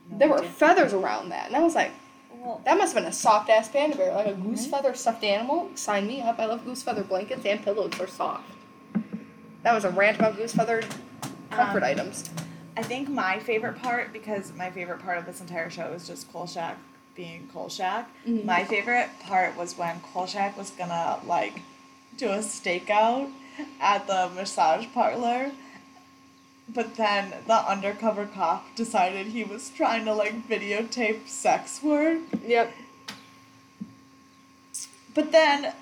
there 0.10 0.30
were 0.30 0.42
feathers 0.42 0.94
around 0.94 1.30
that, 1.30 1.48
and 1.48 1.56
I 1.56 1.62
was 1.62 1.76
like, 1.76 1.92
Well, 2.40 2.62
that 2.66 2.78
must 2.78 2.94
have 2.94 3.04
been 3.04 3.10
a 3.10 3.14
soft 3.14 3.50
ass 3.50 3.68
panda 3.70 3.96
bear, 3.98 4.14
like 4.14 4.28
a 4.28 4.34
goose 4.34 4.66
feather 4.68 4.94
stuffed 4.94 5.24
animal. 5.24 5.70
Sign 5.76 6.08
me 6.08 6.22
up! 6.22 6.40
I 6.40 6.46
love 6.46 6.64
goose 6.66 6.82
feather 6.84 7.04
blankets 7.04 7.46
and 7.46 7.64
pillows. 7.64 7.92
They're 7.98 8.08
soft. 8.08 8.50
That 9.64 9.74
was 9.74 9.84
a 9.86 9.90
rant 9.90 10.18
about 10.18 10.38
goose 10.38 10.54
feather 10.54 10.82
comfort 11.52 11.84
Um, 11.84 11.90
items. 11.90 12.30
I 12.78 12.84
think 12.84 13.10
my 13.10 13.40
favorite 13.40 13.82
part, 13.82 14.14
because 14.14 14.54
my 14.54 14.70
favorite 14.70 15.02
part 15.02 15.18
of 15.18 15.26
this 15.26 15.42
entire 15.42 15.70
show 15.70 15.92
is 15.94 16.08
just 16.08 16.32
Kolchak 16.32 16.78
being 17.16 17.50
Kolchak. 17.52 18.06
Mhm. 18.28 18.46
My 18.46 18.64
favorite 18.64 19.10
part 19.24 19.58
was 19.58 19.78
when 19.78 20.00
Kolchak 20.14 20.56
was 20.56 20.70
gonna 20.70 21.20
like 21.26 21.60
do 22.18 22.30
a 22.30 22.40
stakeout 22.40 23.32
at 23.80 24.08
the 24.08 24.30
massage 24.36 24.88
parlor, 24.94 25.52
but 26.68 26.96
then 26.96 27.34
the 27.48 27.70
undercover 27.70 28.26
cop 28.26 28.76
decided 28.76 29.28
he 29.28 29.44
was 29.44 29.70
trying 29.70 30.06
to 30.06 30.14
like 30.14 30.48
videotape 30.48 31.28
sex 31.28 31.82
work. 31.82 32.20
Yep. 32.46 32.74
But 35.14 35.32
then 35.32 35.74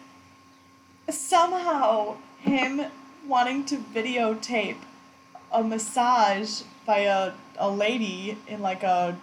somehow 1.09 2.17
him 2.39 2.85
wanting 3.27 3.65
to 3.65 3.77
videotape 3.77 4.77
a 5.51 5.63
massage 5.63 6.61
by 6.85 6.99
a, 6.99 7.33
a 7.57 7.69
lady 7.69 8.37
in 8.47 8.61
like 8.61 8.83
a 8.83 9.17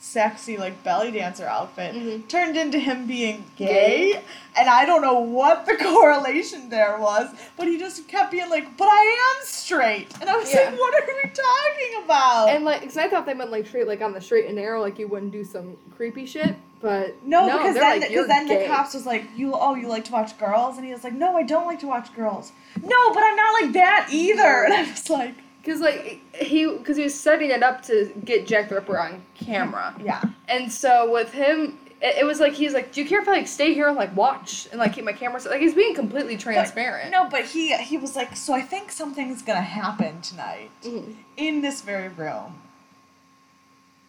sexy 0.00 0.56
like 0.56 0.82
belly 0.84 1.10
dancer 1.10 1.44
outfit 1.44 1.92
Mhm. 1.94 2.28
turned 2.28 2.56
into 2.56 2.78
him 2.78 3.06
being 3.06 3.44
gay 3.56 4.12
and 4.56 4.68
I 4.68 4.84
don't 4.84 5.02
know 5.02 5.18
what 5.18 5.66
the 5.66 5.76
correlation 5.80 6.68
there 6.68 6.98
was 6.98 7.28
but 7.56 7.66
he 7.66 7.78
just 7.78 8.06
kept 8.06 8.30
being 8.30 8.48
like 8.48 8.76
but 8.76 8.86
I 8.88 9.34
am 9.40 9.44
straight 9.46 10.12
and 10.20 10.30
I 10.30 10.36
was 10.36 10.52
Yeah. 10.52 10.70
like 10.70 10.78
what 10.78 10.94
are 10.94 11.06
we 11.06 11.30
talking 11.30 12.04
about 12.04 12.48
And 12.50 12.64
like, 12.64 12.82
cause 12.82 12.96
I 12.96 13.08
thought 13.08 13.26
they 13.26 13.34
meant 13.34 13.50
like 13.50 13.66
straight, 13.66 13.88
like 13.88 14.00
on 14.00 14.12
the 14.12 14.20
straight 14.20 14.46
and 14.46 14.54
narrow, 14.56 14.80
like 14.80 14.98
you 15.00 15.08
wouldn't 15.08 15.32
do 15.32 15.44
some 15.44 15.76
creepy 15.96 16.26
shit. 16.26 16.54
But 16.80 17.16
No, 17.24 17.46
because 17.58 17.74
then 17.74 18.00
like, 18.00 18.08
because 18.08 18.28
then 18.28 18.46
gay." 18.46 18.62
the 18.62 18.68
cops 18.68 18.94
was 18.94 19.04
like, 19.04 19.24
"You 19.36 19.52
oh 19.54 19.74
you 19.74 19.88
like 19.88 20.04
to 20.04 20.12
watch 20.12 20.38
girls?" 20.38 20.76
And 20.76 20.86
he 20.86 20.92
was 20.92 21.02
like, 21.02 21.12
"No, 21.12 21.36
I 21.36 21.42
don't 21.42 21.66
like 21.66 21.80
to 21.80 21.88
watch 21.88 22.14
girls." 22.14 22.52
No, 22.80 23.12
but 23.12 23.22
I'm 23.24 23.34
not 23.34 23.52
like 23.62 23.72
that 23.72 24.08
either. 24.12 24.62
And 24.64 24.72
I 24.74 24.82
was 24.88 25.10
like, 25.10 25.34
Cause 25.68 25.80
like 25.80 26.20
he, 26.34 26.78
cause 26.78 26.96
he 26.96 27.02
was 27.02 27.14
setting 27.18 27.50
it 27.50 27.62
up 27.62 27.82
to 27.82 28.10
get 28.24 28.46
Jack 28.46 28.70
the 28.70 28.76
Ripper 28.76 28.98
on 28.98 29.20
camera, 29.34 29.94
"Yeah, 30.02 30.22
and 30.48 30.72
so 30.72 31.12
with 31.12 31.30
him, 31.32 31.78
it, 32.00 32.18
it 32.20 32.24
was 32.24 32.40
like 32.40 32.54
he's 32.54 32.72
like, 32.72 32.90
"Do 32.92 33.02
you 33.02 33.06
care 33.08 33.20
if 33.20 33.28
I 33.28 33.32
like 33.32 33.48
stay 33.48 33.74
here 33.74 33.86
and 33.88 33.96
like 33.96 34.16
watch 34.16 34.66
and 34.70 34.78
like 34.80 34.94
keep 34.94 35.04
my 35.04 35.12
camera?" 35.12 35.38
set?" 35.40 35.52
Like 35.52 35.60
he's 35.60 35.74
being 35.74 35.94
completely 35.94 36.38
transparent. 36.38 37.10
no." 37.10 37.28
But 37.28 37.44
he 37.44 37.76
he 37.76 37.98
was 37.98 38.16
like, 38.16 38.34
"So 38.34 38.54
I 38.54 38.62
think 38.62 38.90
something's 38.90 39.42
gonna 39.42 39.60
happen 39.60 40.22
tonight 40.22 40.70
Mhm. 40.82 41.16
in 41.36 41.60
this 41.60 41.82
very 41.82 42.08
room." 42.08 42.62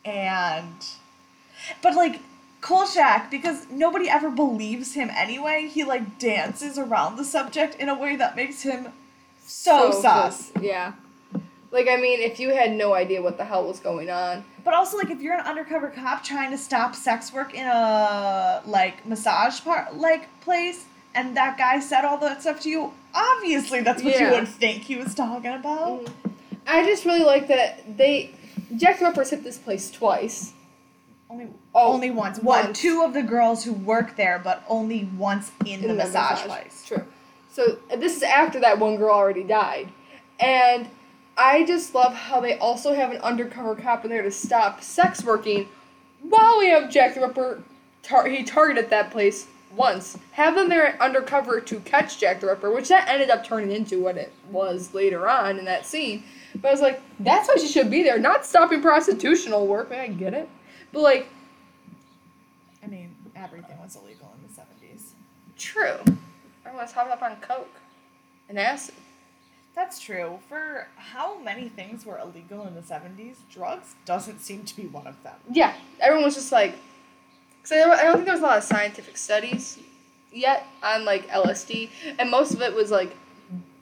And, 0.05 0.85
but 1.81 1.93
like 1.93 2.21
Kolchak, 2.61 3.29
because 3.29 3.69
nobody 3.69 4.09
ever 4.09 4.29
believes 4.29 4.93
him 4.93 5.09
anyway, 5.13 5.67
he 5.67 5.83
like 5.83 6.19
dances 6.19 6.77
around 6.77 7.17
the 7.17 7.25
subject 7.25 7.75
in 7.75 7.89
a 7.89 7.95
way 7.99 8.15
that 8.15 8.35
makes 8.37 8.61
him 8.61 8.93
so, 9.45 9.91
sus. 9.91 10.51
Yeah. 10.61 10.93
Like 11.71 11.87
I 11.87 11.97
mean, 11.97 12.19
if 12.19 12.39
you 12.39 12.49
had 12.49 12.71
no 12.73 12.93
idea 12.93 13.21
what 13.21 13.37
the 13.37 13.45
hell 13.45 13.65
was 13.67 13.79
going 13.79 14.09
on, 14.09 14.43
But 14.63 14.73
also, 14.73 14.97
like, 14.97 15.09
if 15.09 15.21
you're 15.21 15.35
an 15.35 15.45
undercover 15.45 15.89
cop 15.89 16.23
trying 16.23 16.51
to 16.51 16.57
stop 16.57 16.95
sex 16.95 17.31
work 17.31 17.53
in 17.53 17.65
a 17.67 18.61
like 18.65 19.05
massage 19.05 19.61
part 19.63 19.95
like 19.97 20.27
place, 20.41 20.85
and 21.13 21.37
that 21.37 21.57
guy 21.57 21.79
said 21.79 22.05
all 22.05 22.17
that 22.19 22.41
stuff 22.41 22.59
to 22.61 22.69
you, 22.69 22.93
obviously 23.13 23.81
that's 23.81 24.01
what 24.03 24.13
Yeah. 24.15 24.29
you 24.31 24.35
would 24.39 24.47
think 24.47 24.83
he 24.83 24.95
was 24.95 25.13
talking 25.13 25.53
about. 25.53 26.05
Mm. 26.05 26.11
I 26.67 26.85
just 26.85 27.05
really 27.05 27.23
like 27.23 27.47
that 27.47 27.97
they 27.97 28.33
Jack 28.75 28.99
the 28.99 29.05
Ripper's 29.05 29.29
hit 29.31 29.43
this 29.43 29.57
place 29.57 29.89
twice. 29.91 30.53
Only, 31.31 31.47
Oh, 31.75 31.93
only 31.93 32.09
once. 32.09 32.39
One, 32.39 32.73
two 32.73 33.03
of 33.03 33.13
the 33.13 33.21
girls 33.21 33.63
who 33.63 33.73
work 33.73 34.15
there, 34.15 34.39
but 34.43 34.63
only 34.67 35.07
once 35.15 35.51
in, 35.63 35.83
the, 35.83 35.93
massage, 35.93 36.39
place. 36.41 36.83
True. 36.87 37.03
So 37.51 37.77
this 37.95 38.17
is 38.17 38.23
after 38.23 38.59
that 38.61 38.79
one 38.79 38.97
girl 38.97 39.13
already 39.13 39.43
died, 39.43 39.89
and 40.39 40.87
I 41.39 41.65
just 41.65 41.95
love 41.95 42.13
how 42.13 42.41
they 42.41 42.57
also 42.57 42.93
have 42.93 43.11
an 43.11 43.21
undercover 43.21 43.73
cop 43.73 44.03
in 44.03 44.11
there 44.11 44.21
to 44.21 44.29
stop 44.29 44.81
sex 44.83 45.23
working, 45.23 45.69
while 46.21 46.59
we 46.59 46.67
have 46.67 46.91
Jack 46.91 47.15
the 47.15 47.21
Ripper. 47.21 47.63
Tar- 48.03 48.27
he 48.27 48.43
targeted 48.43 48.89
that 48.89 49.11
place 49.11 49.47
once. 49.75 50.17
Have 50.31 50.55
them 50.55 50.67
there 50.67 51.01
undercover 51.01 51.61
to 51.61 51.79
catch 51.81 52.17
Jack 52.19 52.41
the 52.41 52.47
Ripper, 52.47 52.71
which 52.71 52.89
that 52.89 53.07
ended 53.07 53.29
up 53.29 53.45
turning 53.45 53.71
into 53.71 54.01
what 54.01 54.17
it 54.17 54.33
was 54.51 54.93
later 54.93 55.29
on 55.29 55.59
in 55.59 55.65
that 55.65 55.85
scene. 55.85 56.23
But 56.55 56.69
I 56.69 56.71
was 56.71 56.81
like, 56.81 57.01
that's 57.19 57.47
why 57.47 57.55
she 57.55 57.67
should 57.67 57.89
be 57.89 58.03
there, 58.03 58.19
not 58.19 58.45
stopping 58.45 58.81
prostitutional 58.81 59.65
work. 59.67 59.89
Man, 59.91 59.99
I 59.99 60.07
get 60.07 60.33
it, 60.33 60.49
but 60.91 61.01
like, 61.01 61.27
I 62.83 62.87
mean, 62.87 63.15
everything 63.35 63.77
was 63.79 63.95
illegal 63.95 64.33
in 64.41 64.47
the 64.47 64.53
seventies. 64.53 65.13
true. 65.57 65.99
Everyone's 66.65 66.91
hopped 66.91 67.11
up 67.11 67.21
on 67.21 67.37
coke 67.37 67.75
and 68.49 68.59
acid. 68.59 68.95
That's 69.75 69.99
true. 69.99 70.39
For 70.49 70.87
how 70.97 71.39
many 71.39 71.69
things 71.69 72.05
were 72.05 72.17
illegal 72.17 72.65
in 72.67 72.75
the 72.75 72.83
seventies, 72.83 73.37
drugs 73.51 73.95
doesn't 74.05 74.39
seem 74.39 74.63
to 74.65 74.75
be 74.75 74.87
one 74.87 75.07
of 75.07 75.21
them. 75.23 75.35
Yeah, 75.51 75.73
everyone 75.99 76.25
was 76.25 76.35
just 76.35 76.51
like, 76.51 76.75
because 77.61 77.71
I, 77.71 78.03
don't- 78.03 78.13
think 78.15 78.25
there 78.25 78.33
was 78.33 78.41
a 78.41 78.45
lot 78.45 78.57
of 78.57 78.63
scientific 78.63 79.15
studies 79.17 79.79
yet 80.33 80.65
on 80.83 81.05
like 81.05 81.27
LSD, 81.29 81.89
and 82.19 82.29
most 82.29 82.53
of 82.53 82.61
it 82.61 82.73
was 82.73 82.91
like 82.91 83.15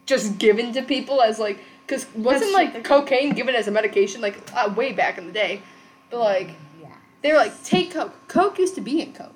just 0.05 0.37
given 0.37 0.71
to 0.73 0.81
people 0.83 1.21
as 1.21 1.39
like, 1.39 1.59
because 1.85 2.05
wasn't 2.13 2.51
like 2.53 2.83
cocaine 2.83 3.33
given 3.33 3.55
as 3.55 3.67
a 3.67 3.71
medication 3.71 4.21
like 4.21 4.37
uh, 4.55 4.71
way 4.75 4.91
back 4.93 5.17
in 5.17 5.25
the 5.25 5.33
day, 5.33 5.61
but 6.11 6.19
like 6.19 6.51
Yeah. 6.79 6.89
they 7.23 7.31
were 7.31 7.37
like 7.37 7.63
take 7.63 7.91
coke. 7.91 8.13
Coke 8.27 8.59
used 8.59 8.75
to 8.75 8.81
be 8.81 9.01
in 9.01 9.13
coke. 9.13 9.33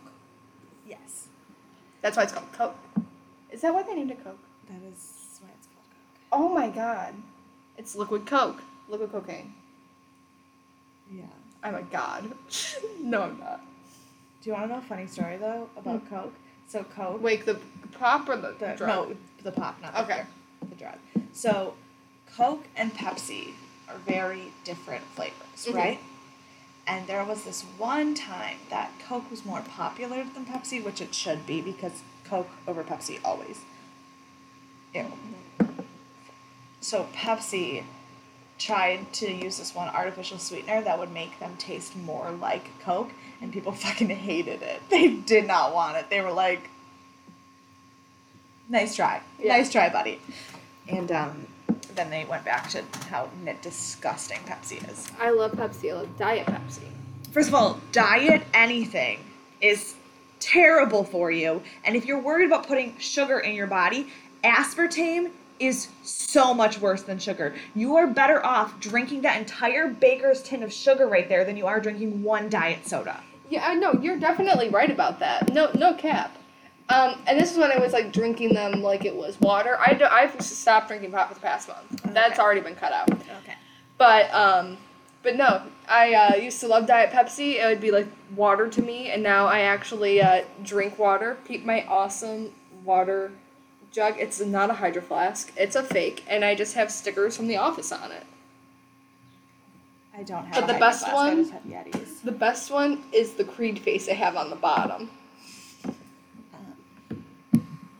Yes. 0.87 1.27
That's 2.01 2.17
why 2.17 2.23
it's 2.23 2.33
called 2.33 2.51
coke. 2.51 2.75
Is 3.51 3.61
that 3.61 3.73
why 3.73 3.83
they 3.83 3.95
named 3.95 4.11
it 4.11 4.23
coke? 4.23 4.37
That 4.67 4.77
is 4.87 5.39
why 5.41 5.49
it's 5.57 5.67
called 5.67 5.87
coke. 5.89 6.20
Oh 6.31 6.49
my 6.53 6.69
god, 6.69 7.13
it's 7.77 7.95
liquid 7.95 8.25
coke, 8.25 8.61
liquid 8.87 9.11
cocaine. 9.11 9.53
Yeah. 11.11 11.25
I'm 11.63 11.75
a 11.75 11.81
god. 11.83 12.31
no, 13.01 13.23
I'm 13.23 13.39
not. 13.39 13.61
Do 14.41 14.49
you 14.49 14.53
want 14.53 14.65
to 14.69 14.73
know 14.73 14.79
a 14.79 14.81
funny 14.81 15.05
story 15.07 15.37
though 15.37 15.69
about 15.77 16.09
Coke? 16.09 16.33
So 16.67 16.83
Coke, 16.95 17.21
Wait, 17.21 17.45
the 17.45 17.59
pop 17.99 18.27
or 18.29 18.37
the, 18.37 18.55
the 18.57 18.73
drug? 18.77 19.09
no, 19.09 19.15
the 19.43 19.51
pop, 19.51 19.79
not 19.81 19.93
the, 19.93 20.01
Okay. 20.03 20.23
the 20.69 20.75
drug. 20.75 20.95
So 21.33 21.73
Coke 22.35 22.65
and 22.75 22.93
Pepsi 22.93 23.49
are 23.89 23.97
very 23.97 24.51
different 24.63 25.03
flavors, 25.15 25.65
Mhm. 25.67 25.73
right? 25.75 25.99
And 26.87 27.05
there 27.07 27.23
was 27.23 27.43
this 27.43 27.61
one 27.77 28.15
time 28.15 28.57
that 28.69 28.91
Coke 29.07 29.29
was 29.29 29.45
more 29.45 29.61
popular 29.61 30.23
than 30.23 30.45
Pepsi, 30.45 30.83
which 30.83 31.01
it 31.01 31.13
should 31.13 31.45
be 31.45 31.61
because 31.61 32.01
Coke 32.23 32.49
over 32.67 32.83
Pepsi 32.83 33.19
always. 33.23 33.59
Ew. 34.95 35.11
So 36.81 37.07
Pepsi 37.15 37.83
tried 38.57 39.11
to 39.13 39.31
use 39.31 39.57
this 39.57 39.73
one 39.73 39.87
artificial 39.89 40.37
sweetener 40.37 40.81
that 40.81 40.99
would 40.99 41.11
make 41.11 41.39
them 41.39 41.55
taste 41.57 41.95
more 41.95 42.31
like 42.31 42.69
Coke, 42.81 43.11
and 43.41 43.51
people 43.53 43.71
fucking 43.85 44.09
hated 44.09 44.61
it. 44.61 44.81
They 44.89 45.07
did 45.09 45.47
not 45.47 45.73
want 45.73 45.97
it. 45.97 46.09
They 46.09 46.21
were 46.21 46.31
like, 46.31 46.69
"Nice 48.69 48.95
try, 48.95 49.21
Yeah. 49.39 49.57
nice 49.57 49.71
try, 49.71 49.89
buddy." 49.89 50.19
And 50.87 51.11
um, 51.11 51.47
then 51.95 52.09
they 52.09 52.25
went 52.25 52.45
back 52.45 52.69
to 52.71 52.83
how 53.09 53.29
disgusting 53.61 54.39
Pepsi 54.45 54.87
is. 54.91 55.09
I 55.19 55.29
love 55.31 55.51
Pepsi. 55.51 55.91
I 55.91 55.93
love 55.93 56.17
Diet 56.17 56.47
Pepsi. 56.47 56.87
First 57.31 57.47
of 57.47 57.55
all, 57.55 57.79
diet 57.91 58.43
anything 58.53 59.19
is 59.61 59.95
terrible 60.39 61.03
for 61.03 61.31
you. 61.31 61.61
And 61.85 61.95
if 61.95 62.05
you're 62.05 62.19
worried 62.19 62.47
about 62.47 62.67
putting 62.67 62.97
sugar 62.97 63.39
in 63.39 63.55
your 63.55 63.67
body, 63.67 64.07
aspartame 64.43 65.31
is 65.61 65.89
so 66.03 66.53
much 66.53 66.79
worse 66.79 67.03
than 67.03 67.19
sugar. 67.19 67.53
You 67.75 67.95
are 67.95 68.07
better 68.07 68.43
off 68.45 68.79
drinking 68.79 69.21
that 69.21 69.37
entire 69.37 69.87
baker's 69.87 70.41
tin 70.41 70.63
of 70.63 70.73
sugar 70.73 71.07
right 71.07 71.29
there 71.29 71.45
than 71.45 71.55
you 71.55 71.67
are 71.67 71.79
drinking 71.79 72.23
one 72.23 72.49
diet 72.49 72.87
soda. 72.87 73.21
Yeah, 73.49 73.67
I 73.67 73.75
know 73.75 73.93
you're 74.01 74.19
definitely 74.19 74.69
right 74.69 74.89
about 74.89 75.19
that. 75.19 75.53
No, 75.53 75.71
no 75.75 75.93
cap. 75.93 76.35
Um, 76.89 77.21
and 77.27 77.39
this 77.39 77.51
is 77.51 77.57
when 77.57 77.71
I 77.71 77.77
was 77.77 77.93
like 77.93 78.11
drinking 78.11 78.53
them 78.53 78.81
like 78.81 79.05
it 79.05 79.15
was 79.15 79.39
water. 79.39 79.77
I 79.79 79.93
do, 79.93 80.05
I've 80.05 80.41
stopped 80.41 80.87
drinking 80.87 81.11
pop 81.11 81.29
for 81.29 81.35
the 81.35 81.39
past 81.39 81.69
month. 81.69 82.01
That's 82.05 82.39
already 82.39 82.61
been 82.61 82.75
cut 82.75 82.91
out. 82.91 83.11
Okay. 83.11 83.55
But 83.97 84.33
um, 84.33 84.77
but 85.23 85.35
no, 85.35 85.61
I 85.87 86.13
uh, 86.13 86.35
used 86.35 86.59
to 86.61 86.67
love 86.67 86.87
Diet 86.87 87.11
Pepsi. 87.11 87.61
It 87.61 87.65
would 87.67 87.81
be 87.81 87.91
like 87.91 88.07
water 88.35 88.67
to 88.67 88.81
me, 88.81 89.11
and 89.11 89.21
now 89.21 89.45
I 89.45 89.61
actually 89.61 90.21
uh, 90.21 90.43
drink 90.63 90.97
water. 90.97 91.37
Keep 91.47 91.63
my 91.65 91.85
awesome 91.87 92.51
water 92.83 93.31
jug. 93.91 94.15
It's 94.17 94.39
not 94.39 94.69
a 94.69 94.73
hydro 94.73 95.01
flask. 95.01 95.51
It's 95.57 95.75
a 95.75 95.83
fake, 95.83 96.23
and 96.27 96.43
I 96.45 96.55
just 96.55 96.75
have 96.75 96.91
stickers 96.91 97.35
from 97.37 97.47
the 97.47 97.57
office 97.57 97.91
on 97.91 98.11
it. 98.11 98.23
I 100.17 100.23
don't 100.23 100.45
have 100.45 100.55
But 100.55 100.63
a 100.63 100.67
the 100.67 100.73
Hydro 100.73 100.79
best 100.87 100.99
Flask, 101.03 101.15
I 101.15 101.27
one- 101.27 101.37
just 101.37 101.51
have 101.53 101.63
Yetis. 101.63 102.21
The 102.23 102.31
best 102.31 102.69
one 102.71 103.03
is 103.13 103.33
the 103.33 103.43
Creed 103.45 103.79
face 103.79 104.09
I 104.09 104.13
have 104.13 104.35
on 104.35 104.49
the 104.49 104.55
bottom. 104.57 105.09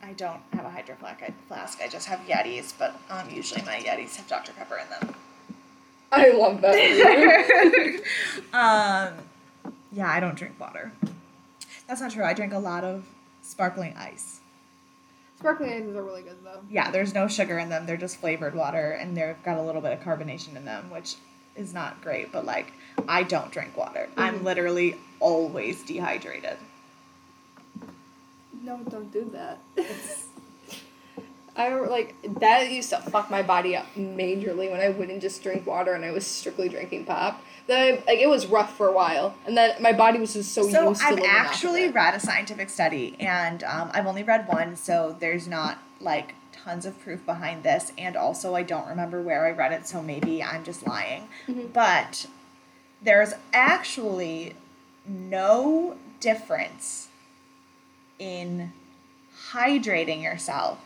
I 0.04 0.14
don't 0.14 0.42
have 0.54 0.66
a 0.66 0.70
hydro 0.70 0.96
flask. 0.96 1.24
I, 1.24 1.34
flask. 1.48 1.80
I 1.82 1.88
just 1.88 2.06
have 2.08 2.20
Yetis, 2.28 2.74
but 2.78 2.94
um, 3.10 3.30
usually 3.30 3.62
my 3.62 3.78
Yetis 3.78 4.18
have 4.18 4.28
Dr. 4.28 4.52
Pepper 4.52 4.78
in 4.78 4.90
them. 4.90 5.16
I 6.12 6.32
love 6.32 6.60
that. 6.62 6.76
um, 8.54 9.24
yeah, 9.94 10.12
I 10.12 10.20
don't 10.20 10.36
drink 10.36 10.60
water. 10.60 10.92
That's 11.88 12.02
not 12.02 12.12
true. 12.12 12.26
I 12.26 12.34
drink 12.34 12.52
a 12.52 12.60
lot 12.60 12.84
of 12.84 13.06
sparkling 13.42 13.96
ice. 13.98 14.41
Sparkling 15.42 15.74
ices 15.74 15.96
are 15.96 16.04
really 16.04 16.22
good 16.22 16.38
though. 16.44 16.62
Yeah, 16.70 16.92
there's 16.92 17.16
no 17.16 17.28
sugar 17.28 17.58
in 17.58 17.70
them. 17.70 17.88
They're 17.88 17.98
just 17.98 18.18
flavored 18.18 18.54
water, 18.54 18.92
and 18.92 19.18
they've 19.18 19.42
got 19.44 19.58
a 19.58 19.62
little 19.62 19.82
bit 19.82 19.92
of 19.92 20.00
carbonation 20.02 20.56
in 20.56 20.66
them, 20.66 20.92
which 20.92 21.16
is 21.56 21.74
not 21.74 22.00
great. 22.02 22.32
But 22.32 22.46
like, 22.46 22.74
I 23.08 23.24
don't 23.24 23.52
drink 23.52 23.76
water. 23.76 24.08
I'm 24.16 24.36
mm-hmm. 24.36 24.46
literally 24.46 24.98
always 25.20 25.82
dehydrated. 25.84 26.58
No, 28.64 28.78
don't 28.88 29.12
do 29.12 29.32
that. 29.34 29.60
I 31.56 31.68
remember, 31.68 31.90
like 31.90 32.16
that 32.40 32.70
used 32.70 32.92
to 32.92 32.98
fuck 32.98 33.32
my 33.32 33.42
body 33.42 33.76
up 33.76 33.88
majorly 33.96 34.72
when 34.72 34.80
I 34.80 34.90
wouldn't 34.90 35.22
just 35.22 35.42
drink 35.44 35.66
water 35.66 35.94
and 35.94 36.06
I 36.06 36.12
was 36.12 36.26
strictly 36.26 36.70
drinking 36.70 37.06
pop. 37.06 37.44
Then 37.68 37.78
I, 37.80 38.04
like 38.06 38.20
it 38.20 38.28
was 38.28 38.48
rough 38.48 38.76
for 38.76 38.88
a 38.88 38.92
while, 38.92 39.36
and 39.46 39.56
then 39.56 39.82
my 39.82 39.94
body 39.94 40.20
was 40.20 40.34
just 40.34 40.54
so, 40.54 40.64
So 40.70 40.90
used 40.90 41.02
to 41.02 41.08
I've 41.08 41.16
living 41.16 41.30
off 41.30 41.36
of 41.36 41.46
actually 41.48 41.90
read 41.90 42.16
a 42.16 42.20
scientific 42.20 42.70
study, 42.70 43.16
and 43.20 43.64
um, 43.64 43.92
I've 43.94 44.08
only 44.08 44.24
read 44.24 44.48
one, 44.48 44.76
so 44.76 45.16
there's 45.20 45.48
not 45.48 45.78
like 46.00 46.36
tons 46.52 46.86
of 46.86 47.00
proof 47.02 47.26
behind 47.26 47.64
this. 47.64 47.92
And 47.98 48.16
also, 48.16 48.56
I 48.56 48.64
don't 48.64 48.88
remember 48.88 49.22
where 49.22 49.46
I 49.46 49.52
read 49.52 49.72
it, 49.72 49.88
so 49.88 50.02
maybe 50.02 50.44
I'm 50.44 50.64
just 50.64 50.86
lying. 50.86 51.28
But 51.74 52.28
there's 53.02 53.34
actually 53.54 54.56
no 55.06 55.98
difference 56.20 57.08
in 58.20 58.72
hydrating 59.52 60.22
yourself 60.22 60.80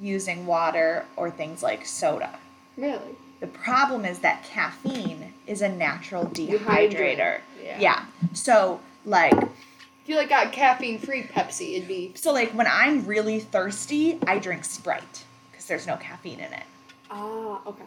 using 0.00 0.46
water 0.46 1.04
or 1.16 1.30
things 1.30 1.62
like 1.62 1.86
soda. 1.86 2.38
really. 2.76 3.16
The 3.44 3.50
problem 3.50 4.06
is 4.06 4.20
that 4.20 4.42
caffeine 4.42 5.34
is 5.46 5.60
a 5.60 5.68
natural 5.68 6.24
Dehydrator, 6.24 7.40
yeah. 7.62 7.78
yeah. 7.78 8.06
So 8.32 8.80
like 9.04 9.34
If 9.34 10.06
you 10.06 10.16
like 10.16 10.30
got 10.30 10.50
caffeine 10.50 10.98
free 10.98 11.24
Pepsi, 11.24 11.74
it'd 11.76 11.86
be 11.86 12.12
so 12.14 12.32
like 12.32 12.52
when 12.52 12.66
I'm 12.66 13.04
really 13.04 13.40
thirsty, 13.40 14.18
I 14.26 14.38
drink 14.38 14.64
Sprite 14.64 15.24
because 15.50 15.66
there's 15.66 15.86
no 15.86 15.98
caffeine 15.98 16.40
in 16.40 16.54
it. 16.54 16.62
ah 17.10 17.60
okay. 17.66 17.84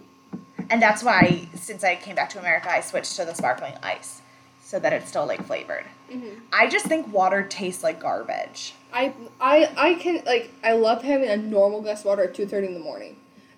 And 0.69 0.79
that's 0.79 1.01
why 1.01 1.47
since 1.55 1.83
I 1.83 1.95
came 1.95 2.13
back 2.13 2.29
to 2.29 2.39
America, 2.39 2.71
I 2.71 2.81
switched 2.81 3.15
to 3.15 3.25
the 3.25 3.33
sparkling 3.33 3.73
ice 3.81 4.21
so 4.63 4.77
that 4.79 4.93
it's 4.93 5.09
still 5.09 5.25
like 5.25 5.43
flavored. 5.43 5.85
Mm-hmm. 6.11 6.39
I 6.53 6.67
just 6.67 6.85
think 6.85 7.11
water 7.11 7.41
tastes 7.41 7.81
like 7.81 7.99
garbage. 7.99 8.75
I 8.93 9.11
I 9.41 9.71
I 9.75 9.93
can 9.95 10.21
like 10.23 10.51
I 10.63 10.73
love 10.73 11.01
having 11.01 11.29
a 11.29 11.37
normal 11.37 11.81
glass 11.81 12.01
of 12.01 12.05
water 12.05 12.25
at 12.25 12.35
two 12.35 12.45
thirty 12.45 12.67
in 12.67 12.75
the 12.75 12.79
morning, 12.91 13.15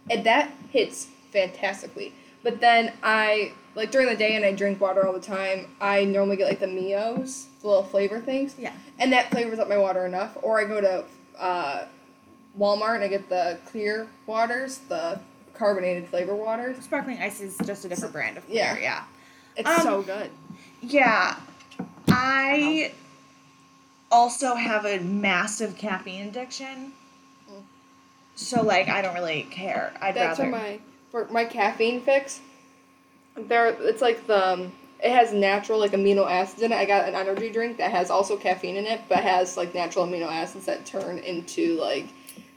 and 0.10 0.26
that 0.26 0.54
hits 0.72 1.10
fantastically. 1.32 2.14
But 2.44 2.62
then 2.62 2.94
I 3.04 3.52
like 3.76 3.92
during 3.92 4.08
the 4.08 4.16
day 4.16 4.36
and 4.36 4.46
I 4.46 4.54
drink 4.54 4.80
water 4.80 5.06
all 5.06 5.14
the 5.14 5.20
time. 5.20 5.68
I 5.82 6.06
normally 6.06 6.38
get 6.38 6.48
like 6.48 6.60
the 6.60 6.68
Mios, 6.68 7.46
the 7.62 7.68
little 7.68 7.84
flavor 7.84 8.20
things. 8.20 8.56
Yeah. 8.58 8.74
And 8.98 9.12
that 9.14 9.30
flavors 9.32 9.60
up 9.60 9.68
my 9.68 9.78
water 9.78 10.06
enough. 10.06 10.38
Or 10.42 10.60
I 10.60 10.66
go 10.66 10.80
to 10.82 11.04
uh, 11.38 11.86
Walmart 12.58 12.96
and 12.96 13.04
I 13.04 13.08
get 13.10 13.28
the 13.30 13.58
clear 13.66 14.08
waters, 14.26 14.78
the 14.90 15.20
carbonated 15.54 16.08
flavor 16.08 16.36
waters. 16.36 16.82
Sparkling 16.84 17.20
ice 17.22 17.42
is 17.42 17.58
just 17.66 17.84
a 17.86 17.90
different 17.90 18.14
brand 18.14 18.38
of 18.38 18.44
Yeah. 18.48 18.74
beer. 18.74 18.84
Yeah. 18.84 19.04
It's 19.58 19.68
Um, 19.70 19.82
so 19.82 20.02
good. 20.02 20.32
Yeah. 20.82 21.36
I 22.08 22.94
also 24.12 24.56
have 24.56 24.86
a 24.86 25.00
massive 25.00 25.78
caffeine 25.78 26.28
addiction. 26.30 26.94
Mm. 27.52 27.62
So 28.36 28.62
like 28.62 28.88
I 28.88 29.02
don't 29.02 29.14
really 29.14 29.44
care. 29.52 29.94
I'd 30.02 30.16
That's 30.16 30.40
rather 30.40 30.52
my 30.52 30.80
for 31.12 31.28
my 31.32 31.46
caffeine 31.46 32.02
fix. 32.02 32.40
There, 33.36 33.68
it's 33.68 34.02
like 34.02 34.26
the 34.28 34.54
um, 34.54 34.72
it 35.02 35.12
has 35.12 35.32
natural 35.32 35.80
like 35.80 35.92
amino 35.92 36.30
acids 36.30 36.62
in 36.62 36.72
it. 36.72 36.76
I 36.76 36.86
got 36.86 37.08
an 37.08 37.16
energy 37.16 37.50
drink 37.50 37.78
that 37.78 37.92
has 37.92 38.10
also 38.10 38.36
caffeine 38.36 38.76
in 38.76 38.86
it, 38.86 39.02
but 39.08 39.20
has 39.24 39.56
like 39.56 39.74
natural 39.74 40.06
amino 40.06 40.28
acids 40.28 40.66
that 40.66 40.86
turn 40.86 41.20
into 41.20 41.80
like 41.80 42.08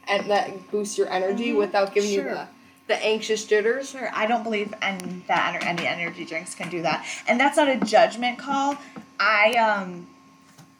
and 0.07 0.29
that 0.29 0.69
boosts 0.71 0.97
your 0.97 1.09
energy 1.09 1.53
Mhm, 1.53 1.57
without 1.57 1.93
giving 1.93 2.11
sure. 2.11 2.23
you 2.23 2.29
the 2.29 2.47
the 2.87 3.05
anxious 3.05 3.45
jitters. 3.45 3.91
Sure, 3.91 4.09
I 4.13 4.25
don't 4.27 4.43
believe 4.43 4.73
and 4.81 5.23
that 5.27 5.53
ener- 5.61 5.65
any 5.65 5.87
energy 5.87 6.25
drinks 6.25 6.53
can 6.53 6.69
do 6.69 6.81
that. 6.81 7.05
And 7.27 7.39
that's 7.39 7.55
not 7.55 7.69
a 7.69 7.77
judgment 7.77 8.37
call. 8.37 8.77
I 9.19 9.53
um 9.53 10.07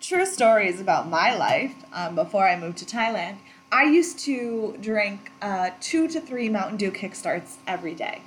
true 0.02 0.26
stories 0.26 0.82
about 0.82 1.08
my 1.08 1.34
life 1.38 1.74
um, 1.94 2.14
before 2.16 2.46
I 2.46 2.58
moved 2.60 2.78
to 2.80 2.86
Thailand. 2.86 3.38
I 3.74 3.86
used 3.86 4.20
to 4.20 4.78
drink 4.80 5.32
uh, 5.42 5.72
two 5.82 6.08
to 6.10 6.22
three 6.22 6.48
Mountain 6.48 6.78
Dew 6.78 6.92
kickstarts 6.92 7.56
every 7.66 7.96
day 7.96 8.22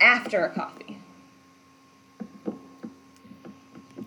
after 0.00 0.42
a 0.42 0.48
coffee. 0.48 0.96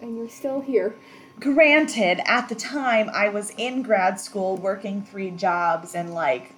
And 0.01 0.17
you're 0.17 0.27
still 0.29 0.61
here. 0.61 0.95
Granted, 1.39 2.21
at 2.25 2.49
the 2.49 2.55
time 2.55 3.07
I 3.13 3.29
was 3.29 3.51
in 3.51 3.83
grad 3.83 4.19
school 4.19 4.57
working 4.57 5.03
three 5.03 5.29
jobs 5.29 5.93
and 5.93 6.15
like 6.15 6.53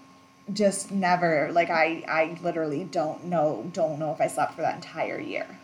just 0.53 0.91
never 0.91 1.51
like 1.51 1.69
I 1.69 2.05
I 2.07 2.37
literally 2.41 2.85
don't 2.85 3.25
know 3.25 3.69
don't 3.73 3.99
know 3.99 4.13
if 4.13 4.21
I 4.21 4.27
slept 4.27 4.53
for 4.53 4.61
that 4.61 4.75
entire 4.75 5.19
year. 5.19 5.59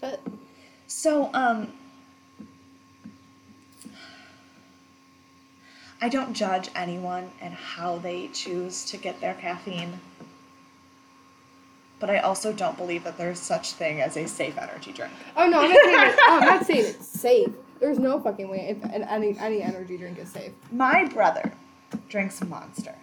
But 0.00 0.22
So, 0.86 1.30
um, 1.34 1.72
I 6.02 6.08
don't 6.08 6.32
judge 6.34 6.68
anyone 6.74 7.30
and 7.40 7.52
how 7.54 7.98
they 7.98 8.28
choose 8.28 8.84
to 8.86 8.96
get 8.96 9.20
their 9.20 9.34
caffeine. 9.34 10.00
But 11.98 12.08
I 12.08 12.18
also 12.18 12.52
don't 12.52 12.78
believe 12.78 13.04
that 13.04 13.18
there's 13.18 13.38
such 13.38 13.72
thing 13.72 14.00
as 14.00 14.16
a 14.16 14.26
safe 14.26 14.56
energy 14.56 14.92
drink. 14.92 15.12
oh 15.36 15.46
no, 15.48 15.60
I'm 15.60 15.68
not 15.70 15.84
saying 15.84 16.08
it, 16.08 16.18
oh, 16.22 16.38
I'm 16.40 16.46
not 16.46 16.66
saying 16.66 16.84
it's 16.86 17.06
safe. 17.06 17.48
There's 17.78 17.98
no 17.98 18.18
fucking 18.20 18.48
way 18.48 18.68
if 18.70 18.90
any 19.08 19.38
any 19.38 19.62
energy 19.62 19.96
drink 19.98 20.18
is 20.18 20.30
safe. 20.30 20.52
My 20.72 21.04
brother 21.06 21.52
drinks 22.08 22.42
Monster, 22.42 22.94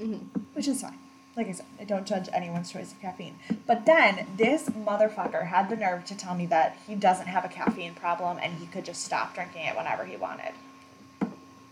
Mhm. 0.00 0.20
which 0.54 0.66
is 0.66 0.82
fine. 0.82 0.98
Like 1.36 1.48
I 1.48 1.52
said, 1.52 1.66
I 1.80 1.84
don't 1.84 2.06
judge 2.06 2.28
anyone's 2.32 2.70
choice 2.70 2.92
of 2.92 3.00
caffeine. 3.00 3.36
But 3.66 3.86
then 3.86 4.26
this 4.36 4.68
motherfucker 4.68 5.46
had 5.46 5.68
the 5.68 5.76
nerve 5.76 6.04
to 6.06 6.16
tell 6.16 6.34
me 6.34 6.46
that 6.46 6.76
he 6.86 6.94
doesn't 6.94 7.26
have 7.26 7.44
a 7.44 7.48
caffeine 7.48 7.94
problem 7.94 8.38
and 8.40 8.54
he 8.54 8.66
could 8.66 8.84
just 8.84 9.04
stop 9.04 9.34
drinking 9.34 9.62
it 9.66 9.76
whenever 9.76 10.04
he 10.04 10.16
wanted. 10.16 10.52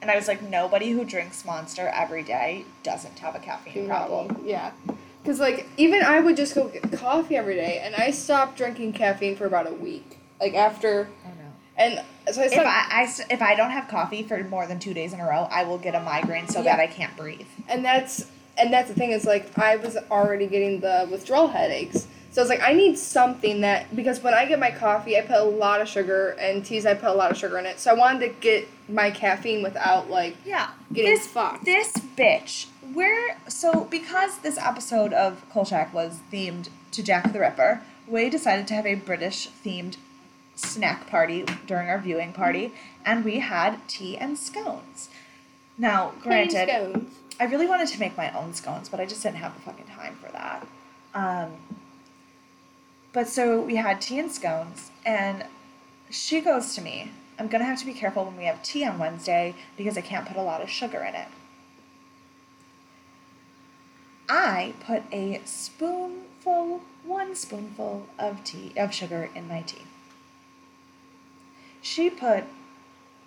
And 0.02 0.10
I 0.10 0.16
was 0.16 0.26
like, 0.26 0.42
nobody 0.42 0.90
who 0.90 1.04
drinks 1.04 1.44
Monster 1.44 1.86
every 1.94 2.24
day 2.24 2.64
doesn't 2.82 3.20
have 3.20 3.36
a 3.36 3.38
caffeine 3.38 3.86
problem. 3.86 4.42
Yeah. 4.44 4.72
Because, 5.22 5.38
like, 5.38 5.68
even 5.76 6.02
I 6.02 6.18
would 6.18 6.36
just 6.36 6.56
go 6.56 6.66
get 6.66 6.90
coffee 6.92 7.36
every 7.36 7.54
day, 7.54 7.80
and 7.84 7.94
I 7.94 8.10
stopped 8.10 8.56
drinking 8.58 8.94
caffeine 8.94 9.36
for 9.36 9.46
about 9.46 9.68
a 9.70 9.72
week. 9.72 10.18
Like, 10.40 10.54
after. 10.54 11.08
Oh 11.24 11.28
no. 11.28 11.52
And 11.76 12.02
so 12.34 12.42
I 12.42 12.46
If. 12.46 12.58
I, 12.58 12.64
I 12.90 13.14
if 13.30 13.40
I 13.40 13.54
don't 13.54 13.70
have 13.70 13.86
coffee 13.86 14.24
for 14.24 14.42
more 14.42 14.66
than 14.66 14.80
two 14.80 14.92
days 14.92 15.12
in 15.12 15.20
a 15.20 15.24
row, 15.24 15.46
I 15.52 15.62
will 15.62 15.78
get 15.78 15.94
a 15.94 16.00
migraine 16.00 16.48
so 16.48 16.60
Yeah. 16.62 16.76
bad 16.76 16.80
I 16.80 16.88
can't 16.92 17.16
breathe. 17.16 17.46
and 17.68 17.84
that's. 17.84 18.26
And 18.58 18.70
that's 18.70 18.88
the 18.88 18.94
thing 18.94 19.12
is, 19.12 19.24
like, 19.24 19.56
I 19.56 19.76
was 19.76 19.96
already 20.10 20.46
getting 20.46 20.80
the 20.80 21.08
withdrawal 21.10 21.48
headaches. 21.48 22.06
So 22.32 22.40
I 22.40 22.42
was 22.42 22.48
like, 22.48 22.62
I 22.62 22.72
need 22.72 22.98
something 22.98 23.60
that. 23.60 23.94
Because 23.94 24.22
when 24.22 24.34
I 24.34 24.46
get 24.46 24.58
my 24.58 24.70
coffee, 24.70 25.16
I 25.16 25.20
put 25.20 25.36
a 25.36 25.44
lot 25.44 25.80
of 25.80 25.88
sugar, 25.88 26.30
and 26.40 26.64
teas, 26.64 26.86
I 26.86 26.94
put 26.94 27.10
a 27.10 27.14
lot 27.14 27.30
of 27.30 27.36
sugar 27.36 27.58
in 27.58 27.66
it. 27.66 27.78
So 27.78 27.90
I 27.90 27.94
wanted 27.94 28.20
to 28.20 28.28
get 28.40 28.68
my 28.88 29.10
caffeine 29.10 29.62
without, 29.62 30.10
like. 30.10 30.36
Yeah. 30.44 30.70
Getting 30.92 31.10
this 31.10 31.26
fucked. 31.26 31.64
This 31.64 31.92
bitch. 31.92 32.66
Where 32.92 33.38
so 33.48 33.84
because 33.84 34.38
this 34.38 34.58
episode 34.58 35.12
of 35.12 35.48
Kolchak 35.50 35.94
was 35.94 36.20
themed 36.32 36.68
to 36.90 37.02
Jack 37.02 37.32
the 37.32 37.40
Ripper, 37.40 37.82
we 38.06 38.28
decided 38.28 38.66
to 38.68 38.74
have 38.74 38.86
a 38.86 38.96
British 38.96 39.48
themed 39.64 39.96
snack 40.54 41.06
party 41.06 41.44
during 41.66 41.88
our 41.88 41.98
viewing 41.98 42.32
party, 42.32 42.72
and 43.04 43.24
we 43.24 43.38
had 43.38 43.86
tea 43.88 44.16
and 44.16 44.38
scones. 44.38 45.08
Now, 45.78 46.12
granted, 46.20 46.68
Scones. 46.68 47.14
I 47.40 47.44
really 47.44 47.66
wanted 47.66 47.88
to 47.88 47.98
make 47.98 48.16
my 48.16 48.30
own 48.38 48.54
scones, 48.54 48.88
but 48.88 49.00
I 49.00 49.06
just 49.06 49.22
didn't 49.22 49.36
have 49.36 49.54
the 49.54 49.60
fucking 49.60 49.86
time 49.86 50.16
for 50.16 50.30
that. 50.32 50.66
Um, 51.14 51.52
but 53.12 53.28
so 53.28 53.60
we 53.60 53.76
had 53.76 54.00
tea 54.00 54.18
and 54.18 54.30
scones, 54.30 54.90
and 55.04 55.44
she 56.10 56.40
goes 56.40 56.74
to 56.74 56.80
me, 56.80 57.12
I'm 57.38 57.48
gonna 57.48 57.64
have 57.64 57.78
to 57.80 57.86
be 57.86 57.94
careful 57.94 58.24
when 58.24 58.36
we 58.36 58.44
have 58.44 58.62
tea 58.62 58.84
on 58.84 58.98
Wednesday 58.98 59.54
because 59.76 59.96
I 59.96 60.00
can't 60.00 60.26
put 60.26 60.36
a 60.36 60.42
lot 60.42 60.62
of 60.62 60.70
sugar 60.70 60.98
in 60.98 61.14
it. 61.14 61.28
I 64.28 64.74
put 64.86 65.02
a 65.12 65.40
spoonful, 65.44 66.80
one 67.04 67.34
spoonful 67.34 68.06
of 68.18 68.44
tea 68.44 68.72
of 68.76 68.94
sugar 68.94 69.28
in 69.34 69.48
my 69.48 69.62
tea. 69.62 69.82
She 71.80 72.08
put 72.08 72.44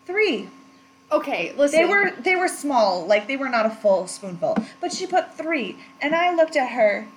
three 0.06 0.50
Okay, 1.12 1.54
listen. 1.56 1.80
they 1.80 1.86
were 1.86 2.12
they 2.20 2.36
were 2.36 2.48
small, 2.48 3.06
like 3.06 3.28
they 3.28 3.38
were 3.38 3.50
not 3.50 3.66
a 3.66 3.70
full 3.70 4.08
spoonful. 4.08 4.58
But 4.82 4.92
she 4.92 5.06
put 5.06 5.36
three, 5.36 5.78
and 6.02 6.16
I 6.16 6.34
looked 6.34 6.56
at 6.56 6.72
her, 6.72 7.08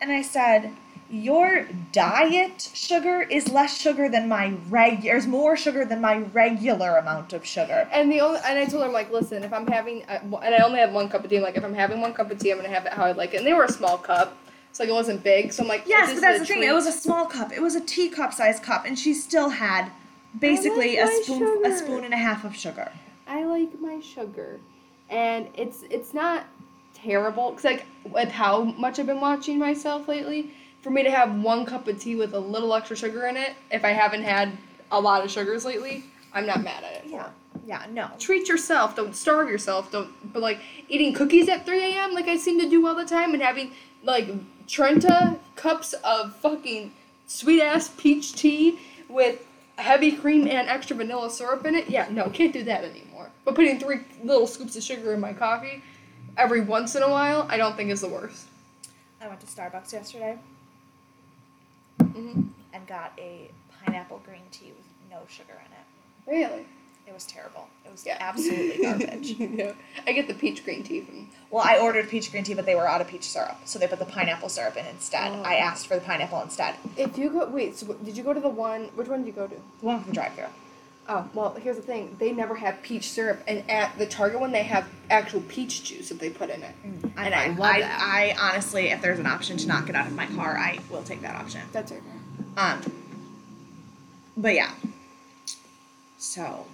and 0.00 0.12
I 0.12 0.22
said, 0.22 0.74
"Your 1.10 1.66
diet 1.92 2.70
sugar 2.74 3.22
is 3.22 3.50
less 3.50 3.80
sugar 3.80 4.08
than 4.08 4.28
my 4.28 4.54
regular. 4.68 5.16
Is 5.16 5.26
more 5.26 5.56
sugar 5.56 5.84
than 5.84 6.00
my 6.00 6.18
regular 6.18 6.96
amount 6.96 7.32
of 7.32 7.44
sugar." 7.44 7.88
And 7.92 8.10
the 8.10 8.20
only 8.20 8.40
and 8.46 8.58
I 8.58 8.64
told 8.64 8.82
her 8.82 8.88
I'm 8.88 8.92
like, 8.92 9.10
listen, 9.10 9.42
if 9.42 9.52
I'm 9.52 9.66
having 9.66 10.04
uh, 10.04 10.20
and 10.42 10.54
I 10.54 10.58
only 10.64 10.78
had 10.78 10.92
one 10.92 11.08
cup 11.08 11.24
of 11.24 11.30
tea. 11.30 11.36
I'm 11.36 11.42
like, 11.42 11.56
if 11.56 11.64
I'm 11.64 11.74
having 11.74 12.00
one 12.00 12.12
cup 12.14 12.30
of 12.30 12.38
tea, 12.38 12.50
I'm 12.50 12.58
gonna 12.58 12.68
have 12.68 12.86
it 12.86 12.92
how 12.92 13.04
I 13.04 13.12
like 13.12 13.34
it. 13.34 13.38
And 13.38 13.46
they 13.46 13.54
were 13.54 13.64
a 13.64 13.72
small 13.72 13.98
cup, 13.98 14.36
so 14.72 14.82
like 14.82 14.90
it 14.90 14.94
wasn't 14.94 15.22
big. 15.22 15.52
So 15.52 15.62
I'm 15.62 15.68
like, 15.68 15.84
Yes, 15.86 16.14
but 16.14 16.20
that's 16.20 16.38
the 16.38 16.44
a 16.44 16.46
thing. 16.46 16.62
It 16.62 16.72
was 16.72 16.86
a 16.86 16.92
small 16.92 17.26
cup. 17.26 17.52
It 17.52 17.60
was 17.60 17.74
a 17.74 17.80
teacup 17.80 18.32
sized 18.32 18.62
cup, 18.62 18.84
and 18.86 18.98
she 18.98 19.14
still 19.14 19.48
had 19.50 19.90
basically 20.38 20.96
like 20.96 21.10
a 21.10 21.24
spoon 21.24 21.66
a 21.66 21.76
spoon 21.76 22.04
and 22.04 22.14
a 22.14 22.18
half 22.18 22.44
of 22.44 22.54
sugar. 22.54 22.92
I 23.26 23.44
like 23.44 23.80
my 23.80 24.00
sugar, 24.00 24.60
and 25.08 25.48
it's 25.54 25.82
it's 25.90 26.14
not 26.14 26.44
terrible. 26.94 27.52
Cause 27.52 27.64
like 27.64 27.86
with 28.04 28.28
how 28.28 28.64
much 28.64 28.98
I've 28.98 29.06
been 29.06 29.20
watching 29.20 29.58
myself 29.58 30.08
lately, 30.08 30.52
for 30.82 30.90
me 30.90 31.02
to 31.02 31.10
have 31.10 31.34
one 31.42 31.66
cup 31.66 31.88
of 31.88 32.00
tea 32.00 32.16
with 32.16 32.34
a 32.34 32.38
little 32.38 32.74
extra 32.74 32.96
sugar 32.96 33.26
in 33.26 33.36
it, 33.36 33.54
if 33.70 33.84
I 33.84 33.90
haven't 33.90 34.22
had 34.22 34.56
a 34.90 35.00
lot 35.00 35.24
of 35.24 35.30
sugars 35.30 35.64
lately, 35.64 36.04
I'm 36.32 36.46
not 36.46 36.62
mad 36.62 36.84
at 36.84 36.92
it. 36.92 37.04
Yeah, 37.06 37.28
yeah, 37.66 37.86
no. 37.90 38.10
Treat 38.18 38.48
yourself. 38.48 38.96
Don't 38.96 39.14
starve 39.14 39.48
yourself. 39.48 39.90
Don't. 39.90 40.32
But 40.32 40.42
like 40.42 40.60
eating 40.88 41.12
cookies 41.12 41.48
at 41.48 41.66
3 41.66 41.94
a.m. 41.94 42.12
like 42.12 42.28
I 42.28 42.36
seem 42.36 42.60
to 42.60 42.68
do 42.68 42.86
all 42.86 42.94
the 42.94 43.04
time, 43.04 43.34
and 43.34 43.42
having 43.42 43.72
like 44.02 44.30
Trenta 44.66 45.38
cups 45.56 45.92
of 46.04 46.36
fucking 46.36 46.92
sweet 47.26 47.62
ass 47.62 47.88
peach 47.96 48.34
tea 48.34 48.78
with 49.08 49.44
heavy 49.76 50.12
cream 50.12 50.46
and 50.46 50.68
extra 50.68 50.96
vanilla 50.96 51.30
syrup 51.30 51.66
in 51.66 51.74
it. 51.74 51.90
Yeah, 51.90 52.08
no, 52.10 52.28
can't 52.30 52.52
do 52.52 52.64
that 52.64 52.84
anymore. 52.84 53.30
But 53.44 53.54
putting 53.54 53.78
three 53.78 54.00
little 54.22 54.46
scoops 54.46 54.76
of 54.76 54.82
sugar 54.82 55.12
in 55.12 55.20
my 55.20 55.32
coffee 55.32 55.82
every 56.36 56.60
once 56.60 56.94
in 56.94 57.02
a 57.02 57.10
while, 57.10 57.46
I 57.50 57.56
don't 57.56 57.76
think 57.76 57.90
is 57.90 58.00
the 58.00 58.08
worst. 58.08 58.46
I 59.20 59.28
went 59.28 59.40
to 59.40 59.46
Starbucks 59.46 59.92
yesterday 59.92 60.38
hmm 62.04 62.42
and 62.72 62.86
got 62.86 63.12
a 63.18 63.50
pineapple 63.84 64.20
green 64.24 64.42
tea 64.52 64.72
with 64.76 64.86
no 65.10 65.18
sugar 65.28 65.54
in 65.66 65.72
it. 65.72 66.40
Really? 66.48 66.66
It 67.06 67.12
was 67.14 67.24
terrible. 67.26 67.66
It 67.84 67.90
was 67.90 68.06
Yeah. 68.06 68.16
absolutely 68.20 68.82
garbage. 68.84 69.30
yeah. 69.38 69.72
I 70.06 70.12
get 70.12 70.28
the 70.28 70.34
peach 70.34 70.64
green 70.64 70.84
tea 70.84 71.00
from. 71.00 71.28
well, 71.50 71.64
I 71.66 71.78
ordered 71.78 72.08
peach 72.08 72.30
green 72.30 72.44
tea, 72.44 72.54
but 72.54 72.66
they 72.66 72.76
were 72.76 72.86
out 72.88 73.00
of 73.00 73.08
peach 73.08 73.28
syrup, 73.28 73.56
so 73.64 73.78
they 73.80 73.88
put 73.88 73.98
the 73.98 74.04
pineapple 74.04 74.48
syrup 74.48 74.76
in 74.76 74.86
instead. 74.86 75.32
Oh. 75.32 75.42
I 75.42 75.56
asked 75.56 75.88
for 75.88 75.94
the 75.96 76.00
pineapple 76.02 76.40
instead. 76.42 76.76
If 76.96 77.18
you 77.18 77.30
go, 77.30 77.46
wait. 77.48 77.76
So 77.76 77.92
did 77.94 78.16
you 78.16 78.22
go 78.22 78.32
to 78.32 78.40
the 78.40 78.48
one? 78.48 78.84
Which 78.94 79.08
one 79.08 79.20
did 79.20 79.26
you 79.26 79.32
go 79.32 79.48
to? 79.48 79.54
The 79.80 79.86
one 79.86 80.02
from 80.04 80.12
the 80.12 80.20
Oh, 81.08 81.28
well, 81.34 81.54
here's 81.54 81.76
the 81.76 81.82
thing. 81.82 82.14
They 82.20 82.30
never 82.32 82.54
have 82.54 82.82
peach 82.82 83.10
syrup, 83.10 83.42
and 83.48 83.68
at 83.68 83.98
the 83.98 84.06
Target 84.06 84.38
one, 84.38 84.52
they 84.52 84.62
have 84.62 84.88
actual 85.10 85.40
peach 85.42 85.82
juice 85.82 86.08
that 86.10 86.20
they 86.20 86.30
put 86.30 86.50
in 86.50 86.62
it. 86.62 86.74
And 87.16 87.34
I 87.34 87.48
love 87.48 87.58
I, 87.60 87.80
that. 87.80 88.00
I 88.00 88.36
honestly, 88.38 88.88
if 88.90 89.02
there's 89.02 89.18
an 89.18 89.26
option 89.26 89.56
to 89.56 89.66
not 89.66 89.86
get 89.86 89.96
out 89.96 90.06
of 90.06 90.14
my 90.14 90.26
car, 90.26 90.56
I 90.56 90.78
will 90.88 91.02
take 91.02 91.22
that 91.22 91.34
option. 91.34 91.62
That's 91.72 91.90
okay. 91.90 92.00
Um, 92.56 92.80
but 94.36 94.54
yeah. 94.54 94.72
So, 96.18 96.66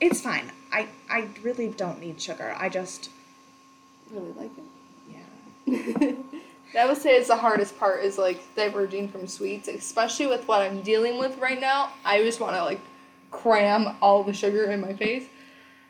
it's 0.00 0.20
fine. 0.20 0.50
I 0.72 0.88
I 1.08 1.28
really 1.42 1.68
don't 1.68 2.00
need 2.00 2.20
sugar. 2.20 2.54
I 2.58 2.68
just 2.68 3.10
Really 4.10 4.32
like 4.32 4.50
it. 4.58 6.14
yeah. 6.74 6.80
I 6.82 6.86
would 6.86 6.96
say 6.98 7.16
it's 7.16 7.28
the 7.28 7.36
hardest 7.36 7.78
part 7.78 8.02
is 8.04 8.18
like 8.18 8.42
diverging 8.56 9.08
from 9.08 9.26
sweets, 9.28 9.68
especially 9.68 10.26
with 10.26 10.46
what 10.48 10.60
I'm 10.62 10.82
dealing 10.82 11.18
with 11.18 11.38
right 11.38 11.60
now. 11.60 11.90
I 12.04 12.22
just 12.22 12.40
want 12.40 12.56
to 12.56 12.64
like 12.64 12.80
cram 13.42 13.96
all 14.00 14.22
the 14.22 14.32
sugar 14.32 14.64
in 14.70 14.80
my 14.80 14.94
face. 14.94 15.26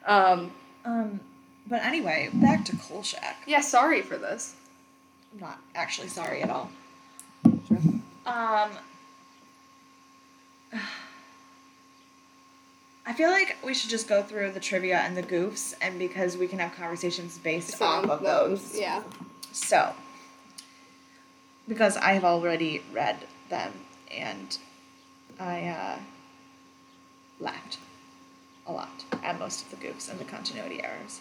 Um, 0.07 0.51
Um, 0.85 1.21
but 1.67 1.83
anyway, 1.83 2.29
back 2.33 2.65
to 2.67 2.77
Kolchak. 2.77 3.37
yeah, 3.47 3.61
sorry 3.61 4.03
for 4.03 4.17
this. 4.19 4.55
I'm 5.33 5.41
not 5.41 5.59
actually 5.75 6.09
sorry 6.09 6.43
at 6.43 6.51
all. 6.51 6.71
Um, 8.27 8.71
I 13.07 13.13
feel 13.15 13.31
like 13.31 13.57
we 13.65 13.75
should 13.75 13.91
just 13.91 14.09
go 14.09 14.23
through 14.23 14.53
the 14.53 14.61
trivia 14.61 14.99
and 14.99 15.17
the 15.17 15.23
goofs, 15.23 15.75
and 15.83 15.99
because 15.99 16.37
we 16.37 16.47
can 16.49 16.59
have 16.59 16.75
conversations 16.75 17.37
based 17.39 17.81
off 17.83 18.07
of 18.09 18.23
those. 18.23 18.77
Yeah. 18.79 19.03
So, 19.53 19.93
because 21.69 21.97
I 21.99 22.13
have 22.13 22.25
already 22.25 22.83
read 22.93 23.17
them, 23.51 23.73
and 24.11 24.57
I 25.39 25.67
uh, 25.69 25.99
laughed 27.41 27.79
a 28.67 28.73
lot 28.73 29.05
at 29.23 29.39
most 29.39 29.63
of 29.65 29.71
the 29.71 29.77
goofs 29.87 30.11
and 30.11 30.19
the 30.19 30.25
continuity 30.25 30.83
errors, 30.83 31.21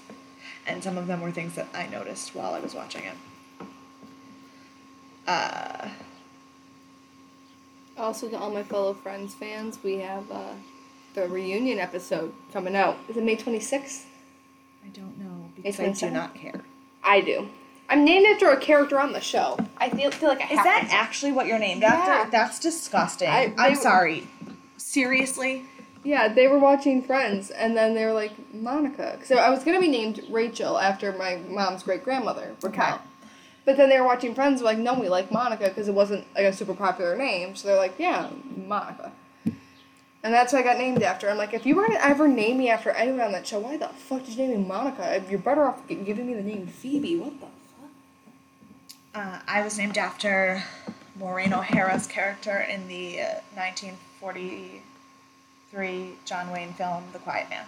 and 0.65 0.83
some 0.83 0.97
of 0.97 1.07
them 1.07 1.21
were 1.21 1.31
things 1.31 1.55
that 1.55 1.67
I 1.73 1.87
noticed 1.87 2.33
while 2.35 2.53
I 2.53 2.59
was 2.59 2.73
watching 2.73 3.03
it. 3.03 3.15
Uh, 5.27 5.89
Also, 7.97 8.27
to 8.27 8.37
all 8.37 8.49
my 8.49 8.63
fellow 8.63 8.93
Friends 8.93 9.33
fans, 9.35 9.77
we 9.83 9.97
have 9.97 10.29
uh, 10.31 10.53
the 11.13 11.27
reunion 11.27 11.77
episode 11.79 12.33
coming 12.51 12.75
out. 12.75 12.97
Is 13.07 13.17
it 13.17 13.23
May 13.23 13.35
26th? 13.37 14.05
I 14.83 14.87
don't 14.89 15.17
know 15.19 15.49
because 15.55 15.79
I 15.79 15.89
do 15.91 16.09
not 16.09 16.33
care. 16.33 16.61
I 17.03 17.21
do. 17.21 17.47
I'm 17.89 18.03
named 18.03 18.25
after 18.25 18.49
a 18.49 18.57
character 18.59 18.99
on 18.99 19.13
the 19.13 19.21
show. 19.21 19.57
I 19.77 19.89
feel, 19.89 20.09
feel 20.09 20.29
like 20.29 20.41
I 20.41 20.45
Is 20.45 20.57
that 20.57 20.87
to. 20.89 20.93
actually 20.95 21.33
what 21.33 21.45
you're 21.45 21.59
named 21.59 21.83
Yeah. 21.83 21.93
after? 21.93 22.31
That's 22.31 22.59
disgusting. 22.59 23.29
I- 23.29 23.53
I'm 23.57 23.75
sorry. 23.75 24.27
Seriously? 24.77 25.65
Yeah, 26.03 26.27
they 26.27 26.47
were 26.47 26.59
watching 26.59 27.01
Friends, 27.01 27.49
and 27.49 27.77
then 27.77 27.93
they 27.93 28.05
were 28.05 28.13
like 28.13 28.33
Monica. 28.53 29.19
So 29.23 29.37
I 29.37 29.49
was 29.49 29.63
gonna 29.63 29.79
be 29.79 29.87
named 29.87 30.21
Rachel 30.29 30.77
after 30.77 31.13
my 31.13 31.37
mom's 31.47 31.83
great 31.83 32.03
grandmother, 32.03 32.55
Raquel. 32.61 33.01
But 33.65 33.77
then 33.77 33.89
they 33.89 33.99
were 33.99 34.05
watching 34.05 34.35
Friends, 34.35 34.61
were 34.61 34.65
like, 34.65 34.77
no, 34.77 34.93
we 34.93 35.07
like 35.07 35.31
Monica 35.31 35.69
because 35.69 35.87
it 35.87 35.93
wasn't 35.93 36.25
like 36.35 36.45
a 36.45 36.53
super 36.53 36.73
popular 36.73 37.15
name. 37.15 37.55
So 37.55 37.69
they're 37.69 37.77
like, 37.77 37.95
yeah, 37.97 38.29
Monica. 38.57 39.13
And 39.45 40.33
that's 40.33 40.53
what 40.53 40.59
I 40.59 40.63
got 40.63 40.77
named 40.77 41.03
after. 41.03 41.29
I'm 41.29 41.37
like, 41.37 41.53
if 41.53 41.65
you 41.65 41.75
were 41.75 41.87
to 41.87 42.05
ever 42.05 42.27
name 42.27 42.57
me 42.57 42.69
after 42.69 42.91
anyone 42.91 43.21
on 43.21 43.31
that 43.33 43.45
show, 43.45 43.59
why 43.59 43.75
the 43.77 43.89
fuck 43.89 44.25
did 44.25 44.35
you 44.35 44.47
name 44.47 44.61
me 44.61 44.67
Monica? 44.67 45.23
You're 45.29 45.39
better 45.39 45.65
off 45.65 45.85
giving 45.87 46.27
me 46.27 46.33
the 46.33 46.41
name 46.41 46.67
Phoebe. 46.67 47.17
What 47.17 47.39
the 47.39 47.47
fuck? 47.47 47.89
Uh, 49.15 49.39
I 49.47 49.61
was 49.61 49.77
named 49.77 49.97
after 49.97 50.63
Maureen 51.17 51.53
O'Hara's 51.53 52.07
character 52.07 52.57
in 52.59 52.87
the 52.87 53.21
uh, 53.21 53.35
1943 55.73 56.17
John 56.25 56.51
Wayne 56.51 56.73
film 56.73 57.03
The 57.13 57.19
Quiet 57.19 57.49
Man. 57.49 57.65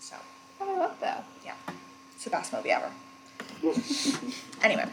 So, 0.00 0.16
oh, 0.60 0.74
I 0.74 0.78
love 0.78 1.00
that. 1.00 1.24
yeah, 1.44 1.54
it's 2.14 2.24
the 2.24 2.30
best 2.30 2.52
movie 2.52 2.70
ever. 2.70 2.90
anyway, 4.62 4.86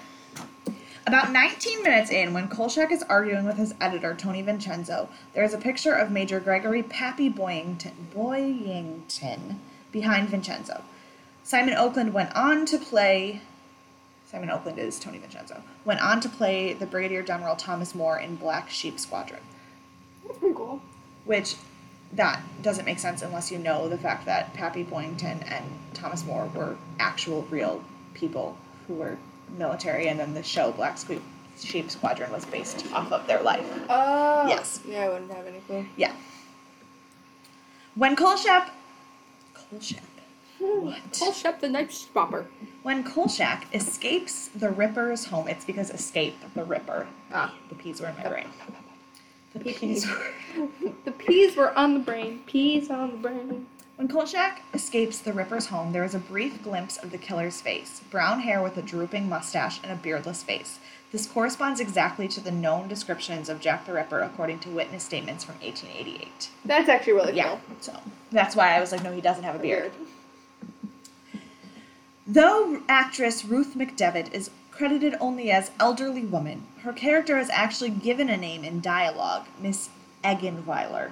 about 1.06 1.32
19 1.32 1.84
minutes 1.84 2.10
in, 2.10 2.34
when 2.34 2.48
Kolchak 2.48 2.92
is 2.92 3.04
arguing 3.04 3.46
with 3.46 3.58
his 3.58 3.74
editor, 3.80 4.16
Tony 4.16 4.42
Vincenzo, 4.42 5.10
there 5.34 5.44
is 5.44 5.54
a 5.54 5.58
picture 5.58 5.94
of 5.94 6.12
Major 6.12 6.40
Gregory 6.40 6.82
Pappy 6.84 7.30
Boyington, 7.30 7.94
Boyington 8.16 9.58
behind 9.92 10.30
Vincenzo. 10.30 10.84
Simon 11.44 11.76
Oakland 11.76 12.14
went 12.14 12.36
on 12.36 12.66
to 12.68 12.78
play. 12.78 13.42
Simon 14.26 14.50
Oakland 14.50 14.80
is 14.80 15.00
Tony 15.00 15.18
Vincenzo. 15.18 15.62
Went 15.86 16.02
on 16.02 16.22
to 16.22 16.30
play 16.30 16.74
the 16.74 16.86
Brigadier 16.86 17.22
General 17.22 17.56
Thomas 17.56 17.94
Moore 17.94 18.18
in 18.20 18.36
Black 18.38 18.70
Sheep 18.70 18.98
Squadron, 19.00 19.42
That's 20.26 20.40
pretty 20.40 20.56
cool. 20.56 20.82
which 21.26 21.56
that 22.14 22.42
doesn't 22.62 22.86
make 22.86 23.00
sense 23.00 23.22
unless 23.22 23.52
you 23.52 23.58
know 23.58 23.88
the 23.88 23.98
fact 23.98 24.26
that 24.26 24.54
Pappy 24.54 24.84
Boyington 24.84 25.44
and 25.50 25.66
Thomas 25.94 26.26
More 26.26 26.50
were 26.54 26.76
actual 27.00 27.44
real 27.50 27.84
people 28.14 28.58
who 28.88 28.96
were 28.96 29.18
military, 29.58 30.08
and 30.08 30.20
then 30.20 30.34
the 30.34 30.44
show 30.44 30.72
Black 30.72 30.96
Sque- 30.96 31.22
Sheep 31.60 31.92
Squadron 31.92 32.32
was 32.32 32.46
based 32.46 32.86
off 32.94 33.12
of 33.12 33.28
their 33.28 33.42
life. 33.42 33.66
Oh. 33.90 34.48
Yes. 34.48 34.80
Yeah, 34.88 35.06
I 35.06 35.10
wouldn't 35.10 35.32
have 35.32 35.46
any 35.46 35.60
clue. 35.60 35.86
Yeah. 35.96 36.14
When 37.96 38.16
Kolchak, 38.16 38.72
Kolchak, 39.54 40.04
what? 40.60 40.98
Shep 41.36 41.60
the 41.60 41.70
Night 41.70 41.92
Stopper. 41.92 42.48
When 42.84 43.04
Kolchak 43.04 43.66
escapes 43.74 44.48
the 44.50 44.70
Ripper's 44.70 45.26
home, 45.26 45.48
it's 45.48 45.66
because 45.66 45.90
escape 45.90 46.36
the 46.56 46.64
Ripper. 46.64 47.08
Ah. 47.34 47.54
The 47.70 47.76
P's 47.76 48.00
were 48.02 48.08
in 48.08 48.16
my 48.18 48.28
brain. 48.28 48.48
The 49.54 49.60
peas 49.74 50.08
were. 50.08 50.28
The 51.06 51.12
peas 51.12 51.56
were 51.56 51.78
on 51.78 51.94
the 51.94 52.00
brain. 52.00 52.42
Peas 52.46 52.90
on 52.90 53.12
the 53.12 53.18
brain. 53.18 53.68
When 53.96 54.08
Kolchak 54.08 54.62
escapes 54.74 55.20
the 55.20 55.32
Ripper's 55.34 55.68
home, 55.68 55.94
there 55.94 56.04
is 56.04 56.14
a 56.16 56.20
brief 56.20 56.62
glimpse 56.64 56.98
of 56.98 57.12
the 57.12 57.18
killer's 57.18 57.62
face 57.62 58.02
brown 58.12 58.42
hair 58.42 58.62
with 58.62 58.76
a 58.78 58.82
drooping 58.82 59.30
mustache 59.30 59.80
and 59.84 59.92
a 59.92 59.96
beardless 59.96 60.44
face. 60.44 60.80
This 61.12 61.28
corresponds 61.28 61.80
exactly 61.80 62.28
to 62.30 62.40
the 62.42 62.52
known 62.52 62.88
descriptions 62.88 63.48
of 63.50 63.60
Jack 63.60 63.86
the 63.86 63.94
Ripper 63.94 64.20
according 64.22 64.60
to 64.60 64.70
witness 64.70 65.04
statements 65.04 65.44
from 65.44 65.56
1888. 65.56 66.50
That's 66.66 66.90
actually 66.90 67.14
really 67.14 67.34
Yeah, 67.34 67.50
cool. 67.50 67.60
so 67.82 68.00
that's 68.32 68.56
why 68.56 68.76
I 68.76 68.80
was 68.80 68.92
like, 68.92 69.04
no, 69.04 69.12
he 69.12 69.22
doesn't 69.22 69.44
have 69.44 69.56
a 69.56 69.60
beard. 69.60 69.92
Though 72.26 72.82
actress 72.88 73.44
Ruth 73.46 73.76
McDevitt 73.76 74.34
is 74.34 74.50
credited 74.72 75.16
only 75.20 75.52
as 75.52 75.72
elderly 75.80 76.26
woman, 76.26 76.66
her 76.84 76.94
character 76.94 77.38
is 77.38 77.50
actually 77.52 77.90
given 77.90 78.30
a 78.30 78.38
name 78.38 78.64
in 78.64 78.82
dialogue, 78.82 79.46
Miss 79.60 79.90
Eggenweiler. 80.24 81.12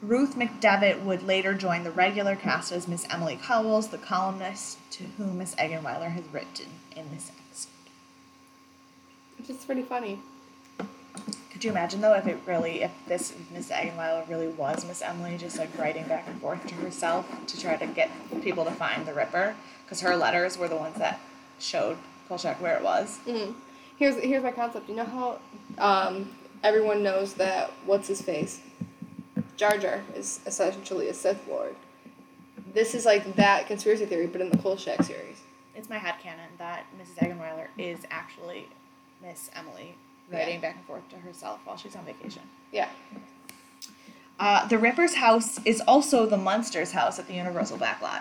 Ruth 0.00 0.36
McDevitt 0.36 1.02
would 1.02 1.24
later 1.24 1.54
join 1.54 1.82
the 1.82 1.90
regular 1.90 2.36
cast 2.36 2.70
as 2.70 2.86
Miss 2.86 3.06
Emily 3.10 3.38
Cowles, 3.42 3.88
the 3.88 3.98
columnist 3.98 4.78
to 4.92 5.04
whom 5.16 5.38
Miss 5.38 5.54
Eggenweiler 5.56 6.12
has 6.12 6.24
written 6.32 6.66
in 6.96 7.10
this 7.12 7.32
episode. 7.36 7.70
Which 9.38 9.50
is 9.50 9.64
pretty 9.64 9.82
funny. 9.82 10.20
Could 11.50 11.64
you 11.64 11.70
imagine 11.72 12.00
though 12.00 12.14
if 12.14 12.28
it 12.28 12.38
really, 12.46 12.82
if 12.82 12.92
this 13.08 13.34
Miss 13.52 13.70
Eggenweiler 13.70 14.28
really 14.28 14.46
was 14.46 14.84
Miss 14.84 15.02
Emily, 15.02 15.36
just 15.36 15.58
like 15.58 15.76
writing 15.76 16.04
back 16.04 16.28
and 16.28 16.40
forth 16.40 16.64
to 16.68 16.74
herself 16.76 17.28
to 17.48 17.60
try 17.60 17.76
to 17.76 17.86
get 17.86 18.10
people 18.42 18.64
to 18.64 18.70
find 18.70 19.04
the 19.04 19.14
Ripper, 19.14 19.56
because 19.84 20.00
her 20.02 20.16
letters 20.16 20.56
were 20.56 20.68
the 20.68 20.76
ones 20.76 20.96
that 20.98 21.18
showed 21.58 21.96
Kolchak 22.28 22.60
where 22.60 22.76
it 22.76 22.82
was. 22.82 23.18
hmm 23.24 23.52
Here's 23.98 24.14
here's 24.16 24.44
my 24.44 24.52
concept. 24.52 24.88
You 24.88 24.94
know 24.96 25.04
how 25.04 25.38
um, 25.78 26.30
everyone 26.62 27.02
knows 27.02 27.34
that 27.34 27.72
what's 27.84 28.06
his 28.06 28.22
face, 28.22 28.60
Jar 29.56 29.76
Jar 29.76 30.02
is 30.14 30.40
essentially 30.46 31.08
a 31.08 31.14
Sith 31.14 31.46
Lord. 31.48 31.74
This 32.74 32.94
is 32.94 33.04
like 33.04 33.34
that 33.36 33.66
conspiracy 33.66 34.06
theory, 34.06 34.26
but 34.28 34.40
in 34.40 34.50
the 34.50 34.58
Kolchak 34.58 35.02
series. 35.02 35.40
It's 35.74 35.88
my 35.88 35.96
headcanon 35.98 36.56
that 36.58 36.84
Mrs. 37.00 37.16
Eggenweiler 37.24 37.66
is 37.76 38.00
actually 38.10 38.68
Miss 39.22 39.50
Emily 39.54 39.94
writing 40.30 40.54
Yeah. 40.56 40.60
back 40.60 40.76
and 40.76 40.84
forth 40.84 41.08
to 41.10 41.16
herself 41.16 41.60
while 41.64 41.76
she's 41.76 41.96
on 41.96 42.04
vacation. 42.04 42.42
Yeah. 42.72 42.88
Uh, 44.38 44.66
the 44.68 44.78
Ripper's 44.78 45.16
house 45.16 45.58
is 45.64 45.80
also 45.88 46.24
the 46.26 46.36
Munsters' 46.36 46.92
house 46.92 47.18
at 47.18 47.26
the 47.26 47.34
Universal 47.34 47.78
backlot. 47.78 48.20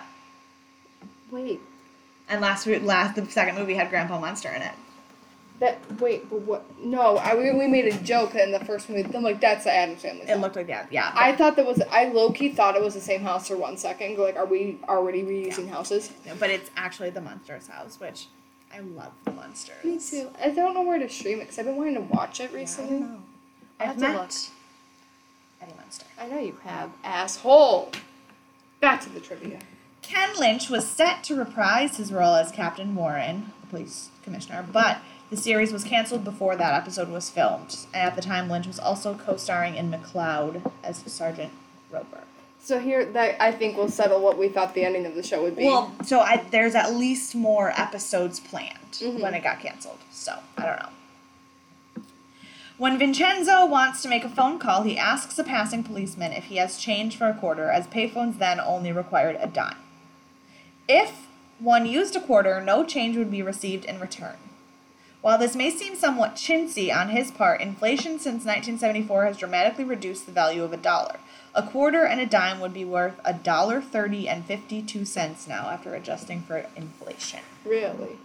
Wait. 1.30 1.60
And 2.30 2.42
last 2.42 2.66
week, 2.66 2.84
last 2.84 3.16
the 3.16 3.26
second 3.30 3.56
movie 3.56 3.74
had 3.76 3.90
Grandpa 3.90 4.20
Munster 4.20 4.50
in 4.50 4.62
it. 4.62 4.74
That 5.60 5.80
wait, 6.00 6.30
but 6.30 6.42
what? 6.42 6.66
No, 6.80 7.18
I 7.18 7.34
we, 7.36 7.52
we 7.52 7.66
made 7.68 7.86
a 7.92 7.98
joke 8.04 8.36
in 8.36 8.52
the 8.52 8.60
first 8.64 8.90
movie. 8.90 9.10
I'm 9.16 9.24
like, 9.24 9.42
that's 9.42 9.64
the 9.64 9.72
Adams 9.74 10.02
family. 10.04 10.22
It 10.28 10.38
looked 10.40 10.56
like 10.56 10.68
that, 10.68 10.92
yeah. 10.92 11.12
I 11.16 11.36
thought 11.36 11.56
that 11.56 11.66
was 11.66 11.82
I 11.90 12.06
low 12.10 12.32
key 12.32 12.50
thought 12.50 12.76
it 12.76 12.82
was 12.84 12.94
the 12.94 13.02
same 13.02 13.22
house 13.22 13.48
for 13.48 13.58
one 13.58 13.76
second. 13.76 14.16
Go 14.18 14.24
like, 14.26 14.36
are 14.36 14.46
we 14.46 14.78
already 14.88 15.24
reusing 15.24 15.68
houses? 15.68 16.12
No, 16.28 16.34
but 16.40 16.52
it's 16.52 16.70
actually 16.78 17.10
the 17.10 17.22
Munsters' 17.22 17.68
house, 17.68 18.00
which 18.00 18.28
I 18.72 18.80
love 18.82 19.14
the 19.24 19.32
Munsters. 19.32 19.84
Me 19.84 19.98
too. 19.98 20.30
I 20.40 20.50
don't 20.52 20.76
know 20.76 20.84
where 20.84 21.00
to 21.00 21.10
stream 21.10 21.38
it 21.40 21.46
because 21.46 21.58
I've 21.58 21.66
been 21.66 21.76
wanting 21.78 21.96
to 21.96 22.02
watch 22.02 22.40
it 22.40 22.52
Yeah, 22.52 22.58
I 22.58 22.60
recently. 22.62 23.00
don't 23.00 23.02
know. 23.14 23.20
I'll 23.80 23.82
I've 23.82 23.88
have 23.88 23.96
to 23.96 24.02
met 24.02 24.16
look. 24.16 24.32
Eddie 25.62 25.74
Munster. 25.80 26.06
I 26.20 26.28
know 26.28 26.40
you 26.40 26.58
have, 26.66 26.92
asshole. 27.04 27.92
Back 28.80 29.02
to 29.02 29.10
the 29.10 29.20
trivia. 29.22 29.58
Ken 30.08 30.30
Lynch 30.40 30.70
was 30.70 30.88
set 30.88 31.24
to 31.26 31.36
reprise 31.36 31.98
his 31.98 32.12
role 32.14 32.36
as 32.36 32.52
Captain 32.52 32.96
Warren, 32.96 33.52
the 33.62 33.68
police 33.68 34.10
commissioner, 34.24 34.66
but 34.72 35.00
the 35.30 35.36
series 35.38 35.74
was 35.74 35.84
canceled 35.84 36.24
before 36.24 36.56
that 36.56 36.74
episode 36.74 37.10
was 37.10 37.30
filmed. 37.30 37.86
And 37.94 38.04
at 38.04 38.16
the 38.16 38.22
time, 38.22 38.50
Lynch 38.50 38.68
was 38.68 38.80
also 38.80 39.14
co-starring 39.16 39.76
in 39.76 39.92
McCloud 39.92 40.72
as 40.84 40.98
Sergeant 41.12 41.52
Roper. 41.92 42.22
So 42.62 42.80
here, 42.80 43.06
that 43.06 43.42
I 43.42 43.52
think 43.52 43.76
will 43.78 43.90
settle 43.90 44.22
what 44.22 44.38
we 44.38 44.48
thought 44.50 44.74
the 44.74 44.84
ending 44.86 45.06
of 45.06 45.16
the 45.16 45.24
show 45.24 45.42
would 45.44 45.56
be. 45.56 45.66
Well, 45.66 45.92
so 46.06 46.20
I, 46.22 46.44
there's 46.52 46.76
at 46.76 46.94
least 46.94 47.36
more 47.36 47.72
episodes 47.80 48.40
planned 48.40 48.78
Mhm. 49.02 49.22
when 49.22 49.34
it 49.34 49.44
got 49.44 49.60
canceled. 49.60 50.00
So 50.12 50.38
I 50.58 50.66
don't 50.66 50.80
know. 50.80 50.90
When 52.78 52.98
Vincenzo 53.00 53.66
wants 53.66 54.02
to 54.04 54.10
make 54.10 54.24
a 54.24 54.30
phone 54.30 54.60
call, 54.60 54.84
he 54.84 54.98
asks 54.98 55.38
a 55.40 55.44
passing 55.44 55.84
policeman 55.84 56.32
if 56.32 56.46
he 56.46 56.58
has 56.58 56.78
change 56.78 57.18
for 57.18 57.28
a 57.28 57.34
quarter, 57.34 57.70
as 57.72 57.88
payphones 57.88 58.38
then 58.38 58.60
only 58.60 58.92
required 58.92 59.38
a 59.40 59.48
dime. 59.48 59.78
If 60.88 61.28
one 61.60 61.86
used 61.86 62.16
a 62.16 62.22
quarter, 62.22 62.62
no 62.62 62.84
change 62.86 63.18
would 63.18 63.32
be 63.32 63.42
received 63.42 63.86
in 63.86 64.00
return. 64.00 64.36
While 65.22 65.38
this 65.38 65.56
may 65.56 65.72
seem 65.72 65.96
somewhat 65.96 66.36
chintzy 66.36 66.96
on 66.96 67.10
his 67.10 67.32
part, 67.32 67.60
inflation 67.60 68.14
since 68.20 68.46
1974 68.46 69.26
has 69.26 69.38
dramatically 69.38 69.84
reduced 69.84 70.26
the 70.26 70.32
value 70.32 70.64
of 70.64 70.72
a 70.72 70.78
dollar. 70.78 71.18
A 71.56 71.64
quarter 71.64 72.04
and 72.06 72.22
a 72.22 72.26
dime 72.26 72.60
would 72.60 72.74
be 72.74 72.86
worth 72.86 73.20
a 73.26 73.34
dollar 73.34 73.82
thirty 73.82 74.30
and 74.30 74.46
fifty-two 74.46 75.06
cents 75.06 75.48
now 75.48 75.70
after 75.70 75.96
adjusting 75.96 76.44
for 76.44 76.68
inflation. 76.76 77.40
really, 77.66 78.18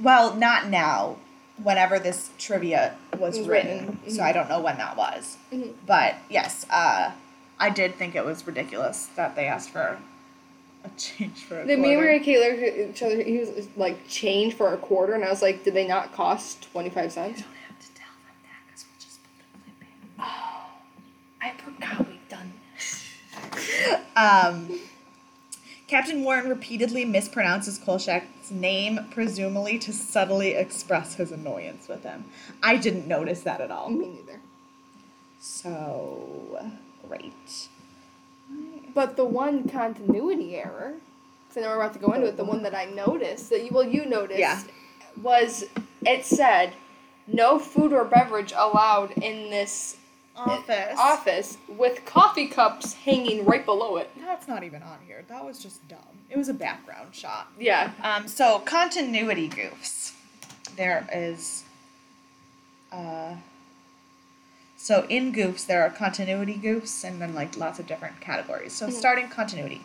Well, 0.00 0.34
not 0.34 0.68
now. 0.68 1.16
Whenever 1.62 1.98
this 1.98 2.30
trivia 2.38 2.94
was 3.18 3.40
written, 3.40 3.98
written, 4.04 4.10
so 4.10 4.22
I 4.22 4.32
don't 4.32 4.48
know 4.48 4.60
when 4.60 4.78
that 4.78 4.96
was. 4.96 5.36
Mhm. 5.52 5.74
But 5.86 6.14
yes, 6.30 6.64
uh, 6.70 7.10
I 7.58 7.68
did 7.68 7.96
think 7.96 8.14
it 8.14 8.24
was 8.24 8.46
ridiculous 8.46 9.06
that 9.16 9.34
they 9.34 9.46
asked 9.46 9.70
for 9.70 9.98
a 10.84 10.90
change 10.96 11.44
for 11.44 11.60
a 11.60 11.66
the 11.66 11.74
quarter. 11.74 11.82
me 11.82 11.92
and 11.94 12.00
Mary 12.02 12.20
Kay 12.20 12.38
looked 12.38 12.62
at 12.62 12.90
each 12.90 13.02
other. 13.02 13.22
He 13.22 13.38
was 13.38 13.68
like 13.76 14.06
change 14.08 14.54
for 14.54 14.72
a 14.72 14.76
quarter, 14.76 15.14
and 15.14 15.24
I 15.24 15.30
was 15.30 15.42
like, 15.42 15.64
did 15.64 15.74
they 15.74 15.86
not 15.86 16.12
cost 16.12 16.70
twenty 16.72 16.90
five 16.90 17.12
cents? 17.12 17.40
don't 17.40 17.50
have 17.66 17.78
to 17.78 17.86
tell 17.94 18.06
them 18.24 18.36
that 18.44 18.60
because 18.66 18.84
we'll 18.86 19.00
just 19.00 19.20
put 19.22 19.44
a 19.44 19.46
clip 19.62 19.80
in. 19.82 19.88
Oh, 20.20 20.70
I 21.42 21.52
forgot 21.52 22.06
we've 22.08 22.28
done 22.28 22.52
Um, 24.16 24.80
Captain 25.86 26.22
Warren 26.24 26.48
repeatedly 26.48 27.04
mispronounces 27.06 27.78
Kolchak's 27.82 28.50
name, 28.50 28.98
presumably 29.10 29.78
to 29.78 29.92
subtly 29.92 30.50
express 30.54 31.14
his 31.14 31.32
annoyance 31.32 31.88
with 31.88 32.02
him. 32.02 32.24
I 32.62 32.76
didn't 32.76 33.06
notice 33.06 33.40
that 33.42 33.60
at 33.60 33.70
all. 33.70 33.88
Me 33.88 34.08
neither. 34.08 34.40
So 35.40 36.72
great. 37.06 37.68
But 38.94 39.16
the 39.16 39.24
one 39.24 39.68
continuity 39.68 40.56
error, 40.56 40.94
because 41.48 41.62
I 41.62 41.66
know 41.66 41.68
we're 41.76 41.82
about 41.82 41.92
to 41.94 41.98
go 41.98 42.12
into 42.12 42.26
it, 42.28 42.36
the 42.36 42.44
one 42.44 42.62
that 42.62 42.74
I 42.74 42.86
noticed 42.86 43.50
that 43.50 43.62
you 43.64 43.70
well 43.72 43.84
you 43.84 44.04
noticed 44.06 44.38
Yeah. 44.40 44.60
was 45.22 45.64
it 46.06 46.24
said 46.24 46.72
no 47.26 47.58
food 47.58 47.92
or 47.92 48.04
beverage 48.04 48.52
allowed 48.56 49.12
in 49.12 49.50
this 49.50 49.96
Office. 50.36 50.94
office 50.98 51.58
with 51.68 52.04
coffee 52.04 52.46
cups 52.46 52.92
hanging 52.94 53.44
right 53.44 53.64
below 53.64 53.96
it. 53.96 54.08
That's 54.24 54.46
not 54.46 54.62
even 54.62 54.82
on 54.84 54.98
here. 55.06 55.24
That 55.28 55.44
was 55.44 55.58
just 55.58 55.86
dumb. 55.88 55.98
It 56.30 56.38
was 56.38 56.48
a 56.48 56.54
background 56.54 57.12
shot. 57.14 57.48
Yeah. 57.58 57.90
Um, 58.04 58.28
so 58.28 58.60
continuity 58.60 59.48
goofs. 59.48 60.12
There 60.76 61.06
is. 61.12 61.64
Uh, 62.92 63.34
so 64.88 65.04
in 65.10 65.34
goofs, 65.34 65.66
there 65.66 65.82
are 65.82 65.90
continuity 65.90 66.54
goofs, 66.54 67.04
and 67.04 67.20
then 67.20 67.34
like 67.34 67.58
lots 67.58 67.78
of 67.78 67.86
different 67.86 68.22
categories. 68.22 68.72
So 68.72 68.86
mm-hmm. 68.86 68.96
starting 68.96 69.28
continuity. 69.28 69.82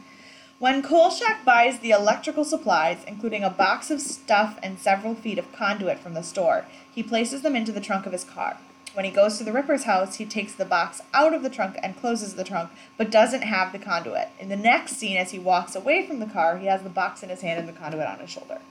When 0.59 0.81
Kolchak 0.81 1.43
buys 1.43 1.79
the 1.79 1.91
electrical 1.91 2.45
supplies, 2.45 3.03
including 3.05 3.43
a 3.43 3.49
box 3.49 3.91
of 3.91 3.99
stuff 3.99 4.57
and 4.63 4.79
several 4.79 5.13
feet 5.13 5.37
of 5.37 5.51
conduit 5.51 5.99
from 5.99 6.13
the 6.13 6.23
store, 6.23 6.63
he 6.89 7.03
places 7.03 7.41
them 7.41 7.53
into 7.53 7.73
the 7.73 7.81
trunk 7.81 8.05
of 8.05 8.13
his 8.13 8.23
car. 8.23 8.55
When 8.93 9.03
he 9.03 9.11
goes 9.11 9.37
to 9.37 9.43
the 9.43 9.51
Ripper's 9.51 9.83
house, 9.83 10.15
he 10.15 10.25
takes 10.25 10.53
the 10.53 10.63
box 10.63 11.01
out 11.13 11.33
of 11.33 11.43
the 11.43 11.49
trunk 11.49 11.75
and 11.83 11.99
closes 11.99 12.35
the 12.35 12.45
trunk, 12.45 12.71
but 12.97 13.11
doesn't 13.11 13.41
have 13.41 13.73
the 13.73 13.79
conduit. 13.79 14.29
In 14.39 14.47
the 14.47 14.55
next 14.55 14.95
scene, 14.95 15.17
as 15.17 15.31
he 15.31 15.37
walks 15.37 15.75
away 15.75 16.07
from 16.07 16.21
the 16.21 16.27
car, 16.27 16.59
he 16.59 16.67
has 16.67 16.81
the 16.81 16.87
box 16.87 17.23
in 17.23 17.27
his 17.27 17.41
hand 17.41 17.59
and 17.59 17.67
the 17.67 17.77
conduit 17.77 18.07
on 18.07 18.19
his 18.19 18.29
shoulder. 18.29 18.61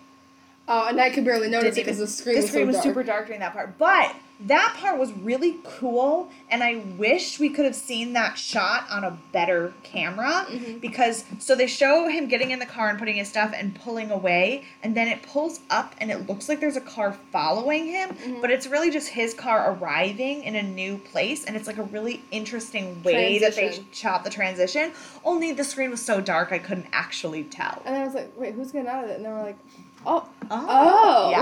Oh, 0.68 0.86
and 0.88 1.00
I 1.00 1.10
could 1.10 1.24
barely 1.24 1.48
notice 1.48 1.76
it 1.76 1.84
because 1.84 1.98
the 1.98 2.06
screen 2.06 2.36
the 2.36 2.42
was 2.42 2.50
screen 2.50 2.62
so 2.64 2.66
was 2.68 2.76
dark. 2.76 2.84
super 2.84 3.02
dark 3.02 3.26
during 3.26 3.40
that 3.40 3.52
part. 3.52 3.76
But 3.78 4.14
that 4.46 4.74
part 4.78 4.98
was 4.98 5.12
really 5.12 5.58
cool, 5.64 6.28
and 6.50 6.64
I 6.64 6.76
wish 6.98 7.38
we 7.38 7.48
could 7.50 7.64
have 7.64 7.76
seen 7.76 8.12
that 8.14 8.36
shot 8.36 8.86
on 8.90 9.04
a 9.04 9.16
better 9.32 9.72
camera 9.84 10.46
Mm-hmm. 10.48 10.78
because 10.78 11.24
so 11.38 11.54
they 11.54 11.66
show 11.68 12.08
him 12.08 12.26
getting 12.26 12.50
in 12.50 12.58
the 12.58 12.66
car 12.66 12.88
and 12.88 12.98
putting 12.98 13.16
his 13.16 13.28
stuff 13.28 13.52
and 13.56 13.74
pulling 13.74 14.10
away, 14.10 14.64
and 14.82 14.96
then 14.96 15.06
it 15.08 15.22
pulls 15.22 15.60
up 15.70 15.94
and 15.98 16.10
it 16.10 16.28
looks 16.28 16.48
like 16.48 16.58
there's 16.60 16.76
a 16.76 16.80
car 16.80 17.12
following 17.30 17.86
him, 17.86 18.10
Mm-hmm. 18.10 18.40
but 18.40 18.50
it's 18.50 18.66
really 18.66 18.90
just 18.90 19.08
his 19.08 19.32
car 19.34 19.72
arriving 19.74 20.42
in 20.44 20.56
a 20.56 20.62
new 20.62 20.98
place, 20.98 21.44
and 21.44 21.56
it's 21.56 21.66
like 21.68 21.78
a 21.78 21.84
really 21.84 22.22
interesting 22.32 23.00
way 23.04 23.38
that 23.40 23.54
they 23.54 23.62
Transition. 23.62 23.86
shot 23.92 24.24
the 24.24 24.30
transition. 24.30 24.92
Only 25.24 25.52
the 25.52 25.64
screen 25.64 25.90
was 25.90 26.04
so 26.04 26.20
dark 26.20 26.50
I 26.52 26.58
couldn't 26.58 26.86
actually 26.92 27.44
tell. 27.44 27.82
And 27.84 27.96
I 27.96 28.04
was 28.04 28.14
like, 28.14 28.32
wait, 28.36 28.54
who's 28.54 28.72
getting 28.72 28.88
out 28.88 29.04
of 29.04 29.10
it? 29.10 29.16
And 29.16 29.24
they 29.24 29.30
were 29.30 29.42
like, 29.42 29.58
oh, 30.07 30.28
Oh. 30.50 31.34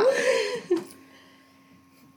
oh, 0.68 0.84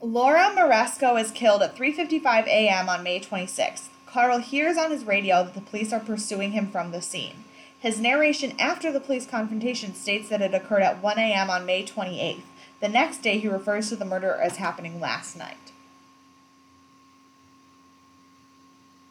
Laura 0.00 0.52
Moresco 0.54 1.16
is 1.16 1.30
killed 1.30 1.62
at 1.62 1.76
3:55 1.76 2.46
a.m. 2.46 2.88
on 2.88 3.02
May 3.02 3.20
26th. 3.20 3.88
Carl 4.06 4.38
hears 4.38 4.76
on 4.76 4.90
his 4.90 5.04
radio 5.04 5.42
that 5.44 5.54
the 5.54 5.60
police 5.60 5.92
are 5.92 6.00
pursuing 6.00 6.52
him 6.52 6.70
from 6.70 6.92
the 6.92 7.02
scene. 7.02 7.44
His 7.78 8.00
narration 8.00 8.54
after 8.58 8.92
the 8.92 9.00
police 9.00 9.26
confrontation 9.26 9.94
states 9.94 10.28
that 10.28 10.40
it 10.42 10.54
occurred 10.54 10.82
at 10.82 11.02
1 11.02 11.18
a.m. 11.18 11.50
on 11.50 11.66
May 11.66 11.84
28th. 11.84 12.42
The 12.80 12.88
next 12.88 13.18
day, 13.22 13.38
he 13.38 13.48
refers 13.48 13.88
to 13.88 13.96
the 13.96 14.04
murder 14.04 14.34
as 14.34 14.56
happening 14.56 15.00
last 15.00 15.36
night. 15.36 15.72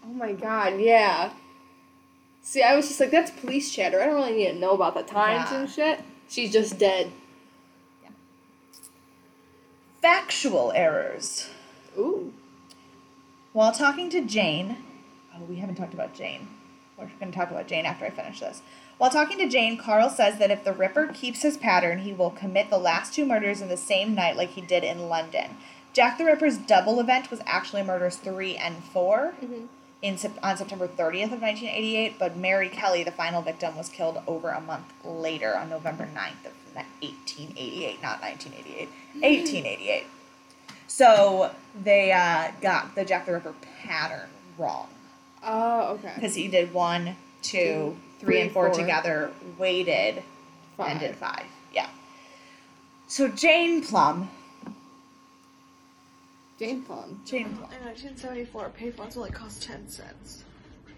Oh 0.05 0.13
my 0.13 0.33
god, 0.33 0.79
yeah. 0.79 1.31
See, 2.41 2.61
I 2.61 2.75
was 2.75 2.87
just 2.87 2.99
like, 2.99 3.11
that's 3.11 3.31
police 3.31 3.73
chatter. 3.73 4.01
I 4.01 4.05
don't 4.05 4.15
really 4.15 4.35
need 4.35 4.47
to 4.51 4.59
know 4.59 4.71
about 4.71 4.95
the 4.95 5.03
times 5.03 5.49
Yeah. 5.51 5.59
and 5.61 5.69
shit. 5.69 6.01
She's 6.27 6.51
just 6.51 6.77
dead. 6.77 7.11
Factual 10.03 10.73
errors. 10.75 11.47
Ooh. 11.97 12.33
While 13.53 13.71
talking 13.71 14.09
to 14.09 14.19
Jane, 14.19 14.83
oh, 15.33 15.45
we 15.45 15.55
haven't 15.55 15.75
talked 15.75 15.93
about 15.93 16.13
Jane. 16.13 16.49
We're 16.97 17.09
going 17.21 17.31
to 17.31 17.37
talk 17.37 17.51
about 17.51 17.67
Jane 17.67 17.85
after 17.85 18.03
I 18.03 18.09
finish 18.09 18.41
this. 18.41 18.61
While 18.97 19.11
talking 19.11 19.37
to 19.37 19.47
Jane, 19.47 19.77
Carl 19.77 20.09
says 20.09 20.39
that 20.39 20.51
if 20.51 20.65
the 20.65 20.73
Ripper 20.73 21.07
keeps 21.13 21.41
his 21.41 21.55
pattern, 21.55 21.99
he 21.99 22.11
will 22.11 22.31
commit 22.31 22.69
the 22.69 22.77
last 22.77 23.13
two 23.13 23.25
murders 23.25 23.61
in 23.61 23.69
the 23.69 23.77
same 23.77 24.13
night 24.13 24.35
like 24.35 24.49
he 24.49 24.59
did 24.59 24.83
in 24.83 25.07
London. 25.07 25.55
Jack 25.93 26.17
the 26.17 26.25
Ripper's 26.25 26.57
double 26.57 26.99
event 26.99 27.31
was 27.31 27.39
actually 27.45 27.83
murders 27.83 28.17
3 28.17 28.57
and 28.57 28.83
4 28.83 29.35
mm-hmm. 29.41 29.65
In 30.03 30.19
on 30.43 30.57
September 30.57 30.87
30th 30.87 31.31
of 31.33 31.41
1988, 31.41 32.19
but 32.19 32.37
Mary 32.37 32.69
Kelly, 32.69 33.03
the 33.03 33.11
final 33.11 33.41
victim, 33.41 33.75
was 33.75 33.89
killed 33.89 34.21
over 34.27 34.49
a 34.49 34.61
month 34.61 34.85
later 35.03 35.57
on 35.57 35.69
November 35.69 36.03
9th 36.03 36.45
of 36.45 36.53
1888, 37.01 38.01
not 38.03 38.21
1988, 38.21 38.89
1888. 39.21 40.03
So 40.87 41.51
they 41.81 42.11
uh, 42.11 42.51
got 42.61 42.93
the 42.95 43.05
Jack 43.05 43.25
the 43.25 43.33
Ripper 43.33 43.53
pattern 43.81 44.29
wrong 44.57 44.87
Oh, 45.43 45.93
okay. 45.93 46.11
because 46.15 46.35
he 46.35 46.47
did 46.47 46.73
one, 46.73 47.15
two, 47.41 47.57
Two, 47.57 47.97
three, 48.19 48.25
three, 48.35 48.41
and 48.41 48.51
four, 48.51 48.67
four. 48.69 48.79
together, 48.79 49.31
waited, 49.57 50.21
Five. 50.77 50.91
and 50.91 50.99
did 50.99 51.15
five. 51.15 51.45
Yeah. 51.73 51.87
So 53.07 53.27
Jane 53.29 53.81
Plum, 53.83 54.29
Jane 56.59 56.83
Plum. 56.83 57.21
Jane 57.25 57.55
Plum. 57.55 57.71
In 57.73 57.85
1974, 57.85 58.71
payphones 58.79 59.17
only 59.17 59.31
cost 59.31 59.63
10 59.63 59.87
cents. 59.89 60.43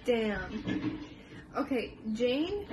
Damn. 0.06 1.00
Okay, 1.56 1.94
Jane, 2.14 2.66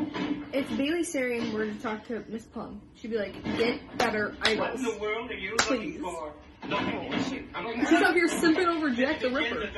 if 0.52 0.68
Bailey 0.76 1.02
Sarian 1.02 1.52
were 1.52 1.66
to 1.66 1.74
talk 1.76 2.04
to 2.08 2.24
Miss 2.28 2.44
Plum, 2.44 2.80
she'd 2.96 3.12
be 3.12 3.16
like, 3.18 3.40
get 3.56 3.80
better 3.96 4.34
What 4.40 4.48
idols. 4.48 4.80
in 4.80 4.86
the 4.86 4.98
world 4.98 5.30
are 5.30 5.34
you 5.34 5.54
Please. 5.60 6.00
looking 6.00 6.02
for? 6.02 6.32
Nothing. 6.68 7.48
Oh, 7.54 7.72
she's 7.88 7.92
out 8.02 8.14
here 8.14 8.28
simping 8.28 8.66
over 8.66 8.90
Jack 8.90 9.20
the 9.20 9.30
Ripper. 9.30 9.68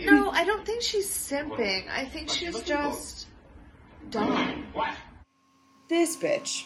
No, 0.00 0.30
I 0.30 0.44
don't 0.44 0.64
think 0.66 0.82
she's 0.82 1.08
simping. 1.08 1.88
I 1.90 2.04
think 2.06 2.28
What's 2.28 2.36
she's 2.38 2.54
looking 2.54 2.76
for? 2.76 2.82
just 2.82 3.26
dumb. 4.10 4.66
What? 4.72 4.94
This 5.88 6.16
bitch. 6.16 6.64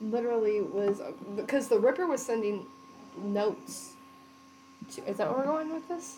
Literally 0.00 0.60
was, 0.60 1.00
because 1.36 1.68
the 1.68 1.78
Ripper 1.78 2.06
was 2.06 2.24
sending 2.24 2.66
notes. 3.16 3.92
To, 4.94 5.08
is 5.08 5.16
that 5.18 5.28
where 5.28 5.38
we're 5.38 5.44
going 5.44 5.72
with 5.72 5.88
this? 5.88 6.16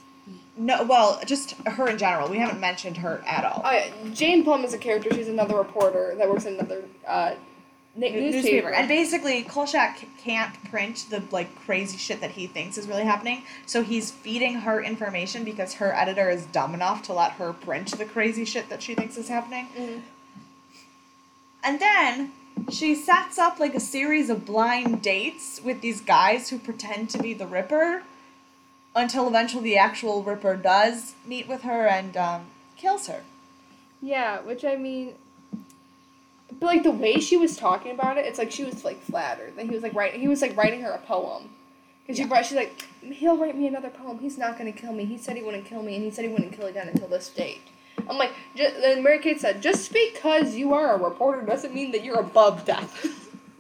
No, 0.57 0.83
well, 0.83 1.21
just 1.25 1.53
her 1.67 1.89
in 1.89 1.99
general. 1.99 2.29
We 2.29 2.39
haven't 2.39 2.59
mentioned 2.61 2.97
her 2.97 3.23
at 3.27 3.45
all. 3.45 3.63
Oh 3.65 3.71
yeah, 3.71 3.91
Jane 4.13 4.43
Plum 4.43 4.65
is 4.65 4.75
a 4.75 4.79
character. 4.79 5.09
She's 5.15 5.29
another 5.29 5.57
reporter 5.57 6.15
that 6.19 6.29
works 6.29 6.47
in 6.47 6.55
another 6.55 6.83
uh, 7.07 7.35
na- 7.95 8.09
New- 8.09 8.33
newspaper. 8.33 8.71
And 8.71 8.89
basically, 8.89 9.45
Kolchak 9.45 10.05
can't 10.19 10.53
print 10.65 11.07
the 11.11 11.23
like 11.31 11.55
crazy 11.65 11.97
shit 11.97 12.21
that 12.23 12.33
he 12.33 12.49
thinks 12.49 12.77
is 12.77 12.89
really 12.89 13.05
happening. 13.05 13.45
So 13.67 13.85
he's 13.85 14.11
feeding 14.11 14.55
her 14.55 14.83
information 14.83 15.45
because 15.45 15.75
her 15.75 15.95
editor 15.95 16.29
is 16.29 16.45
dumb 16.47 16.75
enough 16.75 17.03
to 17.05 17.13
let 17.13 17.33
her 17.33 17.53
print 17.53 17.97
the 17.97 18.05
crazy 18.05 18.45
shit 18.45 18.69
that 18.69 18.83
she 18.83 18.97
thinks 18.97 19.17
is 19.17 19.29
happening. 19.29 19.69
Mhm. 19.79 20.01
And 21.63 21.79
then 21.81 22.33
she 22.71 22.95
sets 22.95 23.39
up 23.39 23.61
like 23.61 23.75
a 23.75 23.81
series 23.81 24.31
of 24.31 24.45
blind 24.45 25.03
dates 25.03 25.61
with 25.63 25.81
these 25.81 26.01
guys 26.01 26.49
who 26.49 26.59
pretend 26.59 27.11
to 27.11 27.19
be 27.19 27.33
the 27.33 27.47
Ripper 27.47 28.03
until 28.95 29.29
eventually 29.29 29.63
the 29.63 29.77
actual 29.77 30.23
Ripper 30.23 30.57
does 30.57 31.15
meet 31.27 31.47
with 31.49 31.63
her 31.63 31.87
and 31.87 32.17
um, 32.17 32.47
kills 32.77 33.07
her. 33.07 33.23
Yeah, 34.01 34.41
which 34.41 34.65
I 34.65 34.77
mean, 34.77 35.15
but 36.59 36.67
like 36.67 36.83
the 36.83 36.91
way 36.91 37.21
she 37.21 37.37
was 37.37 37.57
talking 37.57 37.93
about 37.93 38.19
it, 38.19 38.27
it's 38.27 38.39
like 38.39 38.51
she 38.51 38.65
was 38.65 38.85
like 38.85 39.01
flattered. 39.03 39.57
That 39.57 39.67
he 39.67 39.71
was 39.71 39.83
like 39.83 39.95
writing, 39.95 40.21
he 40.21 40.29
was 40.29 40.43
like 40.43 40.57
writing 40.57 40.81
her 40.83 40.91
a 40.91 40.99
poem. 40.99 41.51
Because 42.03 42.19
she 42.19 42.25
brought, 42.25 42.47
she's 42.47 42.57
like, 42.57 42.87
he'll 43.03 43.37
write 43.37 43.59
me 43.59 43.67
another 43.67 43.91
poem. 43.91 44.21
He's 44.21 44.39
not 44.39 44.57
gonna 44.57 44.73
kill 44.73 44.93
me. 44.93 45.05
He 45.05 45.19
said 45.19 45.37
he 45.37 45.43
wouldn't 45.43 45.65
kill 45.65 45.83
me, 45.83 45.97
and 45.97 46.05
he 46.05 46.11
said 46.11 46.25
he 46.25 46.31
wouldn't 46.31 46.53
kill 46.53 46.67
again 46.67 46.89
until 46.89 47.09
this 47.09 47.29
date. 47.29 47.63
I'm 48.09 48.19
like, 48.19 48.33
then 48.57 49.03
Mary 49.03 49.19
Kate 49.19 49.41
said, 49.41 49.63
just 49.63 49.93
because 49.93 50.55
you 50.55 50.73
are 50.75 50.95
a 50.95 50.99
reporter 51.03 51.43
doesn't 51.43 51.75
mean 51.75 51.93
that 51.93 52.05
you're 52.05 52.21
above 52.21 52.65
death. 52.65 53.07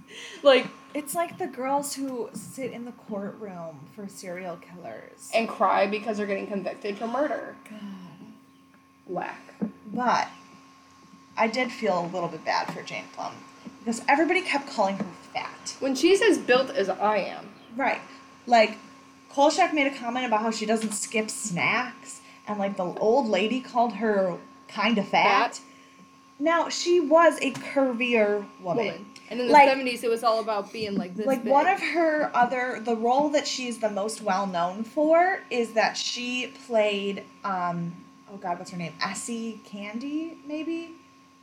like, 0.42 0.66
It's 0.94 1.14
like 1.14 1.38
the 1.38 1.46
girls 1.46 1.94
who 1.94 2.28
sit 2.32 2.72
in 2.72 2.84
the 2.84 2.92
courtroom 2.92 3.80
for 3.94 4.06
serial 4.08 4.56
killers. 4.56 5.30
and 5.34 5.48
cry 5.48 5.86
because 5.86 6.16
they're 6.18 6.26
getting 6.26 6.46
convicted 6.46 6.96
for 6.98 7.06
murder. 7.06 7.56
God. 7.68 7.80
Whack. 9.06 9.40
But 9.92 10.28
I 11.36 11.46
did 11.48 11.70
feel 11.72 12.00
a 12.00 12.06
little 12.06 12.28
bit 12.28 12.44
bad 12.44 12.72
for 12.72 12.82
Jane 12.82 13.04
Plum 13.14 13.34
because 13.80 14.02
everybody 14.08 14.40
kept 14.42 14.68
calling 14.68 14.96
her 14.96 15.06
fat. 15.32 15.76
When 15.80 15.94
she's 15.94 16.20
as 16.22 16.38
built 16.38 16.70
as 16.70 16.88
I 16.88 17.18
am, 17.18 17.48
Right. 17.76 18.00
Like, 18.46 18.78
Kolchak 19.30 19.74
made 19.74 19.86
a 19.86 19.94
comment 19.94 20.24
about 20.24 20.40
how 20.40 20.50
she 20.50 20.64
doesn't 20.64 20.92
skip 20.92 21.28
snacks, 21.28 22.20
and 22.48 22.58
like 22.58 22.76
the 22.76 22.84
old 22.84 23.28
lady 23.28 23.60
called 23.60 23.94
her 23.94 24.36
kind 24.68 24.98
of 24.98 25.08
fat. 25.08 25.56
Fat. 25.56 25.60
Now, 26.38 26.68
she 26.68 27.00
was 27.00 27.38
a 27.40 27.52
curvier 27.52 28.44
woman. 28.60 28.86
woman. 28.86 29.06
And 29.30 29.40
in 29.40 29.46
the 29.46 29.52
Like- 29.52 29.68
70s, 29.70 30.04
it 30.04 30.10
was 30.10 30.22
all 30.22 30.38
about 30.40 30.72
being 30.72 30.94
like 30.96 31.14
this. 31.16 31.26
like 31.26 31.42
big. 31.44 31.52
one 31.52 31.66
of 31.66 31.80
her 31.80 32.30
other 32.34 32.78
the 32.80 32.94
role 32.94 33.28
that 33.30 33.46
she's 33.48 33.78
the 33.78 33.90
most 33.90 34.20
well 34.22 34.46
known 34.46 34.84
for 34.84 35.40
is 35.50 35.72
that 35.72 35.96
she 35.96 36.52
played 36.66 37.24
um 37.44 37.92
oh 38.32 38.36
god 38.36 38.58
what's 38.58 38.70
her 38.70 38.76
name 38.76 38.92
Essie 39.02 39.60
Candy 39.64 40.38
maybe 40.46 40.92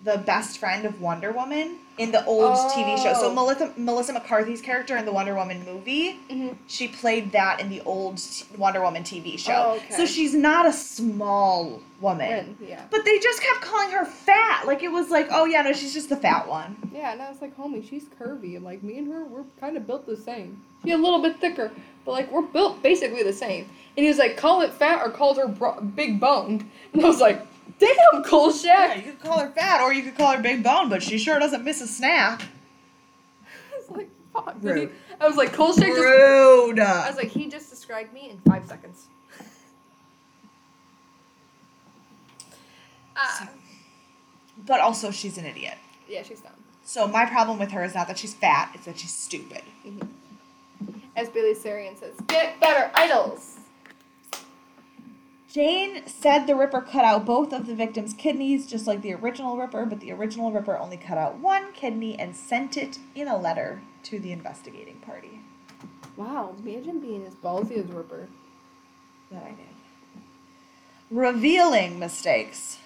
the 0.04 0.18
best 0.18 0.58
friend 0.58 0.86
of 0.86 1.00
Wonder 1.02 1.32
Woman 1.32 1.78
in 1.98 2.12
the 2.12 2.26
old 2.26 2.58
TV 2.72 2.98
show 2.98 3.14
so 3.14 3.30
Oh. 3.30 3.34
Melissa 3.34 3.72
Melissa 3.78 4.14
McCarthy's 4.14 4.62
character 4.62 4.98
in 4.98 5.06
the 5.06 5.12
Wonder 5.14 5.36
Woman 5.36 5.64
movie 5.64 6.20
Mhm. 6.30 6.56
she 6.68 6.88
played 6.88 7.32
that 7.34 7.60
in 7.62 7.70
the 7.70 7.82
old 7.82 8.20
Wonder 8.58 8.82
Woman 8.82 9.04
TV 9.04 9.38
show 9.38 9.54
Oh, 9.54 9.72
okay. 9.76 9.94
so 9.96 10.06
she's 10.06 10.34
not 10.34 10.66
a 10.66 10.74
small 10.74 11.80
woman 12.02 12.56
When- 12.60 12.68
yeah. 12.70 12.82
but 12.90 13.06
they 13.06 13.20
just 13.20 13.42
kept 13.42 13.62
calling 13.62 13.92
her 13.92 14.06
fat 14.06 14.66
like 14.66 14.82
it 14.84 14.92
was 14.92 15.10
like 15.12 15.28
oh 15.32 15.46
yeah 15.46 15.62
no 15.62 15.72
she's 15.72 15.94
just 15.94 16.10
the 16.10 16.18
fat 16.18 16.48
one 16.48 16.76
Yeah, 16.94 17.12
and 17.14 17.22
I 17.22 17.30
was 17.30 17.42
like, 17.42 17.58
homie, 17.58 17.88
she's 17.90 18.06
curvy. 18.06 18.56
And 18.56 18.64
like, 18.64 18.82
me 18.84 18.98
and 19.00 19.12
her, 19.12 19.26
we're 19.26 19.44
kind 19.60 19.76
of 19.78 19.86
built 19.88 20.06
the 20.06 20.16
same. 20.16 20.62
She's 20.86 20.94
a 20.94 20.98
little 20.98 21.22
bit 21.22 21.40
thicker, 21.42 21.72
but 22.06 22.12
like, 22.12 22.32
we're 22.32 22.44
built 22.44 22.82
basically 22.84 23.24
the 23.24 23.34
same. 23.34 23.66
And 23.98 24.04
he 24.04 24.08
was 24.08 24.20
like, 24.20 24.38
call 24.38 24.62
it 24.62 24.72
fat 24.74 25.02
or 25.04 25.10
call 25.10 25.34
her 25.36 25.48
bro- 25.48 25.82
big 25.82 26.20
boned. 26.20 26.70
And 26.94 27.04
I 27.04 27.08
was 27.08 27.20
like, 27.20 27.42
damn, 27.80 28.24
Cole 28.24 28.52
Yeah, 28.64 28.96
you 28.96 29.02
could 29.04 29.20
call 29.20 29.40
her 29.40 29.50
fat 29.50 29.82
or 29.82 29.94
you 29.94 30.04
could 30.04 30.16
call 30.18 30.36
her 30.36 30.42
big 30.42 30.64
bone, 30.64 30.90
but 30.90 31.02
she 31.04 31.18
sure 31.18 31.40
doesn't 31.40 31.64
miss 31.64 31.82
a 31.82 31.88
snack. 31.88 32.42
I 33.74 33.78
was 33.78 33.90
like, 33.98 34.10
fuck. 34.34 34.62
Did 34.62 34.70
Rude. 34.70 34.92
I 35.20 35.28
was 35.28 35.38
like, 35.38 35.54
Kolchak 35.54 35.86
just. 35.88 36.00
Rude. 36.00 36.80
I 36.80 37.08
was 37.08 37.18
like, 37.18 37.30
he 37.30 37.48
just 37.50 37.70
described 37.70 38.14
me 38.14 38.30
in 38.30 38.40
five 38.40 38.66
seconds. 38.68 39.08
Ah. 43.16 43.48
but 44.66 44.80
also, 44.80 45.12
she's 45.12 45.38
an 45.38 45.46
idiot. 45.46 45.76
yeah, 46.10 46.24
she's 46.24 46.42
dumb. 46.42 46.52
So 46.84 47.08
my 47.08 47.26
problem 47.26 47.60
with 47.60 47.72
her 47.72 47.84
is 47.84 47.94
not 47.94 48.08
that 48.08 48.18
she's 48.18 48.34
fat; 48.34 48.72
it's 48.74 48.86
that 48.86 48.98
she's 48.98 49.14
stupid. 49.14 49.62
As 51.16 51.30
Bailey 51.30 51.54
Sarian 51.54 51.98
says, 52.00 52.16
get 52.28 52.60
better 52.60 52.90
idols. 52.96 53.58
Jane 55.54 56.08
said 56.08 56.48
the 56.48 56.56
Ripper 56.56 56.82
cut 56.82 57.06
out 57.06 57.26
both 57.26 57.54
of 57.54 57.68
the 57.68 57.76
victim's 57.76 58.16
kidneys, 58.16 58.66
just 58.66 58.88
like 58.88 59.04
the 59.04 59.14
original 59.14 59.56
Ripper, 59.56 59.86
but 59.86 60.00
the 60.00 60.12
original 60.12 60.52
Ripper 60.52 60.80
only 60.80 60.98
cut 60.98 61.20
out 61.20 61.38
one 61.38 61.74
kidney 61.74 62.18
and 62.18 62.36
sent 62.36 62.76
it 62.76 62.98
in 63.14 63.28
a 63.28 63.38
letter 63.38 63.84
to 64.06 64.20
the 64.20 64.32
investigating 64.32 64.96
party. 64.96 65.42
Wow, 66.18 66.56
imagine 66.58 67.00
being 67.00 67.24
as 67.28 67.36
ballsy 67.36 67.78
as 67.78 67.86
Ripper. 67.86 68.30
That 69.32 69.44
I 69.44 69.50
did. 69.50 70.24
Revealing 71.12 72.00
mistakes. 72.00 72.80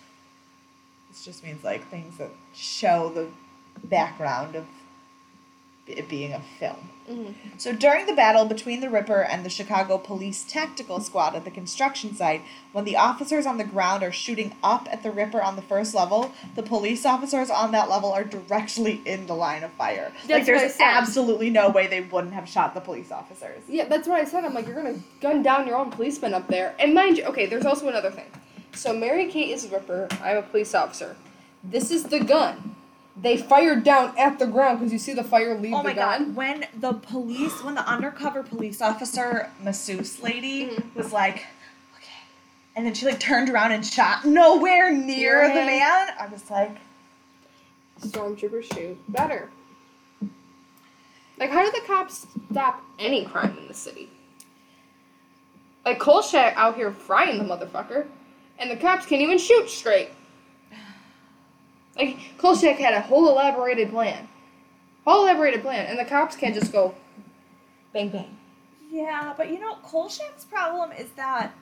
This 1.10 1.24
just 1.24 1.46
means 1.46 1.64
like 1.64 1.88
things 1.88 2.18
that 2.18 2.32
show 2.54 3.10
the 3.10 3.30
background 3.88 4.58
of 4.58 4.66
it 5.88 6.10
being 6.10 6.34
a 6.34 6.42
film. 6.60 6.90
Mhm. 7.10 7.34
So 7.58 7.72
during 7.72 8.06
the 8.06 8.14
battle 8.14 8.44
between 8.46 8.82
the 8.82 8.90
Ripper 8.90 9.22
and 9.22 9.46
the 9.46 9.50
Chicago 9.50 9.98
Police 9.98 10.44
Tactical 10.44 11.00
Squad 11.00 11.36
at 11.36 11.46
the 11.46 11.52
construction 11.52 12.14
site, 12.14 12.42
when 12.74 12.84
the 12.84 12.98
officers 12.98 13.46
on 13.46 13.58
the 13.58 13.64
ground 13.64 14.04
are 14.04 14.12
shooting 14.12 14.54
up 14.62 14.90
at 14.92 15.04
the 15.04 15.12
Ripper 15.12 15.42
on 15.42 15.56
the 15.56 15.62
first 15.62 15.96
level, 15.96 16.34
the 16.56 16.64
police 16.64 17.06
officers 17.06 17.50
on 17.50 17.72
that 17.72 17.90
level 17.90 18.12
are 18.12 18.26
directly 18.26 19.02
in 19.06 19.26
the 19.28 19.36
line 19.36 19.64
of 19.64 19.72
fire. 19.72 20.12
like 20.14 20.28
That's 20.28 20.50
I 20.50 20.54
there's 20.54 20.78
absolutely 20.82 21.50
no 21.50 21.70
way 21.70 21.88
they 21.88 22.02
wouldn't 22.02 22.34
have 22.34 22.50
shot 22.50 22.74
the 22.74 22.82
police 22.82 23.12
officers. 23.12 23.64
Yeah, 23.70 23.86
that's 23.86 24.08
what 24.08 24.20
I 24.20 24.26
said. 24.26 24.44
I'm 24.44 24.54
like, 24.54 24.68
you're 24.68 24.76
gonna 24.76 25.00
gun 25.22 25.42
down 25.42 25.66
your 25.66 25.78
own 25.78 25.92
policeman 25.92 26.34
up 26.34 26.48
there. 26.50 26.76
And 26.78 26.94
mind 26.94 27.18
you, 27.18 27.24
okay, 27.26 27.46
there's 27.46 27.66
also 27.66 27.88
another 27.88 28.12
thing. 28.12 28.30
So 28.74 28.92
Mary 28.94 29.28
Kate 29.28 29.52
is 29.52 29.64
a 29.64 29.70
Ripper. 29.70 30.10
I'm 30.22 30.38
a 30.38 30.42
police 30.42 30.76
officer. 30.76 31.16
This 31.64 31.90
is 31.90 32.04
the 32.04 32.20
gun. 32.20 32.76
They 33.20 33.38
fired 33.38 33.84
down 33.84 34.14
at 34.18 34.38
the 34.38 34.46
ground 34.46 34.80
because 34.80 34.94
you 34.94 35.00
see 35.00 35.14
the 35.14 35.24
fire 35.24 35.58
leave 35.58 35.74
Oh 35.74 35.78
the 35.78 35.90
my 35.90 35.94
gun. 35.94 36.26
god! 36.26 36.36
When 36.36 36.66
the 36.76 36.94
police, 36.94 37.64
when 37.64 37.74
the 37.76 37.82
undercover 37.88 38.44
police 38.44 38.80
officer 38.82 39.50
masseuse 39.64 40.22
lady 40.22 40.68
Mhm. 40.68 40.96
was 40.96 41.12
like, 41.12 41.38
"Okay," 41.96 42.12
And 42.76 42.86
then 42.86 42.94
she 42.94 43.06
like 43.08 43.20
turned 43.20 43.50
around 43.50 43.72
and 43.72 43.84
shot 43.86 44.24
nowhere 44.24 44.92
near 44.92 45.42
Near 45.42 45.48
the 45.54 45.62
him. 45.62 45.66
man. 45.66 46.10
I 46.20 46.28
was 46.32 46.50
like, 46.52 46.78
Stormtroopers 48.02 48.72
shoot 48.76 48.98
better. 49.12 49.50
Like, 51.40 51.50
how 51.50 51.64
did 51.64 51.74
the 51.74 51.86
cops 51.88 52.28
stop 52.52 52.84
any 53.00 53.26
crime 53.26 53.58
in 53.60 53.68
the 53.68 53.74
city? 53.74 54.10
Like, 55.86 55.98
Kolchak 56.00 56.54
out 56.56 56.76
here 56.76 56.92
frying 56.92 57.38
the 57.40 57.44
motherfucker, 57.44 58.06
and 58.60 58.70
the 58.70 58.76
cops 58.76 59.06
can't 59.08 59.22
even 59.22 59.38
shoot 59.40 59.70
straight. 59.70 60.10
Like, 61.98 62.18
Kolchak 62.38 62.78
had 62.78 62.94
a 62.94 63.02
whole 63.02 63.30
elaborated 63.30 63.90
plan. 63.90 64.28
Whole 65.06 65.24
elaborated 65.24 65.62
plan, 65.62 65.86
and 65.88 65.98
the 65.98 66.06
cops 66.06 66.36
can't 66.36 66.54
just 66.54 66.72
go 66.72 66.94
bang 67.94 68.10
bang. 68.10 68.36
yeah, 68.92 69.34
but 69.38 69.50
you 69.50 69.60
know, 69.60 69.76
Kolchak's 69.86 70.46
problem 70.46 70.92
is 70.92 71.10
that 71.12 71.54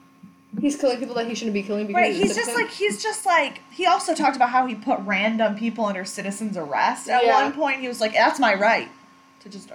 He's 0.60 0.76
killing 0.76 0.98
people 0.98 1.14
that 1.16 1.26
he 1.26 1.34
shouldn't 1.34 1.52
be 1.54 1.62
killing 1.62 1.86
because 1.86 2.00
Right, 2.00 2.14
he's 2.14 2.34
just 2.34 2.54
like 2.54 2.68
he's 2.70 3.02
just 3.02 3.26
like 3.26 3.60
he 3.70 3.84
also 3.86 4.14
talked 4.14 4.36
about 4.36 4.48
how 4.50 4.64
he 4.66 4.74
put 4.74 4.98
random 5.00 5.54
people 5.56 5.84
under 5.84 6.04
citizen's 6.04 6.56
arrest. 6.56 7.08
At 7.10 7.24
Yeah. 7.24 7.42
one 7.42 7.52
point, 7.52 7.80
he 7.80 7.88
was 7.88 8.00
like, 8.00 8.12
"That's 8.14 8.40
my 8.40 8.54
right 8.54 8.88
to 9.40 9.48
just," 9.50 9.70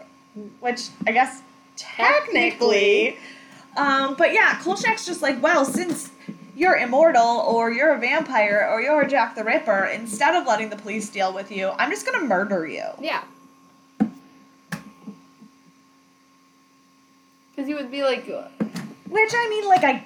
which 0.59 0.87
I 1.05 1.11
guess 1.11 1.41
technically, 1.75 3.17
um, 3.77 4.15
but 4.17 4.33
yeah, 4.33 4.55
Kolchak's 4.59 5.05
just 5.05 5.21
like, 5.21 5.41
well, 5.41 5.65
since 5.65 6.09
you're 6.55 6.75
immortal 6.75 7.43
or 7.47 7.71
you're 7.71 7.93
a 7.93 7.99
vampire 7.99 8.67
or 8.71 8.81
you're 8.81 9.05
Jack 9.05 9.35
the 9.35 9.43
Ripper, 9.43 9.85
instead 9.85 10.35
of 10.35 10.47
letting 10.47 10.69
the 10.69 10.75
police 10.75 11.09
deal 11.09 11.33
with 11.33 11.51
you, 11.51 11.69
I'm 11.77 11.89
just 11.89 12.05
gonna 12.05 12.25
murder 12.25 12.67
you. 12.67 12.85
Yeah. 12.99 13.23
Because 17.51 17.67
he 17.67 17.73
would 17.73 17.91
be 17.91 18.03
like, 18.03 18.29
uh, 18.29 18.43
Which 19.09 19.31
I 19.33 19.47
mean, 19.49 19.67
like 19.67 19.83
I. 19.83 20.05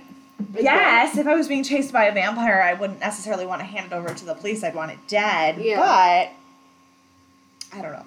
Yes, 0.58 1.18
if 1.18 1.28
I 1.28 1.36
was 1.36 1.48
being 1.48 1.64
chased 1.64 1.92
by 1.92 2.06
a 2.06 2.14
vampire, 2.14 2.62
I 2.62 2.74
wouldn't 2.74 3.00
necessarily 3.00 3.46
want 3.46 3.60
to 3.62 3.66
hand 3.66 3.88
it 3.88 3.94
over 3.94 4.14
to 4.14 4.26
the 4.26 4.34
police. 4.34 4.64
I'd 4.64 4.76
want 4.76 4.92
it 4.92 5.00
dead. 5.08 5.58
Yeah. 5.58 5.78
But 5.78 7.78
I 7.78 7.82
don't 7.82 7.92
know. 7.92 8.06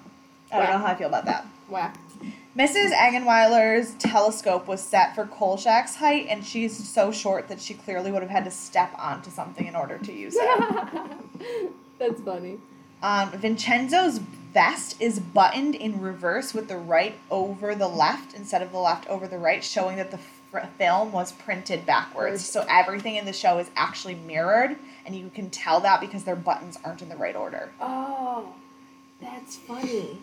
I 0.51 0.57
don't 0.57 0.69
know 0.71 0.77
how 0.79 0.85
I 0.87 0.95
feel 0.95 1.07
about 1.07 1.25
that. 1.25 1.45
whack. 1.67 1.95
Mrs. 2.57 2.91
Eggenweiler's 2.91 3.93
telescope 3.95 4.67
was 4.67 4.81
set 4.81 5.13
for 5.15 5.25
Kolchak's 5.25 5.95
height, 5.95 6.25
and 6.29 6.43
she's 6.43 6.89
so 6.89 7.11
short 7.11 7.47
that 7.47 7.61
she 7.61 7.73
clearly 7.73 8.11
would 8.11 8.21
have 8.21 8.31
had 8.31 8.43
to 8.45 8.51
step 8.51 8.91
onto 8.97 9.29
something 9.29 9.67
in 9.67 9.75
order 9.75 9.97
to 9.99 10.11
use 10.11 10.35
it. 10.37 11.71
That's 11.99 12.21
funny. 12.21 12.57
um, 13.03 13.31
Vincenzo's 13.31 14.17
vest 14.17 14.99
is 14.99 15.19
buttoned 15.19 15.75
in 15.75 16.01
reverse 16.01 16.53
with 16.53 16.67
the 16.67 16.77
right 16.77 17.13
over 17.29 17.75
the 17.75 17.87
left 17.87 18.33
instead 18.33 18.61
of 18.63 18.71
the 18.71 18.79
left 18.79 19.07
over 19.07 19.27
the 19.27 19.37
right, 19.37 19.63
showing 19.63 19.97
that 19.97 20.09
the 20.09 20.17
fr- 20.17 20.65
film 20.79 21.11
was 21.11 21.31
printed 21.33 21.85
backwards. 21.85 22.43
So 22.43 22.65
everything 22.67 23.15
in 23.15 23.25
the 23.25 23.33
show 23.33 23.59
is 23.59 23.69
actually 23.75 24.15
mirrored, 24.15 24.75
and 25.05 25.15
you 25.15 25.29
can 25.29 25.51
tell 25.51 25.79
that 25.81 26.01
because 26.01 26.23
their 26.23 26.35
buttons 26.35 26.79
aren't 26.83 27.03
in 27.03 27.09
the 27.09 27.15
right 27.15 27.35
order. 27.35 27.71
Oh, 27.79 28.53
that's 29.21 29.55
funny. 29.57 30.17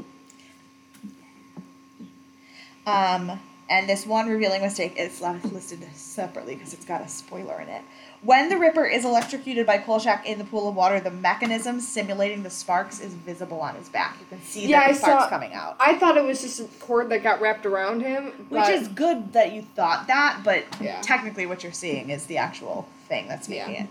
Um, 2.87 3.41
and 3.69 3.89
this 3.89 4.07
one 4.07 4.29
revealing 4.29 4.63
mistake 4.63 4.95
is 4.97 5.21
listed 5.21 5.85
separately 5.95 6.55
because 6.55 6.73
it's 6.73 6.85
got 6.85 7.01
a 7.01 7.09
spoiler 7.09 7.61
in 7.61 7.69
it. 7.69 7.83
When 8.23 8.49
the 8.49 8.57
Ripper 8.57 8.85
is 8.85 9.05
electrocuted 9.05 9.67
by 9.67 9.79
Kolchak 9.79 10.25
in 10.25 10.39
the 10.39 10.45
pool 10.45 10.69
of 10.69 10.77
water, 10.77 11.01
the 11.01 11.11
mechanism 11.11 11.81
simulating 11.81 12.43
the 12.45 12.51
sparks 12.51 13.01
is 13.01 13.13
visible 13.13 13.61
on 13.61 13.75
his 13.75 13.89
back. 13.89 14.17
You 14.21 14.27
can 14.31 14.41
see 14.45 14.67
Yeah, 14.69 14.81
that 14.81 14.89
I 14.89 14.93
the 14.93 14.99
sparks 14.99 15.25
saw- 15.25 15.29
coming 15.29 15.53
out. 15.53 15.77
I 15.81 15.99
thought 15.99 16.17
it 16.17 16.25
was 16.25 16.41
just 16.41 16.61
a 16.61 16.65
cord 16.81 17.09
that 17.11 17.23
got 17.25 17.41
wrapped 17.41 17.67
around 17.67 18.03
him. 18.03 18.27
Which 18.49 18.69
is 18.69 18.87
good 18.89 19.33
that 19.33 19.53
you 19.53 19.63
thought 19.63 20.07
that, 20.07 20.41
but 20.45 20.65
Yeah. 20.81 21.01
technically 21.03 21.47
what 21.47 21.63
you're 21.65 21.73
seeing 21.73 22.11
is 22.11 22.27
the 22.27 22.39
actual 22.39 22.87
thing 23.09 23.27
that's 23.29 23.49
making 23.49 23.75
Yeah. 23.75 23.83
it. 23.83 23.89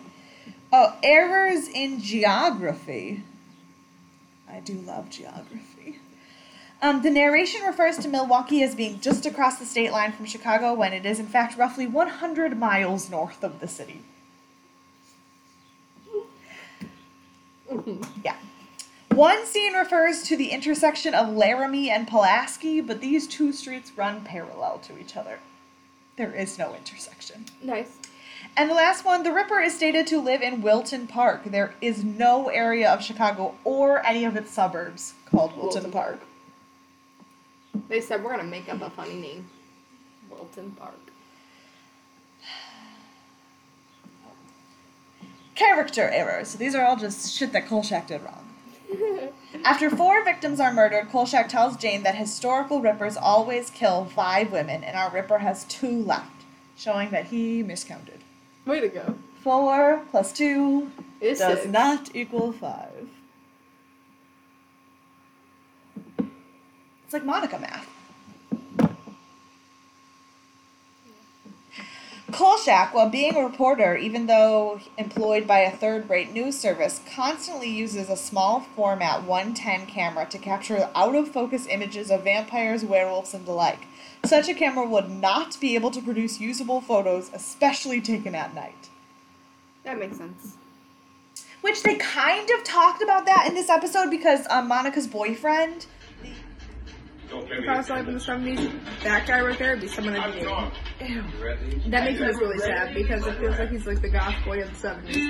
Oh, 0.72 0.94
errors 1.04 1.68
in 1.68 2.00
geography. 2.02 3.24
I 4.50 4.60
do 4.62 4.74
love 4.74 5.10
geography. 5.10 5.62
Um, 6.86 7.02
the 7.02 7.10
narration 7.10 7.64
refers 7.64 7.98
to 7.98 8.08
Milwaukee 8.08 8.62
as 8.62 8.76
being 8.76 9.00
just 9.00 9.26
across 9.26 9.58
the 9.58 9.66
state 9.66 9.92
line 9.92 10.12
from 10.12 10.28
Chicago 10.28 10.72
when 10.72 10.94
it 10.94 11.04
is 11.04 11.20
in 11.20 11.26
fact 11.26 11.58
roughly 11.58 11.88
100 11.88 12.60
miles 12.60 13.10
north 13.10 13.44
of 13.44 13.60
the 13.60 13.68
city. 13.68 14.02
Yeah. 18.24 18.36
One 19.10 19.48
scene 19.48 19.74
refers 19.74 20.22
to 20.26 20.38
the 20.38 20.50
intersection 20.50 21.16
of 21.16 21.36
Laramie 21.36 21.90
and 21.90 22.08
Pulaski, 22.08 22.82
but 22.82 23.02
these 23.02 23.26
two 23.26 23.52
streets 23.52 23.98
run 23.98 24.24
parallel 24.24 24.78
to 24.84 25.00
each 25.00 25.18
other. 25.18 25.40
There 26.18 26.34
is 26.34 26.60
no 26.60 26.76
intersection. 26.76 27.46
nice. 27.64 27.98
And 28.56 28.70
the 28.70 28.76
last 28.76 29.04
one, 29.04 29.24
the 29.24 29.34
Ripper 29.34 29.60
is 29.60 29.76
stated 29.76 30.06
to 30.08 30.22
live 30.22 30.44
in 30.44 30.62
Wilton 30.62 31.08
Park. 31.08 31.46
There 31.46 31.74
is 31.82 32.04
no 32.04 32.50
area 32.50 32.94
of 32.94 33.02
Chicago 33.02 33.56
or 33.64 34.06
any 34.06 34.24
of 34.24 34.36
its 34.36 34.52
suburbs 34.52 35.16
called 35.26 35.58
Wilton, 35.58 35.82
Wilton 35.82 35.92
Park. 35.92 36.20
They 37.90 38.02
said 38.02 38.24
we're 38.24 38.32
gonna 38.32 38.44
make 38.44 38.70
up 38.70 38.82
a 38.82 38.90
funny 38.90 39.16
name. 39.16 39.50
Wilton 40.30 40.72
Park. 40.72 40.96
Character 45.56 46.10
errors. 46.10 46.50
So 46.50 46.58
these 46.58 46.76
are 46.76 46.86
all 46.86 46.96
just 46.98 47.34
shit 47.36 47.52
that 47.54 47.68
Kolchak 47.68 48.08
did 48.08 48.22
wrong. 48.24 48.42
After 49.64 49.90
four 49.90 50.24
victims 50.24 50.60
are 50.60 50.74
murdered, 50.74 51.10
Kolchak 51.12 51.50
tells 51.50 51.78
Jane 51.78 52.04
that 52.04 52.16
historical 52.16 52.82
Rippers 52.82 53.18
always 53.18 53.70
kill 53.70 54.06
five 54.06 54.52
women, 54.52 54.84
and 54.84 54.96
our 54.98 55.10
Ripper 55.10 55.40
has 55.40 55.64
two 55.66 56.04
left, 56.04 56.44
showing 56.78 57.10
that 57.12 57.26
he 57.28 57.64
miscounted. 57.64 58.20
Way 58.66 58.82
to 58.82 58.90
go. 58.90 59.16
Four 59.42 60.02
plus 60.12 60.34
two 60.34 60.92
It's 61.22 61.40
does 61.40 61.60
six. 61.62 61.72
not 61.72 62.14
equal 62.16 62.52
five. 62.52 63.10
Like 67.16 67.26
Monica 67.26 67.58
math. 67.58 67.90
Kolchak, 72.32 72.94
while 72.94 73.10
being 73.10 73.38
a 73.38 73.44
reporter, 73.44 73.96
even 73.96 74.26
though 74.26 74.82
employed 74.98 75.48
by 75.48 75.60
a 75.60 75.72
third 75.72 76.10
rate 76.10 76.34
news 76.34 76.60
service, 76.60 77.00
constantly 77.16 77.70
uses 77.70 78.10
a 78.10 78.18
small 78.18 78.60
format 78.60 79.24
110 79.24 79.86
camera 79.86 80.26
to 80.26 80.38
capture 80.38 80.90
out 80.94 81.16
of 81.16 81.30
focus 81.30 81.66
images 81.68 82.12
of 82.12 82.26
vampires, 82.26 82.84
werewolves, 82.84 83.34
and 83.34 83.46
the 83.46 83.54
like. 83.54 83.88
Such 84.26 84.50
a 84.50 84.54
camera 84.54 84.86
would 84.86 85.10
not 85.10 85.58
be 85.62 85.76
able 85.76 85.92
to 85.92 86.02
produce 86.02 86.42
usable 86.42 86.82
photos, 86.82 87.32
especially 87.34 88.02
taken 88.02 88.36
at 88.36 88.54
night. 88.54 88.90
That 89.86 89.98
makes 89.98 90.18
sense. 90.18 90.58
Which 91.62 91.84
they 91.84 91.96
kind 91.96 92.50
of 92.50 92.66
talked 92.66 93.02
about 93.02 93.26
that 93.28 93.46
in 93.48 93.56
this 93.56 93.70
episode 93.70 94.10
because 94.10 94.46
um, 94.50 94.68
Monica's 94.68 95.08
boyfriend. 95.08 95.86
Don't 97.30 97.52
If 97.52 97.68
I 97.68 97.78
was 97.78 97.90
alive 97.90 98.08
in 98.08 98.14
the 98.14 98.20
seventies, 98.20 98.70
that 99.04 99.28
guy 99.28 99.42
right 99.42 99.58
there 99.58 99.72
would 99.72 99.82
be 99.82 99.88
someone 99.88 100.16
I'd 100.16 100.34
be 100.34 100.40
dating. 100.40 101.92
That 101.92 102.04
makes 102.04 102.20
me 102.20 102.28
really 102.28 102.60
sad 102.60 102.94
because 102.94 103.26
it 103.26 103.38
feels 103.40 103.58
like 103.58 103.70
he's 103.70 103.88
like 103.88 104.02
the 104.02 104.10
goth 104.10 104.36
boy 104.46 104.62
of 104.62 104.70
the 104.70 104.76
seventies. 104.76 105.28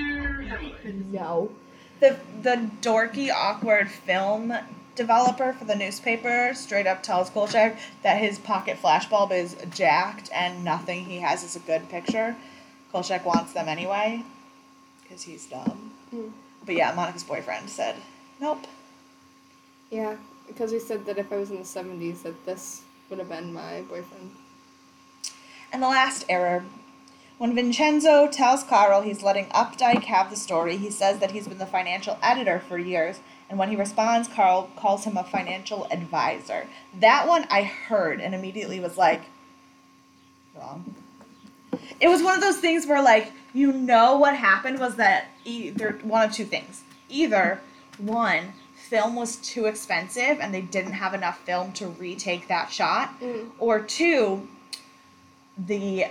No. 1.11 1.51
The 1.99 2.17
the 2.41 2.69
dorky, 2.81 3.31
awkward 3.31 3.89
film 3.89 4.53
developer 4.95 5.53
for 5.53 5.65
the 5.65 5.75
newspaper 5.75 6.51
straight 6.53 6.87
up 6.87 7.03
tells 7.03 7.29
Kolchak 7.29 7.77
that 8.01 8.17
his 8.17 8.39
pocket 8.39 8.77
flashbulb 8.81 9.31
is 9.31 9.55
jacked 9.69 10.29
and 10.33 10.63
nothing 10.63 11.05
he 11.05 11.19
has 11.19 11.43
is 11.43 11.55
a 11.55 11.59
good 11.59 11.87
picture. 11.89 12.35
Kolchak 12.91 13.25
wants 13.25 13.53
them 13.53 13.67
anyway 13.67 14.23
because 15.03 15.23
he's 15.23 15.45
dumb. 15.45 15.91
Hmm. 16.11 16.27
But 16.65 16.75
yeah, 16.75 16.93
Monica's 16.95 17.23
boyfriend 17.23 17.69
said, 17.69 17.95
"Nope." 18.39 18.65
Yeah, 19.91 20.15
because 20.47 20.71
we 20.71 20.79
said 20.79 21.05
that 21.05 21.17
if 21.17 21.31
I 21.31 21.37
was 21.37 21.51
in 21.51 21.59
the 21.59 21.65
seventies, 21.65 22.23
that 22.23 22.45
this 22.45 22.81
would 23.09 23.19
have 23.19 23.29
been 23.29 23.53
my 23.53 23.81
boyfriend. 23.81 24.31
And 25.71 25.81
the 25.81 25.87
last 25.87 26.25
error. 26.29 26.65
When 27.37 27.53
Vincenzo 27.53 28.29
tells 28.29 28.63
Carl 28.63 29.01
he's 29.01 29.21
letting 29.21 29.47
Updyke 29.47 30.05
have 30.05 30.29
the 30.29 30.37
story, 30.37 30.77
he 30.77 30.89
says 30.89 31.19
that 31.19 31.31
he's 31.31 31.49
been 31.49 31.57
the 31.57 31.65
financial 31.65 32.17
editor 32.23 32.59
for 32.59 32.77
years, 32.77 33.19
and 33.49 33.59
when 33.59 33.69
he 33.69 33.75
responds, 33.75 34.29
Carl 34.29 34.69
calls 34.77 35.03
him 35.03 35.17
a 35.17 35.23
financial 35.23 35.85
advisor. 35.91 36.67
That 36.97 37.27
one 37.27 37.45
I 37.51 37.63
heard 37.63 38.21
and 38.21 38.33
immediately 38.33 38.79
was 38.79 38.97
like, 38.97 39.23
wrong. 40.55 40.95
It 41.99 42.07
was 42.07 42.23
one 42.23 42.35
of 42.35 42.41
those 42.41 42.57
things 42.57 42.87
where, 42.87 43.01
like, 43.01 43.33
you 43.53 43.73
know 43.73 44.17
what 44.17 44.35
happened 44.35 44.79
was 44.79 44.95
that 44.95 45.25
either 45.43 45.99
one 46.03 46.29
of 46.29 46.33
two 46.33 46.45
things. 46.45 46.83
Either, 47.09 47.59
one, 47.97 48.53
film 48.85 49.15
was 49.15 49.35
too 49.37 49.65
expensive 49.65 50.39
and 50.39 50.53
they 50.53 50.61
didn't 50.61 50.93
have 50.93 51.13
enough 51.13 51.39
film 51.39 51.71
to 51.73 51.87
retake 51.87 52.47
that 52.47 52.71
shot, 52.71 53.19
Mm. 53.21 53.49
or 53.59 53.79
two, 53.79 54.47
the 55.57 56.05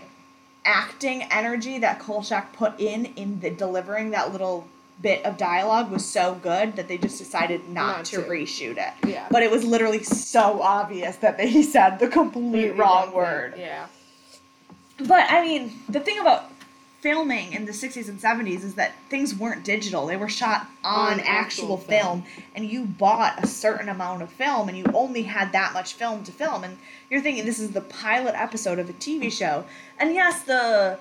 acting 0.65 1.23
energy 1.31 1.79
that 1.79 1.99
Kolchak 2.01 2.53
put 2.55 2.79
in 2.81 3.07
in 3.17 3.41
the 3.41 3.51
delivering 3.51 4.11
that 4.11 4.33
little 4.33 4.67
bit 5.03 5.25
of 5.25 5.37
dialogue 5.37 5.91
was 5.91 6.05
so 6.05 6.35
good 6.37 6.77
that 6.77 6.89
they 6.89 6.97
just 6.97 7.19
decided 7.19 7.69
not, 7.69 7.97
Not 7.99 8.05
to, 8.07 8.17
to. 8.17 8.23
reshoot 8.23 8.77
it. 8.79 8.93
Yeah. 9.09 9.27
But 9.31 9.43
it 9.43 9.51
was 9.51 9.65
literally 9.65 10.03
so 10.03 10.63
obvious 10.63 11.17
that 11.17 11.37
they 11.37 11.63
said 11.75 11.99
the 11.99 12.09
complete 12.09 12.71
wrong 12.77 13.13
word. 13.13 13.55
Yeah. 13.59 13.87
But 14.99 15.31
I 15.31 15.43
mean, 15.43 15.73
the 15.89 15.99
thing 16.01 16.19
about 16.21 16.54
filming 17.05 17.53
in 17.53 17.67
the 17.67 17.73
60s 17.73 18.09
and 18.09 18.19
70s 18.19 18.65
is 18.65 18.77
that 18.77 18.95
things 19.11 19.35
weren't 19.35 19.63
digital. 19.63 20.07
They 20.07 20.17
were 20.17 20.31
shot 20.31 20.67
on, 20.83 21.13
On 21.13 21.21
actual, 21.21 21.35
actual 21.35 21.77
film. 21.77 22.23
film. 22.23 22.45
and 22.57 22.65
you 22.65 22.87
bought 22.87 23.45
a 23.45 23.47
certain 23.47 23.91
amount 23.91 24.23
of 24.23 24.31
film 24.31 24.71
and 24.71 24.79
you 24.79 24.87
only 24.95 25.21
had 25.21 25.53
that 25.53 25.75
much 25.75 25.93
film 25.93 26.25
to 26.25 26.33
film 26.33 26.65
and 26.65 26.79
you're 27.11 27.21
thinking 27.21 27.45
this 27.45 27.59
is 27.59 27.73
the 27.73 27.83
pilot 27.83 28.35
episode 28.35 28.79
of 28.79 28.89
a 28.89 28.95
TV 28.95 29.31
show. 29.31 29.67
And 29.99 30.15
yes, 30.15 30.45
the 30.45 30.99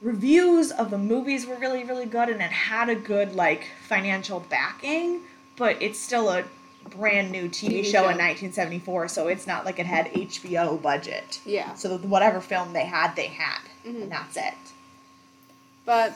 reviews 0.00 0.70
of 0.70 0.90
the 0.90 0.98
movies 0.98 1.44
were 1.44 1.56
really 1.56 1.82
really 1.82 2.06
good 2.06 2.28
and 2.28 2.40
it 2.40 2.52
had 2.52 2.88
a 2.88 2.94
good 2.94 3.34
like 3.34 3.66
financial 3.88 4.38
backing, 4.48 5.22
but 5.56 5.76
it's 5.82 5.98
still 5.98 6.28
a 6.28 6.44
brand 6.88 7.32
new 7.32 7.48
TV, 7.48 7.80
TV 7.80 7.84
show, 7.84 7.90
show. 7.90 8.10
in 8.10 8.16
1974, 8.16 9.08
so 9.08 9.26
it's 9.26 9.48
not 9.48 9.64
like 9.64 9.80
it 9.80 9.86
had 9.86 10.06
HBO 10.12 10.80
budget. 10.80 11.40
Yeah. 11.44 11.74
So 11.74 11.98
whatever 11.98 12.40
film 12.40 12.72
they 12.74 12.84
had, 12.84 13.16
they 13.16 13.26
had, 13.26 13.58
mm-hmm. 13.84 14.02
and 14.02 14.12
that's 14.12 14.36
it. 14.36 14.54
But 15.84 16.14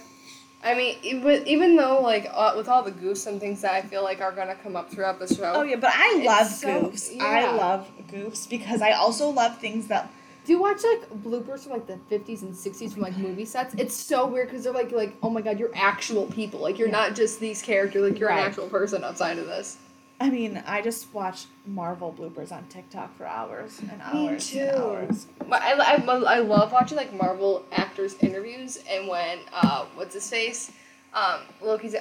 I 0.63 0.75
mean, 0.75 0.97
even 1.03 1.77
though 1.77 2.01
like 2.01 2.27
uh, 2.33 2.55
with 2.57 2.69
all 2.69 2.83
the 2.83 2.93
goofs 2.93 3.27
and 3.27 3.41
things 3.41 3.61
that 3.63 3.73
I 3.73 3.83
feel 3.83 4.03
like 4.03 4.21
are 4.21 4.33
gonna 4.33 4.55
come 4.55 4.77
up 4.77 4.91
throughout 4.91 5.19
the 5.19 5.27
show. 5.33 5.53
Oh 5.55 5.63
yeah, 5.63 5.77
but 5.77 5.91
I 5.93 6.23
love 6.25 6.47
so- 6.49 6.83
goofs. 6.91 7.21
I 7.21 7.55
love 7.55 7.89
goofs 8.11 8.49
because 8.49 8.81
I 8.83 8.93
also 8.93 9.29
love 9.29 9.59
things 9.59 9.89
that 9.89 10.11
Do 10.47 10.53
you 10.53 10.61
watch 10.61 10.83
like 10.85 11.09
bloopers 11.23 11.61
from 11.65 11.73
like 11.73 11.87
the 11.87 11.99
fifties 12.09 12.43
and 12.43 12.55
sixties 12.57 12.93
from 12.93 13.03
like 13.03 13.17
movie 13.17 13.45
sets? 13.47 13.75
It's 13.79 13.95
so 13.95 14.27
weird 14.27 14.49
because 14.49 14.65
they're 14.65 14.73
like 14.73 14.93
like 14.93 15.15
oh 15.23 15.31
my 15.31 15.41
god, 15.43 15.59
you're 15.59 15.71
actual 15.75 16.27
people. 16.27 16.61
Like 16.61 16.79
you're 16.79 16.89
Yeah. 16.89 17.01
not 17.09 17.15
just 17.15 17.41
these 17.41 17.61
characters. 17.63 18.03
Like 18.11 18.19
you're 18.19 18.29
Right. 18.29 18.41
an 18.41 18.47
actual 18.47 18.69
person 18.69 19.03
outside 19.05 19.39
of 19.39 19.47
this. 19.47 19.77
I 20.21 20.31
mean, 20.31 20.63
I 20.67 20.81
just 20.81 21.13
watch 21.13 21.47
Marvel 21.67 22.15
bloopers 22.17 22.53
on 22.53 22.65
TikTok 22.69 23.17
for 23.19 23.27
hours 23.27 23.81
and 23.81 24.01
hours. 24.01 24.15
Me 24.15 24.29
hours 24.29 24.51
too. 24.51 24.59
and 24.61 24.77
hours. 24.77 25.27
But 25.49 25.63
I, 25.63 25.73
I, 25.73 25.95
I 26.37 26.39
love 26.39 26.73
watching 26.73 26.97
like 26.97 27.13
Marvel 27.13 27.65
actors 27.73 28.15
interviews 28.21 28.79
and 28.89 29.09
when 29.09 29.41
uh 29.53 29.85
what's 29.97 30.15
his 30.15 30.29
face 30.31 30.71
um 31.13 31.41
Loki's 31.61 31.97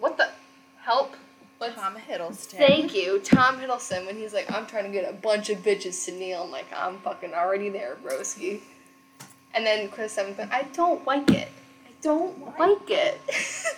what 0.00 0.16
the 0.16 0.28
help 0.82 1.16
What's- 1.58 1.74
Tom 1.74 1.94
Hiddleston. 1.94 2.56
Thank 2.56 2.94
you, 2.94 3.18
Tom 3.18 3.58
Hiddleston. 3.58 4.06
When 4.06 4.16
he's 4.16 4.32
like, 4.32 4.50
I'm 4.50 4.64
trying 4.66 4.84
to 4.84 4.90
get 4.90 5.08
a 5.08 5.12
bunch 5.12 5.50
of 5.50 5.58
bitches 5.58 6.02
to 6.06 6.12
kneel, 6.12 6.44
I'm 6.44 6.50
like, 6.50 6.64
I'm 6.74 6.96
fucking 7.00 7.34
already 7.34 7.68
there, 7.68 7.98
broski. 8.02 8.60
And 9.52 9.66
then 9.66 9.90
Chris 9.90 10.16
Evans, 10.16 10.38
I 10.50 10.62
don't 10.72 11.04
like 11.06 11.30
it. 11.30 11.48
I 11.86 11.90
don't 12.00 12.58
like 12.58 12.88
it. 12.90 13.20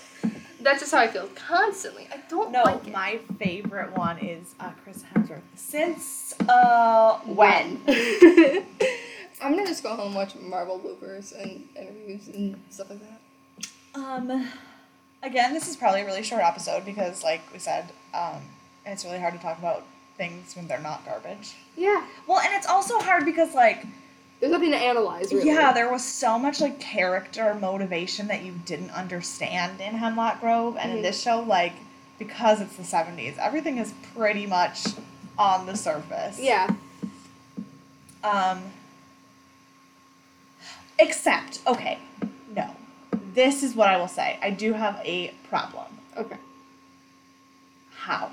That's 0.63 0.81
just 0.81 0.93
how 0.93 0.99
I 0.99 1.09
feel 1.09 1.29
constantly. 1.35 2.09
I 2.13 2.19
don't 2.29 2.53
No, 2.53 2.63
like 2.63 2.87
it. 2.87 2.93
my 2.93 3.19
favorite 3.39 3.97
one 3.97 4.19
is 4.19 4.55
uh, 4.61 4.71
Chris 4.83 5.03
Hemsworth. 5.15 5.41
Since 5.57 6.35
uh 6.49 7.19
when? 7.27 7.81
I'm 9.43 9.53
gonna 9.57 9.67
just 9.67 9.83
go 9.83 9.91
home 9.97 10.07
and 10.09 10.15
watch 10.15 10.35
Marvel 10.37 10.79
bloopers 10.79 11.33
and 11.41 11.65
interviews 11.77 12.29
and 12.29 12.61
stuff 12.71 12.91
like 12.91 13.01
that. 13.01 13.21
Um, 13.95 14.49
again, 15.23 15.53
this 15.53 15.69
is 15.69 15.77
probably 15.77 16.03
a 16.03 16.07
really 16.07 16.23
short 16.23 16.43
episode 16.43 16.85
because, 16.85 17.23
like 17.25 17.41
we 17.53 17.59
said, 17.59 17.91
um, 18.15 18.41
it's 18.87 19.05
really 19.05 19.19
hard 19.19 19.35
to 19.35 19.41
talk 19.41 19.59
about 19.59 19.85
things 20.17 20.55
when 20.55 20.69
they're 20.69 20.79
not 20.81 21.05
garbage. 21.05 21.55
Yeah, 21.77 22.07
Well, 22.27 22.39
and 22.39 22.55
it's 22.55 22.67
also 22.67 23.01
hard 23.01 23.25
because, 23.25 23.55
like, 23.55 23.85
there's 24.43 24.51
nothing 24.51 24.73
to 24.73 24.77
analyze 24.77 25.33
really. 25.33 25.47
yeah, 25.47 25.73
there 25.73 25.89
was 25.89 26.05
so 26.05 26.37
much 26.37 26.61
like 26.61 26.81
character 26.81 27.55
motivation 27.55 28.27
that 28.27 28.43
you 28.43 28.51
didn't 28.67 28.91
understand 28.91 29.81
in 29.81 29.95
Hemlock 29.95 30.41
Grove, 30.41 30.77
and 30.77 30.91
in 30.91 30.99
Mhm. 30.99 31.03
this 31.03 31.23
show, 31.23 31.39
like, 31.43 31.75
because 32.19 32.61
it's 32.61 32.75
the 32.75 32.83
'70s, 32.83 33.39
everything 33.39 33.79
is 33.79 33.93
pretty 34.17 34.45
much 34.47 34.85
on 35.39 35.67
the 35.67 35.77
surface. 35.77 36.41
Yeah. 36.41 36.67
Um, 38.25 38.65
except, 40.99 41.61
okay, 41.65 41.99
no. 42.53 42.75
This 43.35 43.63
is 43.63 43.77
what 43.77 43.89
I 43.91 43.97
will 43.97 44.09
say. 44.09 44.39
I 44.43 44.51
do 44.51 44.73
have 44.73 45.01
a 45.05 45.33
problem. 45.49 45.87
Okay. 46.17 46.37
How? 47.95 48.33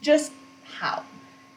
Just 0.00 0.32
how? 0.78 1.02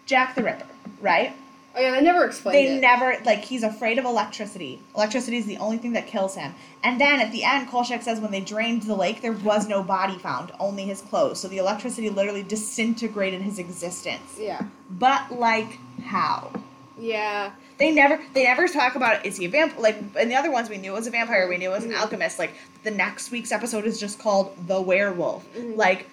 Jack 0.05 0.35
the 0.35 0.43
Ripper, 0.43 0.67
right? 0.99 1.33
Oh 1.77 1.81
yeah, 1.81 1.91
they 1.91 2.01
never 2.01 2.23
explained 2.25 2.55
They 2.55 2.77
it. 2.77 2.79
never, 2.81 3.17
like, 3.25 3.43
he's 3.43 3.61
afraid 3.63 3.99
of 3.99 4.05
electricity. 4.05 4.79
Electricity 4.95 5.35
is 5.37 5.45
the 5.45 5.57
only 5.57 5.77
thing 5.77 5.91
that 5.93 6.07
kills 6.07 6.35
him. 6.35 6.55
And 6.83 7.01
then 7.01 7.19
at 7.19 7.33
the 7.33 7.43
end, 7.43 7.67
Kolchak 7.67 8.01
says 8.01 8.19
when 8.21 8.31
they 8.31 8.39
drained 8.39 8.83
the 8.83 8.95
lake, 8.95 9.21
there 9.21 9.33
was 9.33 9.67
no 9.67 9.83
body 9.83 10.17
found, 10.17 10.53
only 10.57 10.83
his 10.85 11.01
clothes. 11.01 11.39
So 11.41 11.49
the 11.49 11.57
electricity 11.57 12.09
literally 12.09 12.43
disintegrated 12.43 13.41
his 13.41 13.59
existence. 13.59 14.37
yeah. 14.39 14.61
But, 14.89 15.33
like, 15.37 15.79
how? 16.05 16.51
Yeah. 16.97 17.51
They 17.77 17.91
never 17.91 18.21
they 18.33 18.45
never 18.45 18.69
talk 18.69 18.95
about 18.95 19.25
is 19.25 19.35
he 19.35 19.43
a 19.43 19.49
vampire 19.49 19.81
like 19.81 19.97
in 20.17 20.29
the 20.29 20.35
other 20.35 20.49
ones 20.49 20.69
we 20.69 20.77
knew 20.77 20.93
it 20.93 20.95
was 20.95 21.07
a 21.07 21.11
vampire, 21.11 21.45
we 21.49 21.57
knew 21.57 21.69
it 21.71 21.73
was 21.73 21.83
an 21.83 21.91
Mhm. 21.91 21.99
alchemist. 21.99 22.39
Like 22.39 22.53
the 22.83 22.91
next 22.91 23.31
week's 23.31 23.51
episode 23.51 23.83
is 23.83 23.99
just 23.99 24.17
called 24.17 24.55
The 24.65 24.79
Werewolf. 24.79 25.43
Mhm. 25.57 25.75
Like 25.75 26.07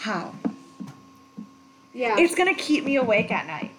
how? 0.00 0.34
Yeah. 1.94 2.16
It's 2.18 2.34
gonna 2.34 2.52
keep 2.54 2.84
me 2.84 2.96
awake 2.96 3.30
at 3.32 3.46
night. 3.46 3.70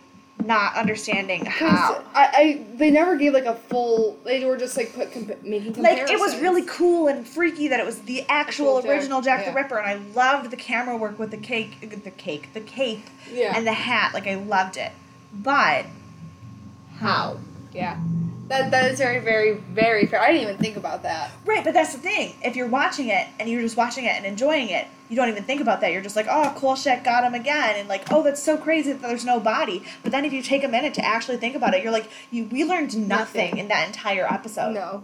Not 0.44 0.76
understanding 0.76 1.46
how. 1.46 2.04
I, 2.14 2.30
I 2.34 2.66
they 2.76 2.92
never 2.92 3.16
gave 3.16 3.34
like 3.34 3.46
a 3.46 3.56
full. 3.56 4.20
They 4.26 4.44
were 4.46 4.58
just 4.58 4.76
like 4.78 4.94
put 4.94 5.44
making 5.44 5.82
Like 5.82 6.10
it 6.10 6.20
was 6.20 6.38
really 6.40 6.64
cool 6.68 7.08
and 7.08 7.26
freaky 7.26 7.70
that 7.70 7.80
it 7.80 7.86
was 7.86 8.02
the 8.02 8.26
actual 8.28 8.86
original 8.86 9.22
Jack 9.22 9.46
the 9.46 9.52
yeah. 9.52 9.58
Ripper, 9.58 9.78
and 9.80 9.88
I 9.88 10.14
loved 10.14 10.52
the 10.52 10.58
camera 10.58 10.98
work 10.98 11.18
with 11.18 11.32
the 11.32 11.38
cake, 11.38 11.78
the 11.82 12.12
cake, 12.12 12.50
the 12.54 12.60
cape, 12.60 13.06
yeah. 13.32 13.54
and 13.56 13.66
the 13.66 13.74
hat. 13.74 14.14
Like 14.14 14.28
I 14.28 14.36
loved 14.36 14.78
it, 14.78 14.92
but 15.34 15.86
how? 16.98 17.40
yeah. 17.74 17.98
That 18.48 18.70
that 18.72 18.92
is 18.92 19.00
very 19.00 19.20
very 19.20 19.54
very 19.54 20.06
fair. 20.06 20.22
I 20.22 20.28
didn't 20.28 20.44
even 20.44 20.58
think 20.58 20.78
about 20.78 21.02
that. 21.04 21.32
Right, 21.46 21.64
but 21.64 21.74
that's 21.74 21.94
the 21.94 22.00
thing. 22.00 22.36
If 22.44 22.56
you're 22.56 22.68
watching 22.68 23.08
it 23.10 23.28
and 23.40 23.50
you're 23.50 23.62
just 23.62 23.76
watching 23.76 24.06
it 24.06 24.12
and 24.16 24.26
enjoying 24.26 24.70
it, 24.70 24.88
you 25.10 25.16
don't 25.16 25.30
even 25.30 25.44
think 25.44 25.62
about 25.62 25.82
that. 25.82 25.92
You're 25.92 26.02
just 26.04 26.16
like, 26.16 26.28
oh, 26.30 26.54
Kolchak 26.56 27.04
got 27.04 27.24
him 27.24 27.34
again, 27.34 27.76
and 27.78 27.90
like, 27.90 28.12
oh, 28.12 28.22
that's 28.22 28.42
so 28.42 28.56
crazy 28.56 28.92
that 28.92 29.02
there's 29.02 29.26
no 29.26 29.40
body. 29.40 29.84
But 30.04 30.12
then 30.12 30.26
if 30.26 30.34
you 30.34 30.44
take 30.44 30.64
a 30.64 30.68
minute 30.68 30.94
to 30.96 31.06
actually 31.06 31.38
think 31.38 31.56
about 31.56 31.74
it, 31.74 31.82
you're 31.84 31.92
like, 31.92 32.10
you 32.32 32.46
we 32.46 32.64
learned 32.64 32.96
nothing, 32.96 33.08
Nothing. 33.08 33.58
in 33.58 33.68
that 33.70 33.88
entire 33.88 34.32
episode. 34.32 34.74
No. 34.74 35.04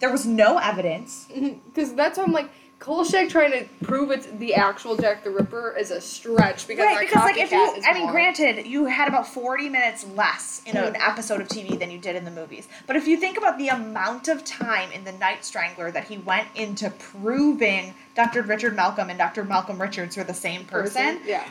There 0.00 0.10
was 0.10 0.26
no 0.26 0.58
evidence. 0.58 1.28
Mm-hmm. 1.30 1.58
Because 1.68 1.94
that's 1.94 2.16
why 2.18 2.24
I'm 2.24 2.32
like, 2.32 2.50
Kolchak 2.80 3.28
trying 3.28 3.52
to 3.52 3.66
prove 3.84 4.10
it's 4.10 4.26
the 4.38 4.54
actual 4.54 4.96
Jack 4.96 5.22
the 5.22 5.30
Ripper 5.30 5.76
is 5.78 5.90
a 5.90 6.00
stretch 6.00 6.66
because 6.66 6.86
right, 6.86 6.98
because 7.06 7.22
like 7.22 7.36
if 7.36 7.52
you, 7.52 7.58
I 7.86 7.92
mean, 7.92 8.04
more. 8.04 8.12
granted, 8.12 8.66
you 8.66 8.86
had 8.86 9.06
about 9.06 9.26
forty 9.28 9.68
minutes 9.68 10.06
less 10.16 10.62
in 10.64 10.78
an 10.78 10.96
episode 10.96 11.42
of 11.42 11.48
TV 11.48 11.78
than 11.78 11.90
you 11.90 11.98
did 11.98 12.16
in 12.16 12.24
the 12.24 12.30
movies. 12.30 12.68
But 12.86 12.96
if 12.96 13.06
you 13.06 13.18
think 13.18 13.36
about 13.36 13.58
the 13.58 13.68
amount 13.68 14.28
of 14.28 14.44
time 14.44 14.90
in 14.92 15.04
the 15.04 15.12
Night 15.12 15.44
Strangler 15.44 15.90
that 15.90 16.04
he 16.04 16.16
went 16.18 16.48
into 16.54 16.88
proving 16.88 17.92
Dr. 18.16 18.40
Richard 18.42 18.74
Malcolm 18.74 19.10
and 19.10 19.18
Dr. 19.18 19.44
Malcolm 19.44 19.78
Richards 19.80 20.16
were 20.16 20.24
the 20.24 20.32
same 20.32 20.64
person, 20.64 21.20
Yeah. 21.26 21.44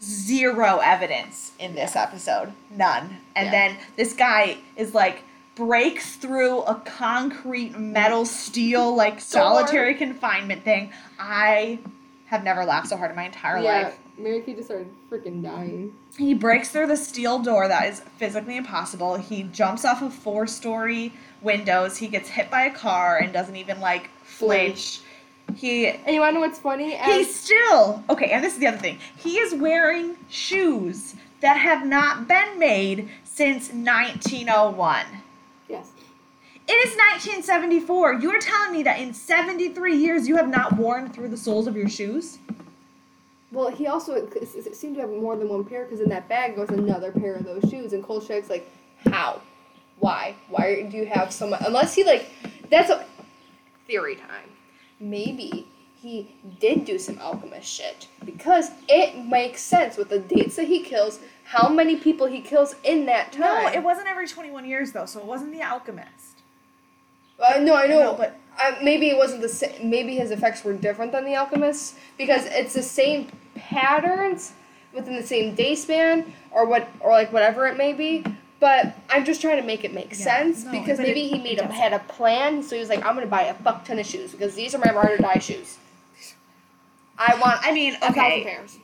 zero 0.00 0.78
evidence 0.78 1.52
in 1.58 1.74
this 1.74 1.96
episode. 1.96 2.52
None. 2.70 3.18
And 3.34 3.46
Yeah. 3.46 3.50
then 3.50 3.76
this 3.96 4.12
guy 4.12 4.58
is 4.76 4.94
like 4.94 5.22
breaks 5.68 6.14
through 6.14 6.60
a 6.62 6.76
concrete 6.76 7.76
metal 7.76 8.24
steel 8.24 8.94
like 8.94 9.20
solitary 9.20 9.92
confinement 9.92 10.62
thing. 10.62 10.92
I 11.18 11.80
have 12.26 12.44
never 12.44 12.64
laughed 12.64 12.86
so 12.88 12.96
hard 12.96 13.10
in 13.10 13.16
my 13.16 13.24
entire 13.24 13.58
Yeah. 13.58 13.82
life. 13.82 13.98
Mary 14.16 14.40
Kay 14.42 14.54
just 14.54 14.68
started 14.68 14.88
freaking 15.10 15.42
dying. 15.42 15.92
He 16.16 16.32
breaks 16.32 16.68
through 16.68 16.86
the 16.86 16.96
steel 16.96 17.40
door 17.40 17.66
that 17.66 17.86
is 17.88 18.02
physically 18.18 18.56
impossible. 18.56 19.16
He 19.16 19.42
jumps 19.44 19.84
off 19.84 20.00
of 20.00 20.14
four 20.14 20.46
story 20.46 21.12
windows. 21.42 21.96
He 21.96 22.06
gets 22.06 22.28
hit 22.28 22.50
by 22.52 22.62
a 22.62 22.70
car 22.70 23.16
and 23.18 23.32
doesn't 23.32 23.56
even 23.56 23.80
like 23.80 24.10
flinch. 24.22 25.00
He 25.56 25.88
And 25.88 26.14
you 26.14 26.20
wanna 26.20 26.34
know 26.34 26.40
what's 26.40 26.60
funny? 26.60 26.90
he 26.90 27.20
As- 27.22 27.34
still 27.34 28.04
okay, 28.08 28.30
and 28.30 28.44
this 28.44 28.52
is 28.52 28.60
the 28.60 28.68
other 28.68 28.76
thing. 28.78 28.98
He 29.16 29.38
is 29.38 29.54
wearing 29.54 30.16
shoes 30.28 31.16
that 31.40 31.56
have 31.56 31.84
not 31.84 32.28
been 32.28 32.60
made 32.60 33.08
since 33.24 33.72
1901. 33.72 35.04
It 36.70 36.86
is 36.86 36.94
1974. 36.96 38.14
You 38.14 38.30
are 38.30 38.38
telling 38.38 38.72
me 38.72 38.82
that 38.82 39.00
in 39.00 39.14
73 39.14 39.96
years 39.96 40.28
you 40.28 40.36
have 40.36 40.48
not 40.48 40.76
worn 40.76 41.10
through 41.10 41.28
the 41.28 41.36
soles 41.36 41.66
of 41.66 41.74
your 41.74 41.88
shoes? 41.88 42.38
Well, 43.50 43.70
he 43.70 43.86
also 43.86 44.28
seemed 44.74 44.96
to 44.96 45.00
have 45.00 45.08
more 45.08 45.34
than 45.36 45.48
one 45.48 45.64
pair 45.64 45.84
because 45.84 46.00
in 46.00 46.10
that 46.10 46.28
bag 46.28 46.58
was 46.58 46.68
another 46.68 47.10
pair 47.10 47.36
of 47.36 47.44
those 47.44 47.62
shoes. 47.70 47.94
And 47.94 48.04
Kolchak's 48.04 48.50
like, 48.50 48.70
how? 49.10 49.40
Why? 49.98 50.34
Why 50.50 50.82
do 50.82 50.96
you 50.98 51.06
have 51.06 51.32
so 51.32 51.48
much? 51.48 51.62
Unless 51.64 51.94
he 51.94 52.04
like, 52.04 52.30
that's 52.70 52.90
a 52.90 53.06
theory 53.86 54.16
time. 54.16 54.50
Maybe 55.00 55.66
he 55.96 56.34
did 56.60 56.84
do 56.84 56.98
some 56.98 57.18
alchemist 57.18 57.66
shit 57.66 58.08
because 58.26 58.70
it 58.88 59.24
makes 59.24 59.62
sense 59.62 59.96
with 59.96 60.10
the 60.10 60.18
dates 60.18 60.56
that 60.56 60.66
he 60.68 60.82
kills, 60.82 61.18
how 61.44 61.70
many 61.70 61.96
people 61.96 62.26
he 62.26 62.42
kills 62.42 62.74
in 62.84 63.06
that 63.06 63.32
time. 63.32 63.64
No, 63.64 63.68
it 63.72 63.82
wasn't 63.82 64.08
every 64.08 64.28
21 64.28 64.66
years 64.66 64.92
though, 64.92 65.06
so 65.06 65.18
it 65.18 65.24
wasn't 65.24 65.52
the 65.52 65.62
alchemist. 65.62 66.27
Uh, 67.38 67.58
no, 67.60 67.74
I 67.76 67.86
know, 67.86 68.14
but- 68.14 68.36
uh, 68.60 68.74
maybe 68.82 69.08
it 69.08 69.16
wasn't 69.16 69.40
the 69.40 69.48
same. 69.48 69.88
Maybe 69.88 70.16
his 70.16 70.32
effects 70.32 70.64
were 70.64 70.72
different 70.72 71.12
than 71.12 71.24
the 71.24 71.36
alchemist's 71.36 71.94
because 72.16 72.44
it's 72.46 72.74
the 72.74 72.82
same 72.82 73.28
patterns 73.54 74.52
within 74.92 75.14
the 75.14 75.22
same 75.22 75.54
day 75.54 75.76
span 75.76 76.32
or 76.50 76.66
what 76.66 76.88
or 76.98 77.12
like 77.12 77.32
whatever 77.32 77.68
it 77.68 77.76
may 77.76 77.92
be. 77.92 78.24
But 78.58 78.96
I'm 79.08 79.24
just 79.24 79.40
trying 79.40 79.58
to 79.60 79.62
make 79.62 79.84
it 79.84 79.94
make 79.94 80.10
Yeah, 80.10 80.24
sense 80.24 80.64
no, 80.64 80.72
because 80.72 80.98
maybe 80.98 81.26
it- 81.26 81.36
he 81.36 81.38
made 81.40 81.60
a, 81.60 81.66
had 81.66 81.92
a 81.92 82.00
plan. 82.00 82.60
So 82.64 82.74
he 82.74 82.80
was 82.80 82.88
like, 82.88 83.06
I'm 83.06 83.14
gonna 83.14 83.26
buy 83.26 83.42
a 83.42 83.54
fuck 83.54 83.84
ton 83.84 84.00
of 84.00 84.06
shoes 84.06 84.32
because 84.32 84.56
these 84.56 84.74
are 84.74 84.78
my 84.78 84.92
ride 84.92 85.12
or 85.12 85.18
die 85.18 85.38
shoes. 85.38 85.78
I 87.16 87.38
want 87.40 87.60
I 87.64 87.72
mean, 87.72 87.94
a 87.94 87.98
thousand 87.98 88.18
okay. 88.20 88.42
pairs. 88.44 88.78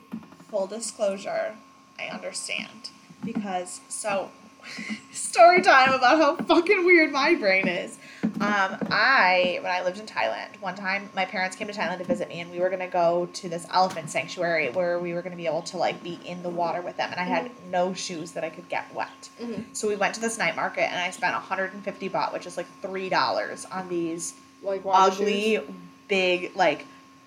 Full 0.49 0.67
disclosure, 0.67 1.53
I 1.99 2.05
understand 2.05 2.91
because 3.25 3.81
so 3.89 4.29
story 5.11 5.61
time 5.61 5.91
about 5.91 6.17
how 6.17 6.35
fucking 6.37 6.85
weird 6.85 7.11
my 7.11 7.35
brain 7.35 7.67
is. 7.67 7.97
Um, 8.41 8.77
I 8.91 9.59
when 9.61 9.71
I 9.71 9.83
lived 9.83 9.99
in 9.99 10.05
Thailand, 10.05 10.59
one 10.59 10.75
time 10.75 11.09
my 11.15 11.25
parents 11.25 11.55
came 11.55 11.67
to 11.67 11.73
Thailand 11.73 11.99
to 11.99 12.03
visit 12.03 12.27
me, 12.29 12.39
and 12.41 12.51
we 12.51 12.59
were 12.59 12.69
gonna 12.69 12.87
go 12.87 13.27
to 13.33 13.49
this 13.49 13.65
elephant 13.71 14.09
sanctuary 14.09 14.69
where 14.69 14.99
we 14.99 15.13
were 15.13 15.21
gonna 15.21 15.35
be 15.35 15.45
able 15.47 15.61
to 15.63 15.77
like 15.77 16.01
be 16.03 16.19
in 16.25 16.41
the 16.43 16.49
water 16.49 16.81
with 16.81 16.97
them, 16.97 17.09
and 17.11 17.19
I 17.19 17.23
had 17.23 17.51
no 17.71 17.93
shoes 17.93 18.31
that 18.31 18.43
I 18.43 18.49
could 18.49 18.67
get 18.69 18.93
wet. 18.93 19.29
Mhm. 19.41 19.65
So 19.73 19.87
we 19.87 19.95
went 19.95 20.15
to 20.15 20.21
this 20.21 20.37
night 20.37 20.55
market, 20.55 20.91
and 20.91 20.99
I 20.99 21.11
spent 21.11 21.33
150 21.35 22.09
baht, 22.09 22.33
which 22.33 22.45
is 22.45 22.57
like 22.57 22.67
three 22.81 23.09
dollars, 23.09 23.65
on 23.71 23.89
these 23.89 24.33
Like 24.63 24.81
ugly, 24.85 25.55
shoes. 25.57 25.63
big, 26.07 26.55
like 26.55 26.85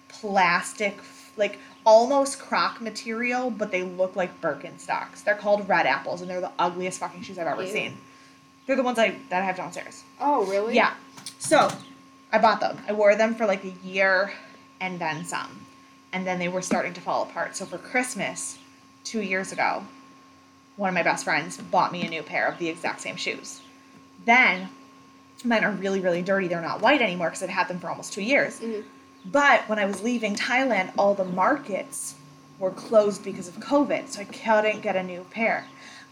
plastic, 0.08 0.98
like 1.36 1.58
almost 1.86 2.38
croc 2.38 2.80
material, 2.80 3.50
but 3.50 3.70
they 3.70 3.82
look 3.82 4.16
like 4.16 4.40
Birkenstocks. 4.40 5.22
They're 5.24 5.34
called 5.36 5.68
red 5.68 5.86
apples, 5.86 6.20
and 6.20 6.28
they're 6.30 6.40
the 6.40 6.52
ugliest 6.58 6.98
fucking 7.00 7.22
shoes 7.22 7.38
I've 7.38 7.46
ever 7.46 7.62
Ew. 7.62 7.72
seen. 7.72 7.98
They're 8.68 8.76
the 8.76 8.82
ones 8.82 8.98
I 8.98 9.16
that 9.30 9.42
I 9.42 9.46
have 9.46 9.56
downstairs. 9.56 10.04
Oh 10.20 10.44
really? 10.44 10.74
Yeah. 10.76 10.92
So 11.38 11.72
I 12.30 12.38
bought 12.38 12.60
them. 12.60 12.76
I 12.86 12.92
wore 12.92 13.16
them 13.16 13.34
for 13.34 13.46
like 13.46 13.64
a 13.64 13.70
year 13.82 14.34
and 14.78 15.00
then 15.00 15.24
some. 15.24 15.64
And 16.12 16.26
then 16.26 16.38
they 16.38 16.48
were 16.48 16.60
starting 16.60 16.92
to 16.92 17.00
fall 17.00 17.22
apart. 17.22 17.56
So 17.56 17.64
for 17.64 17.78
Christmas, 17.78 18.58
two 19.04 19.22
years 19.22 19.52
ago, 19.52 19.84
one 20.76 20.88
of 20.90 20.94
my 20.94 21.02
best 21.02 21.24
friends 21.24 21.56
bought 21.56 21.92
me 21.92 22.06
a 22.06 22.10
new 22.10 22.22
pair 22.22 22.46
of 22.46 22.58
the 22.58 22.68
exact 22.68 23.00
same 23.00 23.16
shoes. 23.16 23.62
Then 24.26 24.68
mine 25.44 25.64
are 25.64 25.72
really, 25.72 26.00
really 26.00 26.20
dirty. 26.20 26.46
They're 26.46 26.60
not 26.60 26.82
white 26.82 27.00
anymore 27.00 27.28
because 27.28 27.42
I've 27.42 27.48
had 27.48 27.68
them 27.68 27.80
for 27.80 27.88
almost 27.88 28.12
two 28.12 28.22
years. 28.22 28.60
Mhm. 28.60 28.84
But 29.24 29.66
when 29.66 29.78
I 29.78 29.86
was 29.86 30.02
leaving 30.02 30.36
Thailand, 30.36 30.92
all 30.98 31.14
the 31.14 31.24
markets 31.24 32.16
were 32.58 32.70
closed 32.70 33.24
because 33.24 33.48
of 33.48 33.54
COVID. 33.60 34.10
So 34.10 34.20
I 34.20 34.24
couldn't 34.24 34.82
get 34.82 34.94
a 34.94 35.02
new 35.02 35.24
pair. 35.30 35.64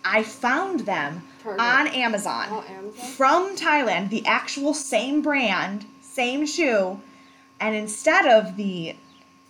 I 0.09 0.23
found 0.23 0.81
them 0.81 1.23
Target. 1.43 1.61
on 1.61 1.87
Amazon 1.89 2.47
Oh, 2.51 2.65
Amazon. 2.69 3.07
from 3.17 3.57
Thailand, 3.57 4.11
the 4.11 4.25
actual 4.27 4.73
same 4.75 5.21
brand, 5.23 5.85
same 6.01 6.47
shoe, 6.47 7.01
and 7.61 7.75
instead 7.75 8.27
of 8.27 8.57
the 8.57 8.95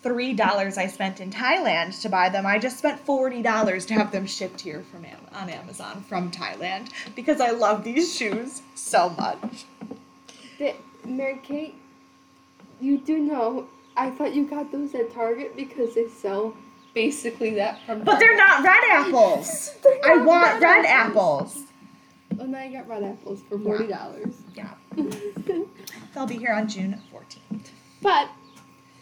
three 0.03 0.33
dollars 0.33 0.79
I 0.79 0.87
spent 0.87 1.21
in 1.21 1.31
Thailand 1.31 2.01
to 2.03 2.09
buy 2.09 2.29
them, 2.29 2.47
I 2.47 2.59
just 2.59 2.79
spent 2.79 3.01
forty 3.01 3.43
dollars 3.43 3.85
to 3.87 3.95
have 3.95 4.13
them 4.13 4.27
shipped 4.27 4.61
here 4.61 4.83
from 4.91 5.05
Am- 5.05 5.17
on 5.35 5.51
Amazon 5.51 6.05
from 6.09 6.31
Thailand 6.31 6.89
because 7.15 7.41
I 7.41 7.51
love 7.51 7.85
these 7.85 8.17
shoes 8.17 8.63
so 8.75 9.11
much. 9.11 9.65
The, 10.59 10.75
Mary 11.05 11.41
Kate, 11.43 11.75
you 12.81 12.99
do 12.99 13.19
know. 13.19 13.67
I 13.97 14.11
thought 14.11 14.35
you 14.35 14.45
got 14.47 14.71
those 14.73 14.95
at 14.95 15.13
Target 15.13 15.57
because 15.57 15.95
they 15.95 16.07
sell 16.09 16.55
basically 16.97 17.55
that 17.55 17.79
from. 17.87 18.03
But 18.03 18.19
they're 18.19 18.37
not 18.37 18.65
red 18.65 18.83
apples. 18.91 19.77
I 20.05 20.17
want 20.17 20.61
red 20.61 20.63
red 20.63 20.87
apples. 20.87 21.63
apples. 22.33 22.49
Now 22.49 22.65
you 22.65 22.73
got 22.73 22.89
red 22.89 23.05
apples 23.05 23.43
for 23.49 23.59
forty 23.59 23.87
dollars. 23.87 24.35
Yeah, 24.55 24.71
they'll 26.15 26.27
be 26.27 26.39
here 26.39 26.53
on 26.53 26.67
June 26.67 27.01
fourteenth. 27.13 27.71
but 28.03 28.29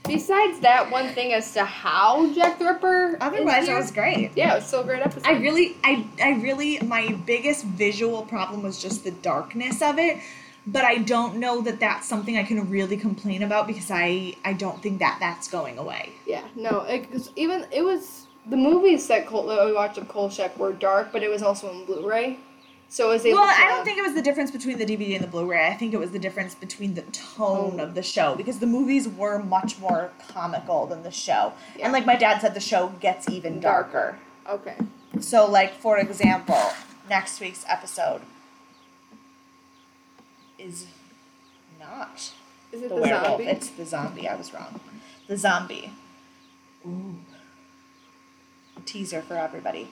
besides 0.06 0.60
that 0.60 0.90
one 0.90 1.08
thing 1.14 1.32
as 1.32 1.52
to 1.54 1.64
how 1.64 2.32
Jack 2.34 2.58
the 2.58 2.66
Ripper. 2.66 3.10
is 3.10 3.16
Otherwise, 3.20 3.68
it 3.68 3.74
was 3.74 3.90
great. 3.92 4.32
Yeah, 4.36 4.52
it 4.52 4.56
was 4.56 4.66
still 4.66 4.80
a 4.80 4.84
great 4.84 5.00
episode. 5.00 5.26
I 5.26 5.38
really, 5.38 5.76
I, 5.84 6.06
I 6.20 6.32
really, 6.40 6.80
my 6.80 7.12
biggest 7.24 7.64
visual 7.64 8.22
problem 8.22 8.62
was 8.62 8.82
just 8.82 9.04
the 9.04 9.12
darkness 9.12 9.80
of 9.80 9.98
it. 9.98 10.18
But 10.66 10.84
I 10.84 10.98
don't 10.98 11.36
know 11.36 11.60
that 11.60 11.78
that's 11.78 12.08
something 12.08 12.38
I 12.38 12.42
can 12.42 12.70
really 12.70 12.96
complain 12.96 13.42
about 13.42 13.66
because 13.66 13.90
I, 13.90 14.34
I 14.44 14.54
don't 14.54 14.82
think 14.82 14.98
that 15.00 15.18
that's 15.20 15.46
going 15.46 15.78
away. 15.78 16.12
Yeah, 16.26 16.44
no, 16.56 16.80
it 16.82 17.06
even 17.36 17.66
it 17.70 17.82
was 17.82 18.26
the 18.46 18.56
movies 18.56 19.06
that 19.08 19.26
Col- 19.26 19.46
that 19.46 19.64
we 19.66 19.72
watched 19.72 19.98
of 19.98 20.08
Kolchak 20.08 20.58
were 20.58 20.72
dark, 20.72 21.12
but 21.12 21.22
it 21.22 21.28
was 21.28 21.42
also 21.42 21.70
in 21.70 21.84
Blu-ray, 21.84 22.38
so 22.88 23.10
it 23.10 23.14
was 23.14 23.26
able 23.26 23.40
Well. 23.40 23.54
I 23.54 23.68
don't 23.68 23.84
think 23.84 23.98
it 23.98 24.02
was 24.02 24.14
the 24.14 24.22
difference 24.22 24.50
between 24.50 24.78
the 24.78 24.86
DVD 24.86 25.16
and 25.16 25.24
the 25.24 25.28
Blu-ray. 25.28 25.66
I 25.66 25.74
think 25.74 25.92
it 25.92 25.98
was 25.98 26.12
the 26.12 26.18
difference 26.18 26.54
between 26.54 26.94
the 26.94 27.02
tone 27.02 27.80
oh. 27.80 27.84
of 27.84 27.94
the 27.94 28.02
show 28.02 28.34
because 28.34 28.58
the 28.58 28.66
movies 28.66 29.06
were 29.06 29.42
much 29.42 29.78
more 29.78 30.12
comical 30.28 30.86
than 30.86 31.02
the 31.02 31.10
show. 31.10 31.52
Yeah. 31.76 31.84
And 31.84 31.92
like 31.92 32.06
my 32.06 32.16
dad 32.16 32.40
said, 32.40 32.54
the 32.54 32.60
show 32.60 32.88
gets 33.00 33.28
even 33.28 33.60
darker. 33.60 34.18
Okay. 34.48 34.76
So, 35.20 35.46
like 35.50 35.74
for 35.74 35.98
example, 35.98 36.72
next 37.08 37.40
week's 37.40 37.64
episode 37.68 38.22
is 40.64 40.86
not 41.78 42.32
Is 42.72 42.82
it 42.82 42.88
the, 42.88 42.94
the, 42.96 43.00
werewolf. 43.00 43.26
zombie? 43.26 43.44
It's 43.46 43.68
the 43.70 43.84
zombie. 43.86 44.28
I 44.28 44.34
was 44.36 44.52
wrong. 44.54 44.80
The 45.26 45.36
zombie. 45.36 45.92
Ooh. 46.86 47.16
Teaser 48.84 49.22
for 49.22 49.34
everybody. 49.36 49.88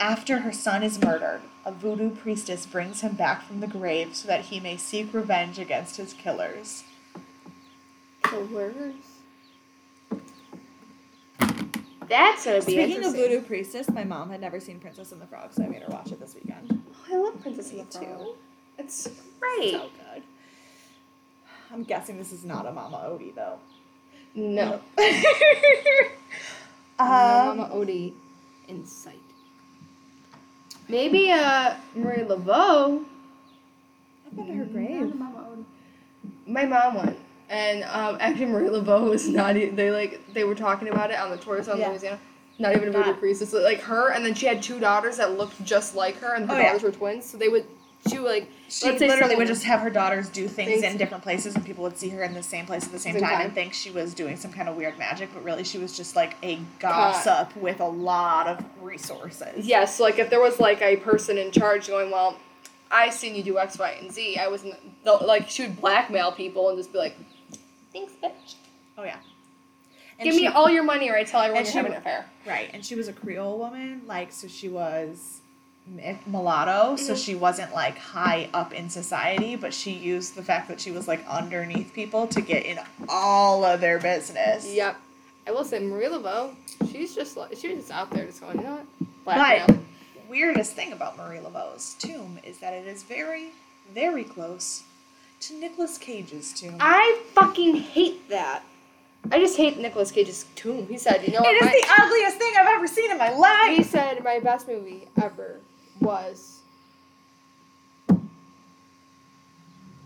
After 0.00 0.40
her 0.40 0.52
son 0.52 0.82
is 0.82 1.02
murdered, 1.02 1.40
a 1.64 1.72
voodoo 1.72 2.10
priestess 2.10 2.66
brings 2.66 3.00
him 3.00 3.14
back 3.14 3.42
from 3.42 3.60
the 3.60 3.66
grave 3.66 4.14
so 4.14 4.28
that 4.28 4.46
he 4.46 4.60
may 4.60 4.76
seek 4.76 5.12
revenge 5.12 5.58
against 5.58 5.96
his 5.96 6.12
killers. 6.12 6.84
Killers. 8.22 8.94
That's 12.08 12.44
gonna 12.44 12.62
be 12.62 12.72
Speaking 12.72 13.04
of 13.04 13.14
voodoo 13.14 13.40
priestess, 13.42 13.90
my 13.90 14.04
mom 14.04 14.30
had 14.30 14.40
never 14.40 14.60
seen 14.60 14.78
Princess 14.80 15.12
and 15.12 15.20
the 15.20 15.26
Frog, 15.26 15.52
so 15.52 15.62
I 15.62 15.68
made 15.68 15.82
her 15.82 15.88
watch 15.90 16.10
it 16.10 16.20
this 16.20 16.34
weekend. 16.34 16.82
Oh, 17.10 17.14
I 17.14 17.16
love 17.18 17.40
Princess 17.42 17.70
and 17.72 17.80
the 17.80 17.84
Frog. 17.98 18.18
too. 18.18 18.34
It's 18.78 19.08
great. 19.40 19.72
So 19.72 19.88
good. 20.12 20.22
I'm 21.72 21.82
guessing 21.84 22.16
this 22.16 22.32
is 22.32 22.44
not 22.44 22.66
a 22.66 22.72
Mama 22.72 22.96
Odie 22.98 23.34
though. 23.34 23.58
No. 24.34 24.80
um, 26.98 27.08
Mama 27.58 27.70
Odie 27.74 28.12
in 28.68 28.84
sight. 28.86 29.14
Maybe 30.88 31.30
uh 31.30 31.74
Marie 31.94 32.22
Laveau. 32.22 33.04
I've 34.26 34.36
been 34.36 34.46
to 34.46 34.52
her 34.54 34.64
grave. 34.64 35.02
a 35.02 35.14
Mama 35.14 35.38
Odie. 35.50 35.64
My 36.46 36.64
mom 36.64 36.94
went, 36.94 37.18
and 37.50 37.84
um, 37.84 38.16
actually 38.20 38.46
Marie 38.46 38.68
Laveau 38.68 39.10
was 39.10 39.28
not. 39.28 39.56
e- 39.56 39.66
They 39.70 39.90
like 39.90 40.20
they 40.32 40.44
were 40.44 40.54
talking 40.54 40.88
about 40.88 41.10
it 41.10 41.18
on 41.18 41.30
the 41.30 41.36
tourist 41.36 41.68
on 41.68 41.78
Yeah. 41.78 41.88
Louisiana. 41.90 42.18
Not 42.60 42.74
even 42.74 42.88
a 42.88 42.92
voodoo 42.92 43.10
Not- 43.10 43.20
priest. 43.20 43.40
It's 43.42 43.52
like 43.52 43.80
her, 43.82 44.10
and 44.12 44.24
then 44.24 44.34
she 44.34 44.46
had 44.46 44.62
two 44.62 44.80
daughters 44.80 45.18
that 45.18 45.36
looked 45.38 45.62
just 45.64 45.94
like 45.94 46.16
her, 46.16 46.34
and 46.34 46.48
her 46.48 46.54
Oh, 46.56 46.58
yeah. 46.58 46.64
daughters 46.68 46.82
were 46.82 46.90
twins. 46.90 47.24
So 47.28 47.36
they 47.38 47.48
would. 47.48 47.66
She 48.08 48.18
would 48.18 48.28
like. 48.30 48.50
She 48.68 48.86
let's 48.86 49.00
literally 49.00 49.34
would 49.36 49.48
just 49.48 49.64
have 49.64 49.80
her 49.80 49.90
daughters 49.90 50.28
do 50.28 50.46
things 50.46 50.70
Things- 50.70 50.84
in 50.84 50.96
different 50.98 51.22
places, 51.22 51.54
and 51.56 51.64
people 51.64 51.82
would 51.84 51.96
see 51.96 52.08
her 52.10 52.22
in 52.22 52.32
the 52.34 52.42
same 52.42 52.64
place 52.66 52.84
at 52.84 52.92
the 52.92 52.98
same, 52.98 53.14
Same 53.14 53.22
time, 53.22 53.32
time. 53.32 53.40
and 53.46 53.54
think 53.54 53.72
she 53.74 53.90
was 53.90 54.14
doing 54.14 54.36
some 54.36 54.52
kind 54.52 54.68
of 54.68 54.76
weird 54.76 54.98
magic, 54.98 55.30
but 55.34 55.42
really 55.42 55.64
she 55.64 55.78
was 55.78 55.96
just 55.96 56.14
like 56.16 56.36
a 56.42 56.58
gossip 56.78 57.54
with 57.56 57.80
a 57.80 57.88
lot 57.88 58.46
of 58.46 58.62
resources. 58.80 59.66
Yes, 59.66 59.98
like 60.00 60.18
if 60.18 60.30
there 60.30 60.40
was 60.40 60.60
like 60.60 60.80
a 60.82 60.96
person 60.98 61.38
in 61.38 61.50
charge 61.50 61.88
going, 61.88 62.10
well, 62.10 62.36
I 62.90 63.10
seen 63.10 63.34
you 63.34 63.42
do 63.42 63.58
X, 63.58 63.78
Y, 63.78 63.90
and 64.00 64.12
Z. 64.12 64.38
I 64.38 64.48
wasn't 64.48 64.74
like 65.04 65.48
she 65.50 65.62
would 65.62 65.80
blackmail 65.80 66.32
people 66.32 66.68
and 66.68 66.78
just 66.78 66.92
be 66.92 66.98
like, 66.98 67.16
thanks, 67.92 68.12
bitch. 68.22 68.54
Oh 68.96 69.02
yeah. 69.04 69.16
And 70.18 70.24
Give 70.26 70.34
she- 70.34 70.42
me 70.42 70.46
all 70.48 70.68
your 70.70 70.82
money 70.82 71.08
or 71.10 71.16
I 71.16 71.24
tell 71.24 71.40
everyone 71.42 71.64
you're 71.64 71.72
she 71.72 71.78
having 71.78 71.92
an 71.92 71.98
affair. 71.98 72.26
Right, 72.46 72.70
and 72.72 72.84
she 72.84 72.94
was 72.94 73.08
a 73.08 73.12
Creole 73.12 73.58
woman, 73.58 74.02
like 74.06 74.30
so 74.32 74.46
she 74.48 74.68
was 74.68 75.37
mulatto, 76.26 76.96
so 76.96 77.14
she 77.14 77.34
wasn't 77.34 77.72
like 77.72 77.98
high 77.98 78.48
up 78.54 78.72
in 78.72 78.90
society, 78.90 79.56
but 79.56 79.72
she 79.72 79.92
used 79.92 80.34
the 80.34 80.42
fact 80.42 80.68
that 80.68 80.80
she 80.80 80.90
was 80.90 81.08
like 81.08 81.26
underneath 81.28 81.92
people 81.92 82.26
to 82.28 82.40
get 82.40 82.64
in 82.66 82.78
all 83.08 83.64
of 83.64 83.80
their 83.80 83.98
business. 83.98 84.66
Yep. 84.72 84.96
I 85.46 85.50
will 85.50 85.64
say 85.64 85.78
Marie 85.78 86.06
Laveau, 86.06 86.54
she's 86.90 87.14
just 87.14 87.36
like 87.36 87.56
she 87.56 87.68
was 87.68 87.78
just 87.78 87.90
out 87.90 88.10
there 88.10 88.26
just 88.26 88.40
going, 88.40 88.58
you 88.58 88.64
know 88.64 88.74
what? 88.74 88.86
But 89.24 89.34
Blackmail. 89.36 89.78
weirdest 90.28 90.72
thing 90.74 90.92
about 90.92 91.16
Marie 91.16 91.38
Laveau's 91.38 91.94
tomb 91.98 92.38
is 92.44 92.58
that 92.58 92.74
it 92.74 92.86
is 92.86 93.02
very, 93.02 93.48
very 93.94 94.24
close 94.24 94.82
to 95.40 95.54
Nicolas 95.54 95.96
Cage's 95.98 96.52
tomb. 96.52 96.76
I 96.80 97.22
fucking 97.34 97.76
hate 97.76 98.28
that. 98.28 98.62
I 99.32 99.38
just 99.38 99.56
hate 99.56 99.78
Nicolas 99.78 100.10
Cage's 100.10 100.44
tomb. 100.54 100.86
He 100.86 100.96
said, 100.98 101.26
you 101.26 101.32
know 101.32 101.40
it 101.42 101.48
is 101.54 101.62
my- 101.62 101.80
the 101.82 102.02
ugliest 102.02 102.36
thing 102.36 102.52
I've 102.58 102.68
ever 102.68 102.86
seen 102.86 103.10
in 103.10 103.18
my 103.18 103.30
life. 103.30 103.76
he 103.76 103.82
said 103.82 104.22
my 104.24 104.38
best 104.40 104.68
movie 104.68 105.08
ever 105.22 105.60
was 106.00 106.58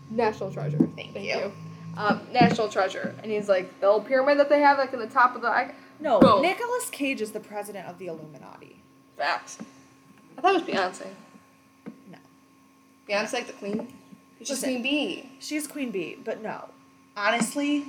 National 0.09 0.51
Treasure. 0.51 0.77
Thank 0.95 1.17
you. 1.19 1.51
Um, 1.97 2.21
National 2.31 2.69
Treasure, 2.69 3.13
and 3.21 3.31
he's 3.31 3.47
like 3.47 3.79
the 3.79 3.87
old 3.87 4.07
pyramid 4.07 4.39
that 4.39 4.49
they 4.49 4.61
have, 4.61 4.77
like 4.77 4.93
in 4.93 4.99
the 4.99 5.07
top 5.07 5.35
of 5.35 5.41
the 5.41 5.47
I, 5.47 5.73
No, 5.99 6.19
Boom. 6.19 6.41
Nicolas 6.41 6.89
Cage 6.89 7.21
is 7.21 7.31
the 7.31 7.39
president 7.39 7.87
of 7.87 7.99
the 7.99 8.07
Illuminati. 8.07 8.81
facts. 9.17 9.59
I 10.37 10.41
thought 10.41 10.55
it 10.55 10.65
was 10.65 10.75
Beyonce. 10.75 11.05
No. 12.11 12.17
Beyonce 13.07 13.33
like 13.33 13.47
the 13.47 13.53
queen. 13.53 13.93
She's 14.39 14.49
Listen. 14.49 14.69
Queen 14.69 14.81
Bee. 14.83 15.29
She's 15.39 15.67
Queen 15.67 15.91
Bee, 15.91 16.17
but 16.23 16.41
no. 16.41 16.69
Honestly, 17.15 17.85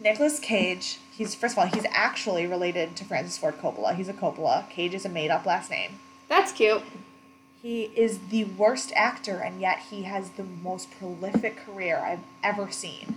Nicolas 0.00 0.40
Cage, 0.40 0.98
he's 1.12 1.34
first 1.34 1.52
of 1.54 1.58
all, 1.58 1.66
he's 1.66 1.84
actually 1.90 2.46
related 2.46 2.96
to 2.96 3.04
Francis 3.04 3.36
Ford 3.36 3.58
Coppola. 3.60 3.94
He's 3.94 4.08
a 4.08 4.14
Coppola. 4.14 4.68
Cage 4.70 4.94
is 4.94 5.04
a 5.04 5.10
made 5.10 5.30
up 5.30 5.44
last 5.44 5.70
name. 5.70 5.98
That's 6.28 6.52
cute. 6.52 6.82
He 7.62 7.84
is 7.94 8.18
the 8.30 8.44
worst 8.44 8.92
actor, 8.96 9.38
and 9.38 9.60
yet 9.60 9.78
he 9.90 10.02
has 10.02 10.30
the 10.30 10.42
most 10.42 10.90
prolific 10.98 11.64
career 11.64 11.98
I've 11.98 12.24
ever 12.42 12.70
seen. 12.72 13.16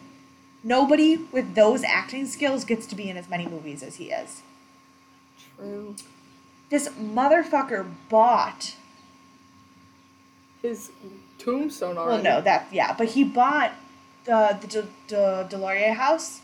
Nobody 0.63 1.17
with 1.17 1.55
those 1.55 1.83
acting 1.83 2.27
skills 2.27 2.63
gets 2.63 2.85
to 2.87 2.95
be 2.95 3.09
in 3.09 3.17
as 3.17 3.27
many 3.27 3.47
movies 3.47 3.81
as 3.81 3.95
he 3.95 4.11
is. 4.11 4.41
True. 5.57 5.95
This 6.69 6.89
motherfucker 6.89 7.89
bought. 8.09 8.75
His 10.61 10.91
tombstone 11.37 11.95
Well, 11.95 12.05
already. 12.05 12.23
no, 12.23 12.41
that 12.41 12.67
yeah, 12.71 12.95
but 12.97 13.09
he 13.09 13.23
bought 13.23 13.71
the 14.25 14.57
the 14.61 14.67
De, 14.67 14.87
De, 15.07 15.47
Delorier 15.51 15.93
house 15.93 16.41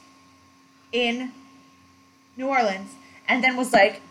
in 0.91 1.31
New 2.37 2.47
Orleans, 2.47 2.93
and 3.27 3.43
then 3.43 3.57
was 3.57 3.73
like, 3.73 4.01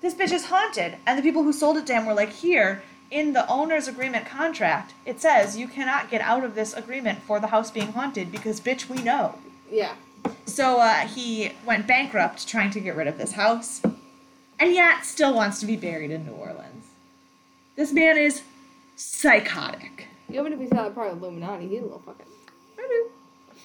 "This 0.00 0.14
bitch 0.14 0.30
is 0.32 0.46
haunted." 0.46 0.98
And 1.06 1.18
the 1.18 1.22
people 1.22 1.42
who 1.42 1.52
sold 1.52 1.76
it 1.76 1.86
to 1.88 1.94
him 1.94 2.06
were 2.06 2.14
like, 2.14 2.30
"Here, 2.30 2.84
in 3.10 3.32
the 3.32 3.48
owner's 3.48 3.88
agreement 3.88 4.26
contract, 4.26 4.94
it 5.06 5.20
says 5.20 5.56
you 5.56 5.68
cannot 5.68 6.10
get 6.10 6.20
out 6.20 6.44
of 6.44 6.54
this 6.54 6.74
agreement 6.74 7.22
for 7.22 7.40
the 7.40 7.48
house 7.48 7.70
being 7.70 7.92
haunted 7.92 8.30
because, 8.30 8.60
bitch, 8.60 8.88
we 8.88 9.02
know." 9.02 9.38
Yeah. 9.70 9.94
So 10.44 10.80
uh, 10.80 11.06
he 11.06 11.52
went 11.64 11.86
bankrupt 11.86 12.46
trying 12.48 12.70
to 12.70 12.80
get 12.80 12.96
rid 12.96 13.06
of 13.06 13.18
this 13.18 13.32
house, 13.32 13.80
and 14.58 14.72
yet 14.72 15.04
still 15.04 15.34
wants 15.34 15.60
to 15.60 15.66
be 15.66 15.76
buried 15.76 16.10
in 16.10 16.26
New 16.26 16.32
Orleans. 16.32 16.86
This 17.76 17.92
man 17.92 18.16
is 18.16 18.42
psychotic. 18.96 20.06
Even 20.30 20.52
if 20.52 20.58
he's 20.58 20.72
not 20.72 20.88
a 20.88 20.90
part 20.90 21.12
of 21.12 21.22
Illuminati, 21.22 21.68
he's 21.68 21.80
a 21.80 21.84
little 21.84 22.02
fucking. 22.04 22.26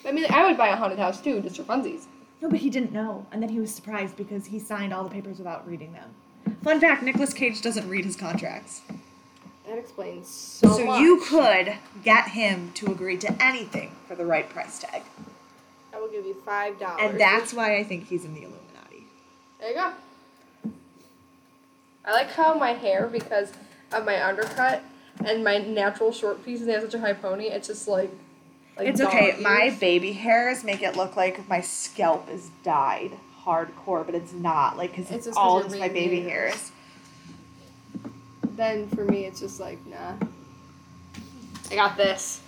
I 0.06 0.12
mean, 0.12 0.26
I 0.30 0.46
would 0.46 0.58
buy 0.58 0.70
a 0.70 0.76
haunted 0.76 1.00
house 1.00 1.22
too, 1.22 1.40
just 1.42 1.56
for 1.56 1.64
funsies. 1.64 2.06
No, 2.42 2.50
but 2.50 2.60
he 2.60 2.70
didn't 2.70 2.92
know, 2.92 3.26
and 3.32 3.42
then 3.42 3.50
he 3.50 3.60
was 3.60 3.74
surprised 3.74 4.18
because 4.18 4.46
he 4.46 4.60
signed 4.60 4.94
all 4.94 5.04
the 5.04 5.10
papers 5.10 5.38
without 5.38 5.68
reading 5.68 5.94
them. 5.94 6.10
Fun 6.62 6.80
fact: 6.80 7.04
Nicolas 7.04 7.34
Cage 7.34 7.62
doesn't 7.62 7.88
read 7.88 8.04
his 8.04 8.18
contracts, 8.18 8.82
That 9.68 9.78
explains 9.78 10.28
so, 10.28 10.68
so 10.78 10.86
much. 10.86 11.00
you 11.00 11.22
could 11.26 11.76
get 12.04 12.30
him 12.30 12.72
to 12.76 12.92
agree 12.92 13.18
to 13.18 13.44
anything 13.44 13.92
for 14.08 14.16
the 14.16 14.26
right 14.26 14.48
price 14.50 14.80
tag, 14.80 15.04
I 15.94 16.00
will 16.00 16.10
give 16.10 16.26
you 16.26 16.36
five 16.46 16.80
dollars. 16.80 17.00
and 17.02 17.20
that's 17.20 17.54
why 17.54 17.78
I 17.78 17.84
think 17.84 18.08
he's 18.08 18.26
in 18.26 18.34
the 18.34 18.42
Illuminati. 18.42 19.06
There 19.60 19.70
you 19.70 19.76
go. 19.76 19.92
I 22.06 22.12
like 22.12 22.32
how 22.32 22.54
my 22.56 22.72
hair, 22.74 23.08
because 23.08 23.54
of 23.94 24.06
my 24.06 24.22
undercut 24.26 24.84
and 25.26 25.44
my 25.44 25.60
natural 25.60 26.12
short 26.12 26.44
pieces, 26.44 26.66
they 26.68 26.74
have 26.74 26.82
such 26.84 26.94
a 26.96 27.00
high 27.00 27.14
pony. 27.14 27.46
It's 27.46 27.68
just 27.68 27.88
like. 27.88 28.12
like 28.78 28.88
it's 28.88 29.00
okay. 29.00 29.32
dog 29.32 29.42
My 29.42 29.76
baby 29.80 30.12
hairs 30.12 30.66
make 30.66 30.82
it 30.84 30.98
look 30.98 31.16
like 31.16 31.48
my 31.48 31.62
scalp 31.62 32.30
is 32.30 32.50
dyed 32.64 33.12
hardcore, 33.46 34.06
but 34.06 34.16
it's 34.16 34.34
not. 34.34 34.78
Like, 34.78 34.92
because 34.96 35.12
It's 35.12 35.28
it's, 35.28 35.38
all 35.38 35.62
just 35.64 35.78
my 35.80 35.88
baby 35.88 36.20
it. 36.20 36.30
hairs. 36.30 36.72
Then 38.56 38.88
for 38.90 39.04
me, 39.06 39.26
it's 39.26 39.40
just 39.40 39.60
like 39.60 39.80
nah. 39.88 40.14
I 41.72 41.76
got 41.76 41.98
this. 41.98 42.42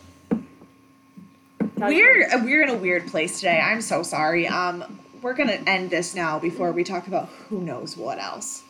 We're 1.78 2.44
we're 2.44 2.64
in 2.64 2.70
a 2.70 2.76
weird 2.76 3.08
place 3.08 3.38
today. 3.40 3.60
I'm 3.60 3.82
so 3.82 4.02
sorry. 4.04 4.48
Um, 4.48 5.00
we're 5.22 5.34
gonna 5.34 5.60
end 5.68 5.90
this 5.90 6.16
now 6.16 6.40
before 6.40 6.72
we 6.72 6.84
talk 6.84 7.08
about 7.08 7.30
who 7.50 7.60
knows 7.62 7.98
what 7.98 8.20
else. 8.20 8.64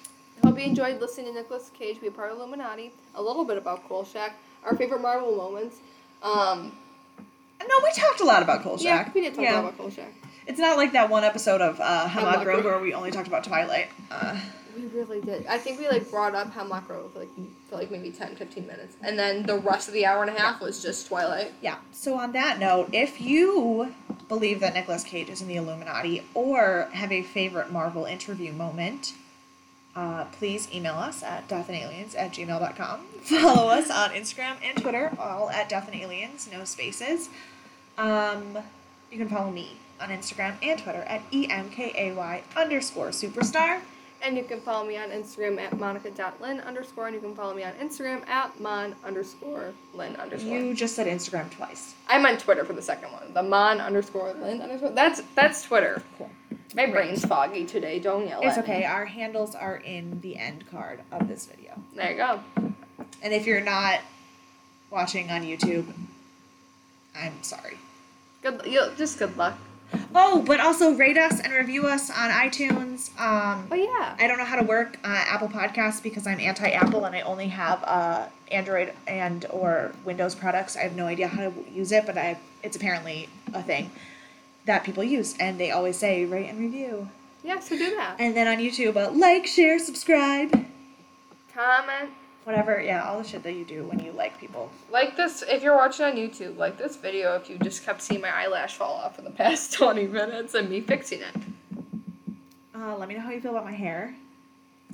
I 0.44 0.48
hope 0.48 0.58
you 0.60 0.66
enjoyed 0.66 1.00
listening 1.02 1.28
to 1.28 1.34
Nicolas 1.34 1.70
Cage 1.78 2.00
be 2.02 2.08
a 2.08 2.12
part 2.12 2.32
of 2.32 2.38
Illuminati. 2.38 2.92
A 3.16 3.22
little 3.22 3.46
bit 3.46 3.58
about 3.58 3.88
Kolchak, 3.88 4.34
our 4.64 4.76
favorite 4.76 5.02
Marvel 5.02 5.36
moments. 5.36 5.78
Um, 6.24 6.72
No, 7.68 7.76
we 7.84 7.92
talked 7.94 8.20
a 8.22 8.26
lot 8.26 8.44
about 8.44 8.62
Kolchak. 8.64 8.84
yeah, 8.84 9.12
we 9.14 9.22
did 9.22 9.34
talk 9.34 9.44
Yeah. 9.44 9.60
about 9.60 9.78
Kolchak. 9.78 10.12
It's 10.48 10.60
not 10.60 10.78
like 10.78 10.92
that 10.94 11.10
one 11.10 11.24
episode 11.24 11.62
of 11.62 11.80
uh, 11.80 12.08
Hemlock 12.08 12.12
Hemlock 12.12 12.44
Grove 12.44 12.62
Grove. 12.62 12.66
where 12.66 12.80
we 12.82 12.94
only 12.94 13.12
talked 13.12 13.28
about 13.28 13.44
Twilight. 13.44 13.88
Uh, 14.12 14.40
We 14.76 14.88
really 14.88 15.22
did. 15.22 15.46
I 15.48 15.58
think 15.58 15.80
we 15.80 15.88
like 15.88 16.10
brought 16.12 16.36
up 16.36 16.52
Hemlock 16.52 16.88
Grove 16.88 17.16
like 17.16 17.30
for 17.70 17.78
like 17.78 17.92
maybe 17.92 18.12
10, 18.12 18.36
15 18.36 18.68
minutes, 18.68 18.96
and 19.02 19.18
then 19.18 19.44
the 19.44 19.58
rest 19.58 19.88
of 19.88 19.94
the 19.94 20.06
hour 20.06 20.22
and 20.24 20.36
a 20.36 20.40
half 20.40 20.60
was 20.62 20.82
just 20.82 21.08
Twilight. 21.08 21.54
yeah. 21.62 21.78
So 21.92 22.16
on 22.16 22.34
that 22.34 22.60
note, 22.60 22.90
if 22.92 23.22
you 23.22 23.94
believe 24.28 24.60
that 24.60 24.74
Nicolas 24.74 25.04
Cage 25.04 25.30
is 25.30 25.42
in 25.42 25.48
the 25.48 25.56
Illuminati 25.56 26.24
or 26.34 26.90
have 26.92 27.12
a 27.12 27.22
favorite 27.22 27.72
Marvel 27.72 28.06
interview 28.06 28.52
moment, 28.52 29.14
uh, 29.96 30.26
please 30.26 30.68
email 30.74 30.96
us 30.96 31.24
at 31.24 31.48
deathandaliens 31.48 32.16
at 32.18 32.34
gmail.com. 32.34 33.00
Follow 33.22 33.70
us 33.70 33.90
on 33.90 34.10
Instagram 34.10 34.56
and 34.62 34.82
Twitter, 34.82 35.12
all 35.18 35.50
at 35.50 35.70
deathandaliens, 35.70 36.52
no 36.52 36.66
spaces. 36.66 37.30
Um, 37.98 38.58
you 39.10 39.18
can 39.18 39.30
follow 39.30 39.52
me 39.52 39.78
on 40.02 40.10
Instagram 40.10 40.56
and 40.62 40.78
Twitter 40.78 41.04
at 41.04 41.22
E 41.32 41.48
EMKAY 41.48 42.44
underscore 42.58 43.10
superstar. 43.10 43.80
And 44.26 44.36
you 44.36 44.44
can 44.44 44.60
follow 44.60 44.84
me 44.88 44.98
on 44.98 45.10
Instagram 45.10 45.60
at 45.60 45.78
monica.lin 45.78 46.60
underscore, 46.62 47.06
and 47.06 47.14
you 47.14 47.22
can 47.22 47.36
follow 47.36 47.54
me 47.54 47.64
on 47.64 47.74
Instagram 47.74 48.28
at 48.28 48.60
mon 48.60 48.96
underscore 49.06 49.72
lin 49.94 50.16
underscore. 50.16 50.50
You 50.50 50.74
just 50.74 50.96
said 50.96 51.06
Instagram 51.06 51.52
twice. 51.52 51.94
I'm 52.08 52.26
on 52.26 52.38
Twitter 52.38 52.66
for 52.66 52.74
the 52.74 52.82
second 52.82 53.12
one. 53.12 53.32
The 53.36 53.44
mon 53.44 53.80
underscore 53.80 54.34
lin 54.34 54.62
underscore. 54.64 54.90
That's 54.90 55.22
that's 55.36 55.62
Twitter. 55.62 56.02
Cool. 56.18 56.32
My 56.76 56.88
brain's 56.88 57.24
foggy 57.24 57.66
today. 57.66 58.00
Don't 58.00 58.28
yell 58.28 58.42
It's 58.42 58.58
at 58.58 58.68
me. 58.68 58.74
okay. 58.74 58.86
Our 58.86 59.06
handles 59.06 59.54
are 59.54 59.76
in 59.78 60.20
the 60.22 60.38
end 60.38 60.70
card 60.72 61.02
of 61.12 61.28
this 61.28 61.46
video. 61.46 61.74
There 61.94 62.10
you 62.10 62.18
go. 62.18 62.40
And 63.22 63.32
if 63.32 63.46
you're 63.46 63.62
not 63.62 64.00
watching 64.90 65.30
on 65.30 65.44
YouTube, 65.44 65.86
I'm 67.16 67.44
sorry. 67.44 67.78
Good. 68.42 68.64
Just 68.98 69.20
good 69.20 69.38
luck. 69.38 69.56
Oh, 70.14 70.44
but 70.46 70.60
also 70.60 70.94
rate 70.94 71.18
us 71.18 71.40
and 71.40 71.54
review 71.54 71.88
us 71.88 72.10
on 72.10 72.32
iTunes. 72.32 73.10
Um, 73.20 73.68
Oh 73.72 73.76
yeah. 73.76 74.16
I 74.18 74.28
don't 74.28 74.38
know 74.38 74.46
how 74.46 74.56
to 74.56 74.64
work 74.66 74.98
uh, 75.04 75.08
Apple 75.28 75.50
Podcasts 75.50 76.02
because 76.02 76.26
I'm 76.26 76.40
anti-Apple 76.40 77.06
and 77.06 77.16
I 77.16 77.22
only 77.22 77.48
have 77.48 77.84
uh, 77.84 78.28
Android 78.52 78.94
and 79.08 79.46
or 79.50 79.92
Windows 80.04 80.36
products. 80.36 80.76
I 80.76 80.82
have 80.82 80.96
no 80.96 81.06
idea 81.08 81.28
how 81.28 81.50
to 81.50 81.54
use 81.72 81.92
it, 81.92 82.06
but 82.06 82.18
I 82.18 82.38
it's 82.64 82.76
apparently 82.76 83.30
a 83.54 83.62
thing 83.62 83.92
that 84.66 84.84
people 84.84 85.04
use, 85.04 85.36
and 85.40 85.60
they 85.60 85.70
always 85.72 85.98
say 85.98 86.26
rate 86.26 86.50
and 86.50 86.60
review. 86.60 87.10
Yeah. 87.44 87.60
So 87.60 87.78
do 87.78 87.96
that. 87.96 88.16
And 88.18 88.36
then 88.36 88.48
on 88.48 88.58
YouTube, 88.58 88.96
uh, 88.96 89.12
like, 89.12 89.46
share, 89.46 89.78
subscribe, 89.78 90.66
Comment. 91.54 92.10
Whatever. 92.46 92.82
Yeah, 92.82 93.08
all 93.08 93.18
the 93.22 93.28
shit 93.28 93.44
that 93.44 93.54
you 93.54 93.66
do 93.66 93.84
when 93.84 94.00
you 94.00 94.14
like 94.14 94.40
people. 94.40 94.72
Like 94.90 95.18
this, 95.18 95.44
if 95.48 95.62
you're 95.62 95.76
watching 95.76 96.06
on 96.06 96.14
YouTube, 96.14 96.58
like 96.58 96.78
this 96.78 96.96
video 96.96 97.36
if 97.36 97.50
you 97.50 97.58
just 97.58 97.84
kept 97.86 98.02
seeing 98.02 98.22
my 98.22 98.30
eyelash 98.34 98.76
fall 98.76 98.94
off 98.94 99.18
for 99.18 99.22
the 99.22 99.32
past 99.32 99.74
20 99.78 100.08
minutes 100.08 100.54
and 100.54 100.70
me 100.70 100.80
fixing 100.82 101.20
it. 101.20 101.36
Uh, 102.74 102.96
let 102.98 103.10
me 103.10 103.16
know 103.16 103.22
how 103.22 103.32
you 103.32 103.42
feel 103.42 103.52
about 103.52 103.66
my 103.66 103.72
hair. 103.72 104.16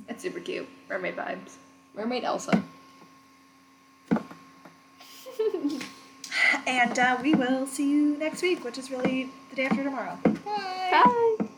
It's 0.08 0.22
super 0.22 0.40
cute. 0.40 0.68
Mermaid 0.88 1.16
vibes. 1.16 1.54
Mermaid 1.94 2.24
Elsa. 2.24 2.62
And 6.66 6.98
uh, 6.98 7.18
we 7.22 7.34
will 7.34 7.66
see 7.66 7.88
you 7.90 8.16
next 8.16 8.42
week, 8.42 8.64
which 8.64 8.78
is 8.78 8.90
really 8.90 9.30
the 9.50 9.56
day 9.56 9.66
after 9.66 9.82
tomorrow. 9.82 10.18
Bye. 10.44 11.02
Bye. 11.38 11.48